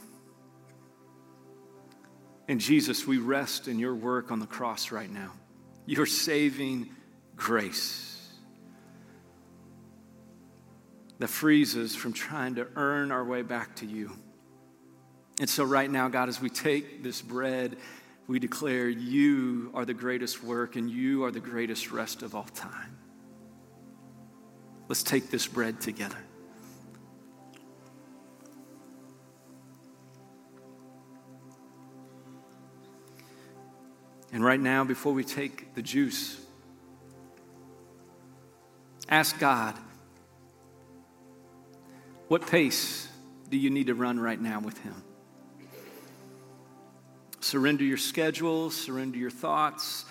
And 2.48 2.60
Jesus, 2.60 3.06
we 3.06 3.20
rest 3.20 3.68
in 3.68 3.78
your 3.78 3.94
work 3.94 4.32
on 4.32 4.40
the 4.40 4.48
cross 4.48 4.92
right 4.92 5.12
now, 5.12 5.32
your 5.86 6.08
saving 6.08 6.90
grace 7.36 8.28
that 11.20 11.28
frees 11.28 11.78
us 11.78 11.94
from 11.94 12.14
trying 12.14 12.56
to 12.56 12.66
earn 12.76 13.12
our 13.12 13.24
way 13.24 13.44
back 13.44 13.76
to 13.76 13.86
you. 13.86 14.18
And 15.40 15.48
so, 15.48 15.66
right 15.66 15.92
now, 15.92 16.08
God, 16.08 16.30
as 16.30 16.42
we 16.42 16.50
take 16.50 17.04
this 17.04 17.22
bread, 17.22 17.78
we 18.30 18.38
declare 18.38 18.88
you 18.88 19.72
are 19.74 19.86
the 19.86 19.94
greatest 19.94 20.44
work 20.44 20.76
and 20.76 20.88
you 20.88 21.24
are 21.24 21.32
the 21.32 21.40
greatest 21.40 21.92
rest 21.92 22.22
of 22.22 22.36
all 22.36 22.44
time. 22.44 22.96
Let's 24.88 25.02
take 25.02 25.32
this 25.32 25.48
bread 25.48 25.82
together. 25.82 26.20
And 34.32 34.46
right 34.46 34.60
now, 34.60 34.84
before 34.84 35.14
we 35.14 35.24
take 35.24 35.74
the 35.74 35.82
juice, 35.82 36.40
ask 39.10 39.40
God, 39.40 39.74
what 42.28 42.46
pace 42.46 43.08
do 43.50 43.58
you 43.58 43.72
need 43.72 43.88
to 43.88 43.96
run 43.96 44.20
right 44.20 44.40
now 44.40 44.60
with 44.60 44.78
Him? 44.78 44.94
Surrender 47.42 47.84
your 47.84 47.98
schedule, 47.98 48.70
surrender 48.70 49.18
your 49.18 49.30
thoughts, 49.30 50.06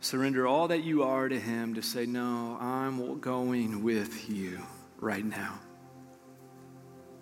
surrender 0.00 0.46
all 0.46 0.68
that 0.68 0.82
you 0.82 1.02
are 1.02 1.28
to 1.28 1.38
Him 1.38 1.74
to 1.74 1.82
say, 1.82 2.06
No, 2.06 2.56
I'm 2.60 3.20
going 3.20 3.82
with 3.82 4.30
you 4.30 4.60
right 4.98 5.24
now. 5.24 5.58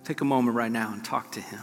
Take 0.04 0.20
a 0.20 0.24
moment 0.24 0.56
right 0.56 0.72
now 0.72 0.92
and 0.92 1.04
talk 1.04 1.32
to 1.32 1.40
Him. 1.40 1.60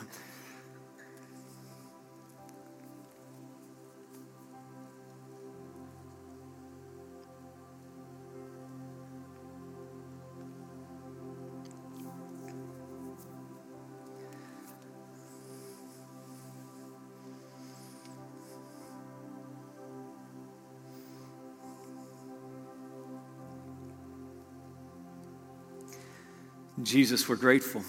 Jesus, 26.84 27.28
we're 27.28 27.38
grateful 27.38 27.82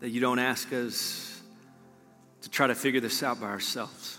that 0.00 0.08
you 0.08 0.22
don't 0.22 0.38
ask 0.38 0.72
us 0.72 1.42
to 2.40 2.48
try 2.48 2.66
to 2.66 2.74
figure 2.74 3.00
this 3.00 3.22
out 3.22 3.38
by 3.38 3.48
ourselves. 3.48 4.18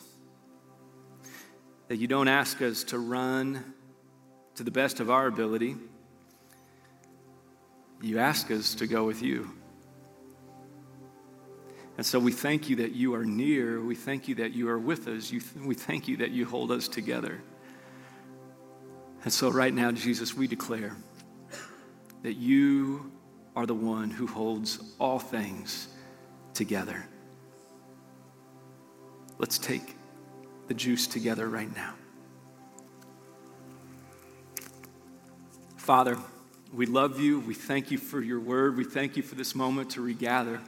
That 1.87 1.97
you 1.97 2.07
don't 2.07 2.27
ask 2.27 2.61
us 2.61 2.83
to 2.85 2.99
run 2.99 3.73
to 4.53 4.63
the 4.63 4.69
best 4.69 4.99
of 4.99 5.09
our 5.09 5.25
ability. 5.25 5.75
You 8.01 8.19
ask 8.19 8.51
us 8.51 8.75
to 8.75 8.85
go 8.85 9.03
with 9.03 9.23
you. 9.23 9.49
And 11.97 12.05
so 12.05 12.19
we 12.19 12.31
thank 12.31 12.69
you 12.69 12.75
that 12.77 12.91
you 12.91 13.15
are 13.15 13.25
near. 13.25 13.81
We 13.81 13.95
thank 13.95 14.27
you 14.27 14.35
that 14.35 14.53
you 14.53 14.69
are 14.69 14.79
with 14.79 15.07
us. 15.07 15.31
You, 15.31 15.41
we 15.65 15.73
thank 15.73 16.07
you 16.07 16.17
that 16.17 16.29
you 16.29 16.45
hold 16.45 16.71
us 16.71 16.87
together. 16.87 17.41
And 19.23 19.33
so, 19.33 19.49
right 19.49 19.73
now, 19.73 19.91
Jesus, 19.91 20.35
we 20.35 20.47
declare 20.47 20.95
that 22.23 22.33
you 22.33 23.11
are 23.55 23.65
the 23.65 23.75
one 23.75 24.09
who 24.09 24.27
holds 24.27 24.79
all 24.99 25.19
things 25.19 25.87
together. 26.53 27.05
Let's 29.37 29.57
take 29.57 29.95
the 30.67 30.73
juice 30.73 31.07
together 31.07 31.49
right 31.49 31.73
now. 31.75 31.95
Father, 35.75 36.17
we 36.71 36.85
love 36.85 37.19
you. 37.19 37.39
We 37.39 37.53
thank 37.53 37.91
you 37.91 37.97
for 37.97 38.21
your 38.21 38.39
word. 38.39 38.77
We 38.77 38.83
thank 38.83 39.17
you 39.17 39.23
for 39.23 39.35
this 39.35 39.55
moment 39.55 39.89
to 39.91 40.01
regather. 40.01 40.61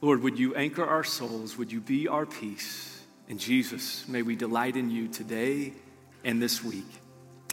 Lord, 0.00 0.22
would 0.22 0.38
you 0.38 0.54
anchor 0.54 0.84
our 0.84 1.04
souls? 1.04 1.56
Would 1.56 1.70
you 1.70 1.80
be 1.80 2.08
our 2.08 2.24
peace? 2.24 3.04
And 3.28 3.38
Jesus, 3.38 4.08
may 4.08 4.22
we 4.22 4.36
delight 4.36 4.76
in 4.76 4.90
you 4.90 5.06
today 5.06 5.74
and 6.24 6.40
this 6.40 6.64
week. 6.64 6.86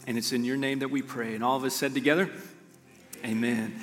And 0.08 0.18
it's 0.18 0.32
in 0.32 0.46
your 0.46 0.58
name 0.58 0.80
that 0.80 0.90
we 0.90 1.02
pray. 1.02 1.36
And 1.36 1.44
all 1.44 1.58
of 1.58 1.64
us 1.64 1.76
said 1.76 1.94
together, 1.94 2.30
Amen. 3.28 3.76